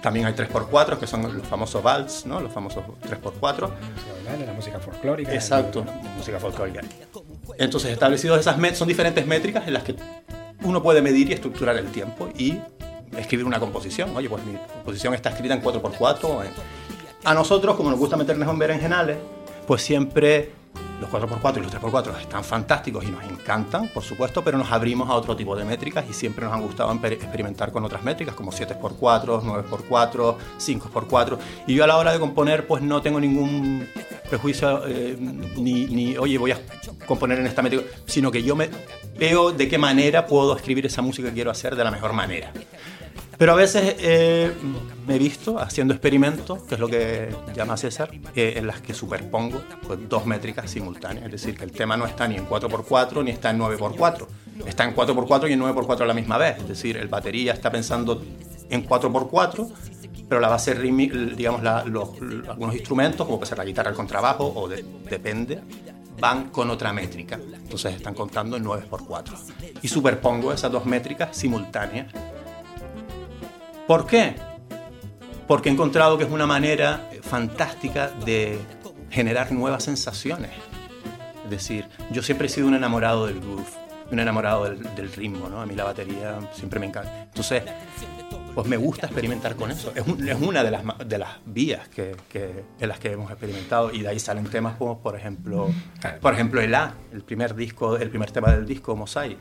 También 0.00 0.26
hay 0.26 0.34
3x4, 0.34 0.98
que 0.98 1.06
son 1.06 1.22
los 1.22 1.46
famosos 1.46 1.82
vals, 1.82 2.24
¿no? 2.26 2.40
Los 2.40 2.52
famosos 2.52 2.84
3x4. 3.02 3.70
La 4.46 4.52
música 4.52 4.78
folclórica. 4.78 5.32
Exacto, 5.32 5.84
música 6.16 6.38
folclórica. 6.38 6.80
Entonces, 7.58 7.92
establecidos 7.92 8.40
esas 8.40 8.56
son 8.76 8.88
diferentes 8.88 9.26
métricas 9.26 9.66
en 9.66 9.74
las 9.74 9.82
que 9.82 9.96
uno 10.62 10.82
puede 10.82 11.02
medir 11.02 11.30
y 11.30 11.32
estructurar 11.32 11.76
el 11.76 11.86
tiempo 11.86 12.28
y 12.36 12.58
escribir 13.16 13.46
una 13.46 13.58
composición. 13.60 14.14
Oye, 14.16 14.28
pues 14.28 14.44
mi 14.44 14.56
composición 14.74 15.14
está 15.14 15.30
escrita 15.30 15.54
en 15.54 15.62
4x4. 15.62 16.42
en- 16.44 16.52
A 17.24 17.34
nosotros, 17.34 17.76
como 17.76 17.90
nos 17.90 17.98
gusta 17.98 18.16
meternos 18.16 18.48
en 18.48 18.58
berenjenales, 18.58 19.16
pues 19.66 19.82
siempre 19.82 20.50
los 21.00 21.10
4x4 21.10 21.58
y 21.58 21.62
los 21.62 21.72
3x4 21.72 22.18
están 22.20 22.42
fantásticos 22.44 23.04
y 23.04 23.08
nos 23.10 23.22
encantan, 23.24 23.88
por 23.88 24.02
supuesto, 24.02 24.42
pero 24.42 24.56
nos 24.56 24.70
abrimos 24.72 25.10
a 25.10 25.14
otro 25.14 25.36
tipo 25.36 25.54
de 25.56 25.64
métricas 25.64 26.04
y 26.08 26.14
siempre 26.14 26.44
nos 26.44 26.54
han 26.54 26.62
gustado 26.62 26.90
experimentar 26.92 27.70
con 27.72 27.84
otras 27.84 28.02
métricas 28.02 28.34
como 28.34 28.50
7x4, 28.52 29.42
9x4, 29.42 30.36
5x4. 30.58 31.38
Y 31.66 31.74
yo 31.74 31.84
a 31.84 31.86
la 31.86 31.96
hora 31.98 32.12
de 32.12 32.18
componer, 32.18 32.66
pues 32.66 32.82
no 32.82 33.02
tengo 33.02 33.20
ningún 33.20 33.86
prejuicio 34.30 34.86
eh, 34.86 35.16
ni, 35.18 35.84
ni, 35.86 36.16
oye, 36.16 36.38
voy 36.38 36.52
a 36.52 36.60
componer 37.06 37.40
en 37.40 37.46
esta 37.46 37.60
métrica, 37.62 37.84
sino 38.06 38.30
que 38.30 38.42
yo 38.42 38.56
me 38.56 38.70
veo 39.18 39.52
de 39.52 39.68
qué 39.68 39.76
manera 39.78 40.26
puedo 40.26 40.56
escribir 40.56 40.86
esa 40.86 41.02
música 41.02 41.28
que 41.28 41.34
quiero 41.34 41.50
hacer 41.50 41.76
de 41.76 41.84
la 41.84 41.90
mejor 41.90 42.12
manera. 42.14 42.52
Pero 43.38 43.52
a 43.52 43.54
veces 43.54 43.96
eh, 43.98 44.52
me 45.06 45.16
he 45.16 45.18
visto 45.18 45.58
haciendo 45.58 45.92
experimentos, 45.92 46.62
que 46.62 46.74
es 46.74 46.80
lo 46.80 46.88
que 46.88 47.34
llama 47.54 47.76
César, 47.76 48.10
eh, 48.34 48.54
en 48.56 48.66
las 48.66 48.80
que 48.80 48.94
superpongo 48.94 49.62
pues, 49.86 49.98
dos 50.08 50.24
métricas 50.26 50.70
simultáneas. 50.70 51.26
Es 51.26 51.32
decir, 51.32 51.56
que 51.56 51.64
el 51.64 51.72
tema 51.72 51.96
no 51.96 52.06
está 52.06 52.26
ni 52.28 52.36
en 52.36 52.48
4x4 52.48 53.22
ni 53.24 53.30
está 53.30 53.50
en 53.50 53.58
9x4. 53.58 54.26
Está 54.66 54.84
en 54.84 54.94
4x4 54.94 55.50
y 55.50 55.52
en 55.52 55.60
9x4 55.60 56.00
a 56.00 56.06
la 56.06 56.14
misma 56.14 56.38
vez. 56.38 56.56
Es 56.58 56.68
decir, 56.68 56.96
el 56.96 57.08
batería 57.08 57.52
está 57.52 57.70
pensando 57.70 58.22
en 58.70 58.86
4x4, 58.88 59.68
pero 60.28 60.40
la 60.40 60.48
base 60.48 60.72
rítmica, 60.74 61.16
digamos, 61.36 61.62
la- 61.62 61.84
los- 61.84 62.18
los- 62.20 62.48
algunos 62.48 62.74
instrumentos, 62.74 63.26
como 63.26 63.38
puede 63.38 63.48
ser 63.50 63.58
la 63.58 63.64
guitarra, 63.64 63.90
el 63.90 63.96
contrabajo, 63.96 64.50
o 64.56 64.66
de- 64.66 64.84
depende, 65.10 65.60
van 66.18 66.48
con 66.48 66.70
otra 66.70 66.92
métrica. 66.94 67.38
Entonces 67.54 67.94
están 67.94 68.14
contando 68.14 68.56
en 68.56 68.64
9x4. 68.64 69.34
Y 69.82 69.88
superpongo 69.88 70.52
esas 70.54 70.72
dos 70.72 70.86
métricas 70.86 71.36
simultáneas 71.36 72.06
¿Por 73.86 74.06
qué? 74.06 74.34
Porque 75.46 75.68
he 75.68 75.72
encontrado 75.72 76.18
que 76.18 76.24
es 76.24 76.30
una 76.30 76.46
manera 76.46 77.08
eh, 77.12 77.20
fantástica 77.22 78.10
de 78.24 78.58
generar 79.10 79.52
nuevas 79.52 79.84
sensaciones. 79.84 80.50
Es 81.44 81.50
decir, 81.50 81.86
yo 82.10 82.22
siempre 82.22 82.46
he 82.48 82.50
sido 82.50 82.66
un 82.66 82.74
enamorado 82.74 83.26
del 83.26 83.40
groove, 83.40 83.64
un 84.10 84.18
enamorado 84.18 84.64
del, 84.64 84.82
del 84.96 85.12
ritmo, 85.12 85.48
¿no? 85.48 85.60
A 85.60 85.66
mí 85.66 85.74
la 85.76 85.84
batería 85.84 86.38
siempre 86.52 86.80
me 86.80 86.86
encanta. 86.86 87.22
Entonces, 87.22 87.62
pues 88.56 88.66
me 88.66 88.76
gusta 88.76 89.06
experimentar 89.06 89.54
con 89.54 89.70
eso. 89.70 89.92
Es, 89.94 90.04
un- 90.04 90.28
es 90.28 90.40
una 90.40 90.64
de 90.64 90.70
las, 90.72 90.82
de 91.06 91.18
las 91.18 91.28
vías 91.44 91.88
que, 91.88 92.16
que- 92.28 92.64
en 92.80 92.88
las 92.88 92.98
que 92.98 93.12
hemos 93.12 93.30
experimentado 93.30 93.92
y 93.92 94.00
de 94.02 94.08
ahí 94.08 94.18
salen 94.18 94.46
temas 94.46 94.74
como, 94.76 94.98
por 95.00 95.14
ejemplo, 95.14 95.68
por 96.20 96.34
ejemplo, 96.34 96.60
el 96.60 96.74
A, 96.74 96.94
el 97.12 97.22
primer 97.22 97.54
disco, 97.54 97.96
el 97.96 98.08
primer 98.10 98.32
tema 98.32 98.50
del 98.50 98.66
disco 98.66 98.96
Mosaic, 98.96 99.38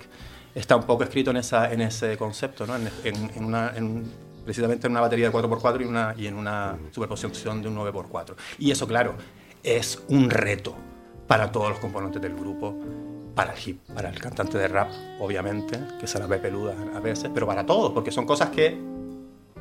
está 0.53 0.75
un 0.75 0.83
poco 0.83 1.03
escrito 1.03 1.31
en, 1.31 1.37
esa, 1.37 1.71
en 1.71 1.81
ese 1.81 2.15
concepto, 2.17 2.67
¿no? 2.67 2.75
En, 2.75 2.89
en- 3.03 3.31
en 3.35 3.43
una, 3.43 3.71
en- 3.75 4.03
precisamente 4.45 4.87
en 4.87 4.91
una 4.91 5.01
batería 5.01 5.29
de 5.29 5.35
4x4 5.35 5.81
y, 5.81 5.85
una, 5.85 6.15
y 6.17 6.27
en 6.27 6.35
una 6.35 6.77
superposición 6.91 7.61
de 7.61 7.67
un 7.67 7.75
9x4. 7.75 8.35
Y 8.59 8.71
eso, 8.71 8.87
claro, 8.87 9.15
es 9.63 10.01
un 10.07 10.29
reto 10.29 10.75
para 11.27 11.51
todos 11.51 11.69
los 11.69 11.79
componentes 11.79 12.21
del 12.21 12.35
grupo, 12.35 12.75
para 13.33 13.53
el 13.53 13.59
hip, 13.65 13.79
para 13.93 14.09
el 14.09 14.19
cantante 14.19 14.57
de 14.57 14.67
rap, 14.67 14.89
obviamente, 15.19 15.79
que 15.99 16.07
se 16.07 16.19
la 16.19 16.27
ve 16.27 16.37
peluda 16.37 16.75
a 16.95 16.99
veces, 16.99 17.29
pero 17.33 17.47
para 17.47 17.65
todos, 17.65 17.91
porque 17.91 18.11
son 18.11 18.25
cosas 18.25 18.49
que 18.49 18.77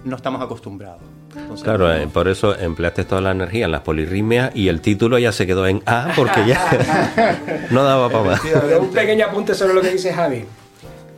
no 0.05 0.17
estamos 0.17 0.43
acostumbrados. 0.43 1.01
Entonces, 1.35 1.65
Claro, 1.65 1.93
eh, 1.93 2.07
por 2.07 2.29
eso 2.29 2.57
empleaste 2.57 3.05
toda 3.05 3.23
la 3.23 3.31
energía 3.33 3.65
en 3.65 3.73
las 3.73 3.81
polirritmias 3.81 4.55
y 4.55 4.69
el 4.69 4.81
título 4.81 5.19
ya 5.19 5.33
se 5.33 5.47
quedó 5.47 5.67
en 5.67 5.83
A 5.87 6.13
porque 6.15 6.47
ya 6.47 7.67
no 7.71 7.83
daba 7.83 8.09
para 8.11 8.25
más. 8.25 8.41
Un 8.79 8.91
pequeño 8.91 9.27
apunte 9.27 9.55
sobre 9.55 9.75
lo 9.75 9.81
que 9.81 9.91
dice 9.91 10.13
Javi. 10.13 10.45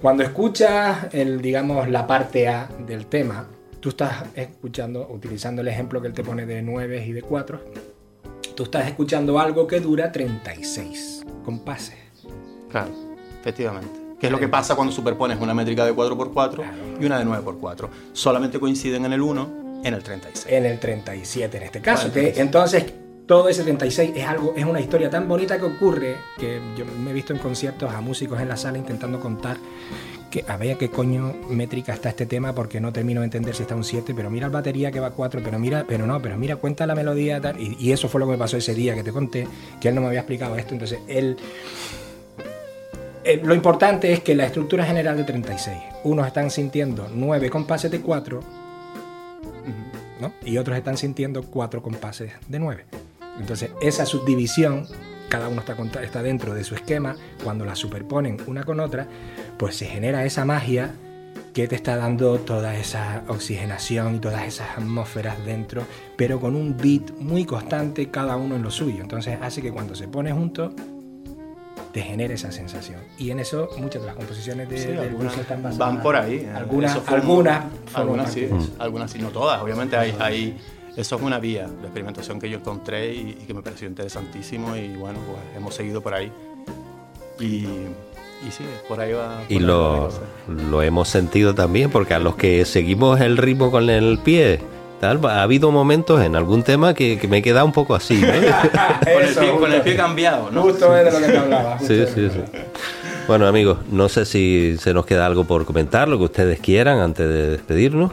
Cuando 0.00 0.22
escuchas 0.22 1.12
el, 1.12 1.42
digamos, 1.42 1.88
la 1.88 2.06
parte 2.06 2.48
A 2.48 2.68
del 2.86 3.06
tema, 3.06 3.46
tú 3.86 3.90
estás 3.90 4.24
escuchando, 4.34 5.06
utilizando 5.12 5.62
el 5.62 5.68
ejemplo 5.68 6.02
que 6.02 6.08
él 6.08 6.12
te 6.12 6.24
pone 6.24 6.44
de 6.44 6.60
9 6.60 7.06
y 7.06 7.12
de 7.12 7.22
4, 7.22 7.60
tú 8.56 8.64
estás 8.64 8.88
escuchando 8.88 9.38
algo 9.38 9.64
que 9.68 9.78
dura 9.78 10.10
36 10.10 11.24
compases. 11.44 11.94
Claro, 12.68 12.90
efectivamente. 13.40 13.88
¿Qué 14.18 14.26
es 14.26 14.32
lo 14.32 14.40
que 14.40 14.48
pasa 14.48 14.74
cuando 14.74 14.92
superpones 14.92 15.38
una 15.40 15.54
métrica 15.54 15.84
de 15.84 15.94
4x4 15.94 16.64
y 17.00 17.04
una 17.04 17.20
de 17.20 17.26
9x4? 17.26 17.88
Solamente 18.12 18.58
coinciden 18.58 19.04
en 19.04 19.12
el 19.12 19.22
1, 19.22 19.82
en 19.84 19.94
el 19.94 20.02
36. 20.02 20.52
En 20.52 20.66
el 20.66 20.80
37 20.80 21.56
en 21.56 21.62
este 21.62 21.80
caso. 21.80 22.12
Que 22.12 22.34
entonces, 22.38 22.92
todo 23.26 23.48
ese 23.48 23.62
36 23.62 24.12
es 24.14 24.24
algo, 24.24 24.54
es 24.56 24.64
una 24.64 24.80
historia 24.80 25.10
tan 25.10 25.28
bonita 25.28 25.58
que 25.58 25.64
ocurre 25.64 26.16
que 26.38 26.60
yo 26.76 26.84
me 26.84 27.10
he 27.10 27.14
visto 27.14 27.32
en 27.32 27.38
conciertos 27.38 27.92
a 27.92 28.00
músicos 28.00 28.40
en 28.40 28.48
la 28.48 28.56
sala 28.56 28.78
intentando 28.78 29.20
contar 29.20 29.58
que 30.30 30.44
a 30.46 30.56
ver 30.56 30.76
qué 30.76 30.90
coño 30.90 31.34
métrica 31.48 31.92
está 31.92 32.08
este 32.08 32.26
tema 32.26 32.54
porque 32.54 32.80
no 32.80 32.92
termino 32.92 33.20
de 33.20 33.26
entender 33.26 33.54
si 33.54 33.62
está 33.62 33.74
un 33.74 33.84
7, 33.84 34.12
pero 34.14 34.30
mira 34.30 34.46
el 34.46 34.52
batería 34.52 34.90
que 34.90 35.00
va 35.00 35.08
a 35.08 35.12
4, 35.12 35.40
pero 35.44 35.58
mira, 35.58 35.84
pero 35.88 36.06
no, 36.06 36.20
pero 36.20 36.36
mira, 36.36 36.56
cuenta 36.56 36.86
la 36.86 36.94
melodía 36.94 37.40
tal, 37.40 37.60
y, 37.60 37.76
y 37.78 37.92
eso 37.92 38.08
fue 38.08 38.20
lo 38.20 38.26
que 38.26 38.32
me 38.32 38.38
pasó 38.38 38.56
ese 38.56 38.74
día 38.74 38.94
que 38.94 39.02
te 39.02 39.12
conté, 39.12 39.46
que 39.80 39.88
él 39.88 39.94
no 39.94 40.00
me 40.00 40.08
había 40.08 40.20
explicado 40.20 40.56
esto, 40.56 40.74
entonces 40.74 40.98
él 41.08 41.36
eh, 43.26 43.40
lo 43.42 43.56
importante 43.56 44.12
es 44.12 44.20
que 44.20 44.36
la 44.36 44.46
estructura 44.46 44.84
general 44.84 45.16
de 45.16 45.24
36, 45.24 45.76
unos 46.04 46.28
están 46.28 46.48
sintiendo 46.48 47.08
9 47.12 47.50
compases 47.50 47.90
de 47.90 48.00
4 48.00 48.40
¿no? 50.20 50.32
y 50.44 50.58
otros 50.58 50.78
están 50.78 50.96
sintiendo 50.96 51.42
4 51.42 51.82
compases 51.82 52.30
de 52.46 52.58
9. 52.60 52.84
Entonces 53.38 53.70
esa 53.80 54.06
subdivisión, 54.06 54.86
cada 55.28 55.48
uno 55.48 55.62
está, 56.00 56.22
dentro 56.22 56.54
de 56.54 56.64
su 56.64 56.74
esquema, 56.74 57.16
cuando 57.44 57.64
la 57.64 57.74
superponen 57.76 58.38
una 58.46 58.64
con 58.64 58.80
otra, 58.80 59.06
pues 59.58 59.76
se 59.76 59.86
genera 59.86 60.24
esa 60.24 60.44
magia 60.44 60.94
que 61.52 61.66
te 61.68 61.74
está 61.74 61.96
dando 61.96 62.38
toda 62.40 62.76
esa 62.76 63.22
oxigenación 63.28 64.16
y 64.16 64.18
todas 64.18 64.46
esas 64.46 64.76
atmósferas 64.76 65.42
dentro, 65.44 65.82
pero 66.16 66.38
con 66.38 66.54
un 66.54 66.76
beat 66.76 67.12
muy 67.18 67.44
constante 67.46 68.10
cada 68.10 68.36
uno 68.36 68.56
en 68.56 68.62
lo 68.62 68.70
suyo. 68.70 69.00
Entonces 69.02 69.38
hace 69.40 69.62
que 69.62 69.72
cuando 69.72 69.94
se 69.94 70.06
pone 70.06 70.32
junto 70.32 70.72
te 71.92 72.02
genere 72.02 72.34
esa 72.34 72.52
sensación. 72.52 73.00
Y 73.18 73.30
en 73.30 73.40
eso 73.40 73.70
muchas 73.78 74.02
de 74.02 74.06
las 74.06 74.16
composiciones 74.16 74.68
de, 74.68 74.78
Sí, 74.78 74.86
del 74.88 74.98
algunas 74.98 75.36
están 75.38 75.62
basadas. 75.62 75.78
van 75.94 76.02
por 76.02 76.16
ahí. 76.16 76.46
Algunas, 76.54 76.94
un- 76.96 77.02
algunas, 77.14 77.64
forman 77.86 78.20
algunas 78.20 78.32
sí, 78.32 78.40
de 78.42 78.58
algunas 78.78 79.10
sí, 79.10 79.18
no 79.18 79.28
todas. 79.30 79.62
Obviamente 79.62 79.96
hay, 79.96 80.14
hay- 80.20 80.58
eso 80.96 81.16
es 81.16 81.22
una 81.22 81.38
vía 81.38 81.66
de 81.66 81.82
experimentación 81.82 82.40
que 82.40 82.48
yo 82.48 82.58
encontré 82.58 83.14
y, 83.14 83.38
y 83.40 83.46
que 83.46 83.54
me 83.54 83.62
pareció 83.62 83.86
interesantísimo 83.88 84.76
y 84.76 84.96
bueno, 84.96 85.18
pues 85.26 85.38
hemos 85.56 85.74
seguido 85.74 86.00
por 86.00 86.14
ahí. 86.14 86.32
Y, 87.38 87.66
y 88.46 88.50
sí, 88.50 88.64
por 88.88 89.00
ahí 89.00 89.12
va. 89.12 89.42
Y 89.48 89.54
por 89.54 89.62
ahí 89.62 89.66
la 89.66 89.66
lo, 89.66 90.10
lo 90.70 90.82
hemos 90.82 91.08
sentido 91.08 91.54
también 91.54 91.90
porque 91.90 92.14
a 92.14 92.18
los 92.18 92.36
que 92.36 92.64
seguimos 92.64 93.20
el 93.20 93.36
ritmo 93.36 93.70
con 93.70 93.90
el 93.90 94.18
pie 94.18 94.60
Tal, 95.00 95.20
ha 95.26 95.42
habido 95.42 95.70
momentos 95.70 96.22
en 96.22 96.36
algún 96.36 96.62
tema 96.62 96.94
que, 96.94 97.18
que 97.18 97.28
me 97.28 97.38
he 97.38 97.42
quedado 97.42 97.66
un 97.66 97.72
poco 97.72 97.94
así. 97.94 98.14
¿no? 98.14 98.28
con, 98.32 99.22
el 99.22 99.34
pie, 99.34 99.50
con, 99.58 99.72
el 99.72 99.82
pie, 99.82 99.96
cambiado, 99.96 100.50
¿no? 100.50 100.62
Justo 100.62 100.96
es 100.96 101.04
de 101.04 101.12
lo 101.12 101.26
que 101.26 101.32
te 101.32 101.38
hablaba. 101.38 101.78
Sí, 101.80 102.04
sí, 102.14 102.30
sí. 102.30 102.40
Bueno, 103.28 103.46
amigos, 103.46 103.78
no 103.90 104.08
sé 104.08 104.24
si 104.24 104.76
se 104.78 104.94
nos 104.94 105.04
queda 105.04 105.26
algo 105.26 105.44
por 105.44 105.66
comentar, 105.66 106.08
lo 106.08 106.16
que 106.16 106.24
ustedes 106.24 106.60
quieran 106.60 107.00
antes 107.00 107.28
de 107.28 107.50
despedirnos. 107.50 108.12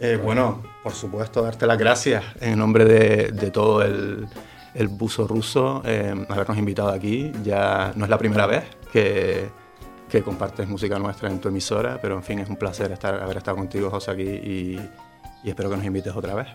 Eh, 0.00 0.18
bueno, 0.22 0.62
por 0.86 0.94
supuesto, 0.94 1.42
darte 1.42 1.66
las 1.66 1.78
gracias 1.78 2.22
en 2.40 2.60
nombre 2.60 2.84
de, 2.84 3.50
todo 3.50 3.82
el, 3.82 4.28
el, 4.72 4.86
buzo 4.86 5.26
ruso, 5.26 5.82
eh, 5.84 6.14
habernos 6.28 6.56
invitado 6.56 6.90
aquí. 6.90 7.32
Ya 7.42 7.92
no 7.96 8.04
es 8.04 8.08
la 8.08 8.16
primera 8.16 8.46
vez 8.46 8.62
que, 8.92 9.50
que, 10.08 10.22
compartes 10.22 10.68
música 10.68 10.96
nuestra 11.00 11.28
en 11.28 11.40
tu 11.40 11.48
emisora, 11.48 11.98
pero 12.00 12.14
en 12.14 12.22
fin, 12.22 12.38
es 12.38 12.48
un 12.48 12.54
placer 12.54 12.92
estar, 12.92 13.20
haber 13.20 13.38
estado 13.38 13.56
contigo, 13.56 13.90
José, 13.90 14.12
aquí 14.12 14.22
y 14.22 14.78
espero 15.44 15.70
que 15.70 15.76
nos 15.76 15.84
invites 15.84 16.14
otra 16.14 16.36
vez. 16.36 16.46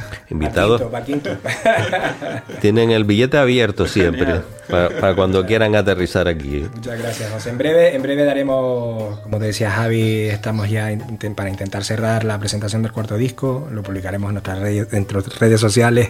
Invitados. 0.30 0.82
Tienen 2.60 2.90
el 2.90 3.04
billete 3.04 3.38
abierto 3.38 3.86
siempre 3.86 4.40
para, 4.68 4.88
para, 4.88 5.14
cuando 5.14 5.44
quieran 5.44 5.74
aterrizar 5.74 6.28
aquí. 6.28 6.66
Muchas 6.74 6.98
gracias, 6.98 7.30
José. 7.30 7.50
En 7.50 7.58
breve, 7.58 7.94
en 7.94 8.02
breve 8.02 8.24
daremos, 8.24 9.20
como 9.20 9.38
te 9.38 9.46
decía 9.46 9.70
Javi, 9.70 10.28
estamos 10.28 10.70
ya 10.70 10.90
para 11.34 11.50
intentar 11.50 11.84
cerrar 11.84 12.24
la 12.24 12.38
presentación 12.38 12.82
del 12.82 12.92
cuarto 12.92 13.16
disco. 13.16 13.68
Lo 13.70 13.82
publicaremos 13.82 14.28
en 14.28 14.34
nuestras 14.34 14.58
redes, 14.58 14.92
en 14.92 15.06
nuestras 15.10 15.38
redes 15.38 15.60
sociales 15.60 16.08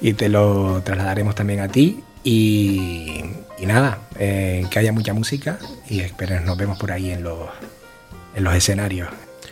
y 0.00 0.12
te 0.14 0.28
lo 0.28 0.82
trasladaremos 0.82 1.34
también 1.34 1.60
a 1.60 1.68
ti. 1.68 2.02
Y, 2.24 3.22
y 3.58 3.66
nada, 3.66 4.00
eh, 4.18 4.66
que 4.70 4.78
haya 4.78 4.92
mucha 4.92 5.14
música 5.14 5.58
y 5.88 6.00
espero 6.00 6.40
nos 6.40 6.56
vemos 6.56 6.78
por 6.78 6.90
ahí 6.90 7.10
en 7.10 7.22
los, 7.22 7.48
en 8.34 8.44
los 8.44 8.54
escenarios. 8.54 9.08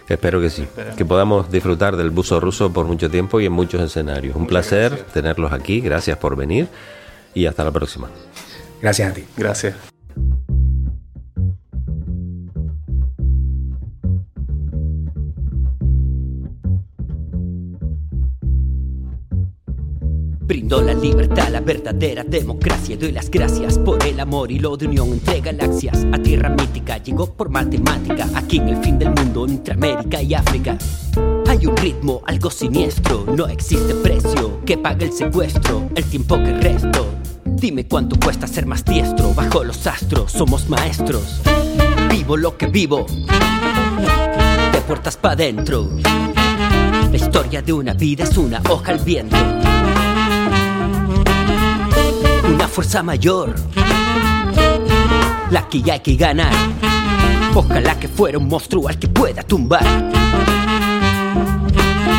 Espero 0.09 0.41
que 0.41 0.51
sí, 0.51 0.67
que 0.97 1.05
podamos 1.05 1.51
disfrutar 1.51 1.97
del 1.97 2.11
buzo 2.11 2.39
ruso 2.39 2.73
por 2.73 2.87
mucho 2.87 3.11
tiempo 3.11 3.41
y 3.41 3.47
en 3.47 3.53
muchos 3.53 3.81
escenarios. 3.81 4.37
Un 4.37 4.43
Muchas 4.43 4.51
placer 4.69 4.91
gracias. 4.91 5.13
tenerlos 5.13 5.53
aquí, 5.53 5.81
gracias 5.81 6.19
por 6.19 6.37
venir 6.37 6.69
y 7.33 7.47
hasta 7.47 7.65
la 7.65 7.71
próxima. 7.71 8.11
Gracias 8.83 9.11
a 9.11 9.15
ti. 9.15 9.25
Gracias. 9.37 9.94
Brindo 20.65 20.81
la 20.81 20.95
libertad, 20.95 21.51
la 21.51 21.61
verdadera 21.61 22.25
democracia. 22.25 22.97
Doy 22.97 23.13
las 23.13 23.31
gracias 23.31 23.79
por 23.79 24.03
el 24.07 24.19
amor 24.19 24.51
y 24.51 24.59
lo 24.59 24.79
de 24.79 24.87
unión 24.87 25.13
entre 25.13 25.43
galaxias. 25.43 26.07
A 26.11 26.19
tierra 26.19 26.49
mítica 26.49 26.97
llegó 26.97 27.27
por 27.27 27.51
matemática. 27.51 28.27
Aquí 28.35 28.57
en 28.57 28.71
el 28.71 28.83
fin 28.83 28.99
del 28.99 29.11
mundo, 29.11 29.47
entre 29.47 29.75
América 29.75 30.23
y 30.23 30.33
África. 30.33 30.79
Hay 31.49 31.67
un 31.67 31.77
ritmo, 31.77 32.23
algo 32.25 32.51
siniestro. 32.51 33.27
No 33.37 33.47
existe 33.47 33.95
precio 33.97 34.65
que 34.65 34.79
pague 34.79 35.05
el 35.05 35.13
secuestro. 35.13 35.87
El 35.95 36.05
tiempo 36.05 36.39
que 36.39 36.55
resto. 36.55 37.09
Dime 37.45 37.87
cuánto 37.87 38.19
cuesta 38.19 38.47
ser 38.47 38.65
más 38.65 38.87
diestro. 38.87 39.35
Bajo 39.35 39.65
los 39.65 39.87
astros 39.87 40.33
somos 40.33 40.71
maestros. 40.71 41.43
Vivo 42.09 42.39
lo 42.39 42.57
que 42.57 42.69
vivo. 42.69 43.05
De 44.73 44.81
puertas 44.89 45.19
pa' 45.19 45.37
dentro. 45.37 45.91
La 47.11 47.17
historia 47.17 47.61
de 47.61 47.75
una 47.75 47.93
vida 47.93 48.25
es 48.25 48.39
una 48.39 48.63
hoja 48.67 48.93
al 48.93 49.01
viento 49.01 49.37
una 52.55 52.69
fuerza 52.69 53.03
mayor, 53.03 53.55
la 55.51 55.69
que 55.69 55.91
hay 55.91 56.01
que 56.01 56.15
ganar. 56.15 56.53
Ojalá 57.55 57.99
que 57.99 58.07
fuera 58.07 58.39
un 58.39 58.49
monstruo 58.49 58.89
al 58.89 58.99
que 58.99 59.09
pueda 59.09 59.43
tumbar. 59.43 59.83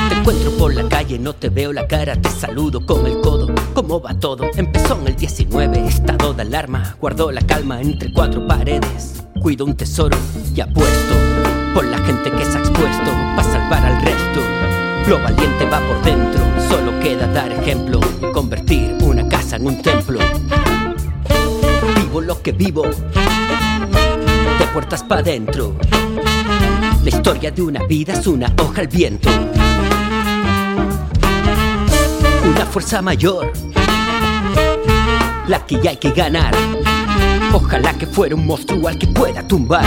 Te 0.10 0.16
encuentro 0.16 0.52
por 0.58 0.74
la 0.74 0.88
calle, 0.90 1.18
no 1.20 1.34
te 1.34 1.50
veo 1.50 1.72
la 1.72 1.88
cara, 1.88 2.16
te 2.16 2.30
saludo 2.30 2.86
con 2.86 3.06
el 3.06 3.22
codo. 3.22 3.54
¿Cómo 3.74 4.02
va 4.02 4.14
todo? 4.14 4.50
Empezó 4.56 5.00
en 5.00 5.08
el 5.08 5.16
19, 5.16 5.88
estado 5.88 6.34
de 6.34 6.42
alarma, 6.42 6.98
guardo 7.00 7.32
la 7.32 7.42
calma 7.42 7.80
entre 7.82 8.12
cuatro 8.12 8.46
paredes. 8.46 9.24
Cuido 9.42 9.66
un 9.66 9.76
tesoro 9.76 10.18
y 10.54 10.60
apuesto 10.60 11.16
por 11.74 11.86
la 11.86 11.98
gente 12.00 12.32
que 12.32 12.46
se 12.46 12.58
ha 12.58 12.60
expuesto 12.60 13.12
para 13.36 13.44
salvar 13.44 13.86
al 13.86 14.02
resto. 14.02 14.25
Lo 15.08 15.20
valiente 15.20 15.66
va 15.66 15.80
por 15.80 16.02
dentro, 16.02 16.44
solo 16.68 17.00
queda 17.00 17.28
dar 17.28 17.52
ejemplo 17.52 18.00
convertir 18.34 18.98
una 19.02 19.28
casa 19.30 19.56
en 19.56 19.68
un 19.68 19.82
templo. 19.82 20.20
Vivo 21.96 22.22
lo 22.22 22.42
que 22.42 22.52
vivo, 22.52 22.84
de 22.84 24.66
puertas 24.74 25.04
para 25.04 25.22
adentro. 25.22 25.76
La 27.04 27.10
historia 27.10 27.52
de 27.52 27.62
una 27.62 27.84
vida 27.84 28.14
es 28.14 28.26
una 28.28 28.52
hoja 28.60 28.82
al 28.82 28.88
viento. 28.88 29.30
Una 32.44 32.66
fuerza 32.66 33.02
mayor, 33.02 33.54
la 35.48 35.66
que 35.66 35.80
ya 35.82 35.92
hay 35.92 35.98
que 35.98 36.12
ganar. 36.12 36.54
Ojalá 37.54 37.94
que 37.94 38.08
fuera 38.08 38.36
un 38.36 38.46
monstruo 38.46 38.88
al 38.88 38.98
que 38.98 39.08
pueda 39.08 39.48
tumbar. 39.48 39.86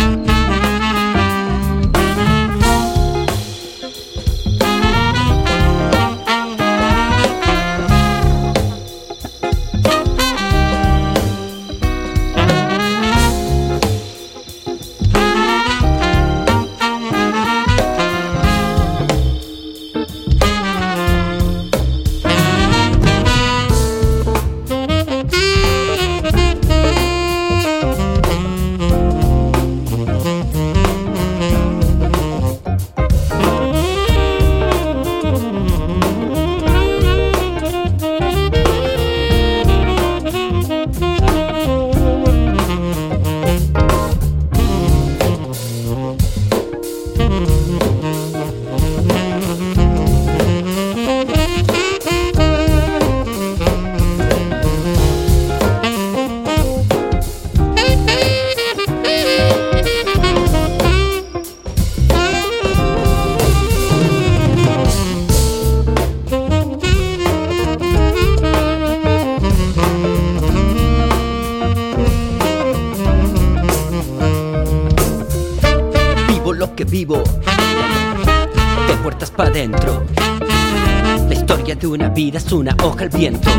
Hoja 82.99 83.05
al 83.05 83.09
viento. 83.11 83.51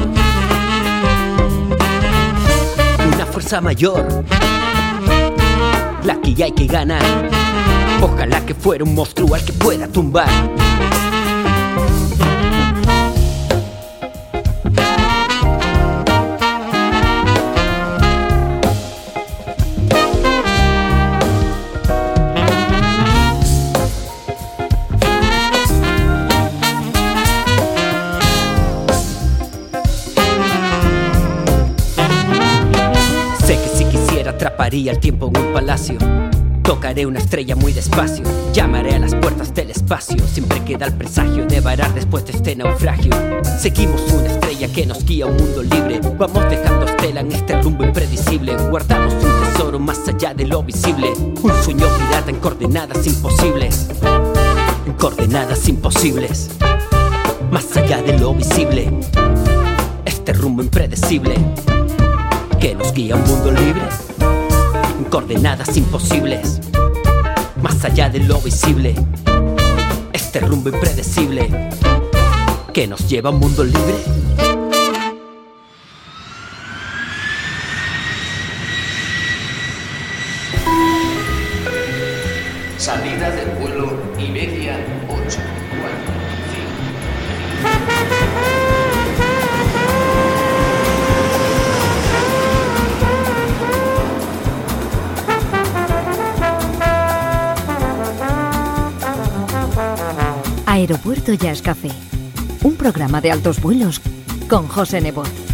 Una 3.13 3.25
fuerza 3.25 3.61
mayor, 3.61 4.25
la 6.03 6.19
que 6.21 6.43
hay 6.43 6.51
que 6.51 6.65
ganar. 6.65 7.03
Ojalá 8.01 8.45
que 8.45 8.53
fuera 8.53 8.83
un 8.83 8.95
monstruo 8.95 9.35
al 9.35 9.43
que 9.43 9.53
pueda 9.53 9.87
tumbar. 9.87 10.29
Atraparía 34.69 34.91
el 34.91 34.99
tiempo 34.99 35.31
en 35.33 35.43
un 35.43 35.51
palacio. 35.51 35.97
Tocaré 36.61 37.07
una 37.07 37.17
estrella 37.17 37.55
muy 37.55 37.73
despacio. 37.73 38.23
Llamaré 38.53 38.93
a 38.93 38.99
las 38.99 39.15
puertas 39.15 39.51
del 39.55 39.71
espacio. 39.71 40.19
Siempre 40.27 40.63
queda 40.63 40.85
el 40.85 40.93
presagio 40.93 41.47
de 41.47 41.59
varar 41.59 41.91
después 41.95 42.23
de 42.27 42.33
este 42.33 42.55
naufragio. 42.55 43.11
Seguimos 43.59 43.99
una 44.13 44.27
estrella 44.27 44.71
que 44.71 44.85
nos 44.85 45.03
guía 45.03 45.25
a 45.25 45.27
un 45.29 45.37
mundo 45.37 45.63
libre. 45.63 45.99
Vamos 46.19 46.47
dejando 46.51 46.85
estela 46.85 47.21
en 47.21 47.31
este 47.31 47.59
rumbo 47.63 47.83
impredecible. 47.83 48.55
Guardamos 48.69 49.15
un 49.15 49.51
tesoro 49.51 49.79
más 49.79 50.07
allá 50.07 50.35
de 50.35 50.45
lo 50.45 50.61
visible. 50.61 51.13
Un 51.17 51.51
sueño 51.63 51.87
pirata 51.97 52.29
en 52.29 52.35
coordenadas 52.35 53.07
imposibles. 53.07 53.87
En 54.85 54.93
coordenadas 54.93 55.67
imposibles. 55.67 56.51
más 57.49 57.75
allá 57.75 58.03
de 58.03 58.19
lo 58.19 58.35
visible. 58.35 58.91
Este 60.05 60.31
rumbo 60.33 60.61
impredecible 60.61 61.33
que 62.59 62.75
nos 62.75 62.93
guía 62.93 63.15
a 63.15 63.17
un 63.17 63.23
mundo 63.23 63.51
libre, 63.51 63.81
coordenadas 65.09 65.75
imposibles, 65.75 66.59
más 67.61 67.83
allá 67.83 68.09
de 68.09 68.19
lo 68.19 68.39
visible. 68.39 68.95
Este 70.13 70.39
rumbo 70.39 70.69
impredecible 70.69 71.49
que 72.73 72.87
nos 72.87 73.07
lleva 73.09 73.29
a 73.29 73.33
un 73.33 73.39
mundo 73.39 73.63
libre. 73.63 73.95
Aeropuerto 100.89 101.33
Jazz 101.33 101.61
Café, 101.61 101.91
un 102.63 102.75
programa 102.75 103.21
de 103.21 103.29
altos 103.29 103.61
vuelos 103.61 104.01
con 104.49 104.67
José 104.67 104.99
Nebot. 104.99 105.48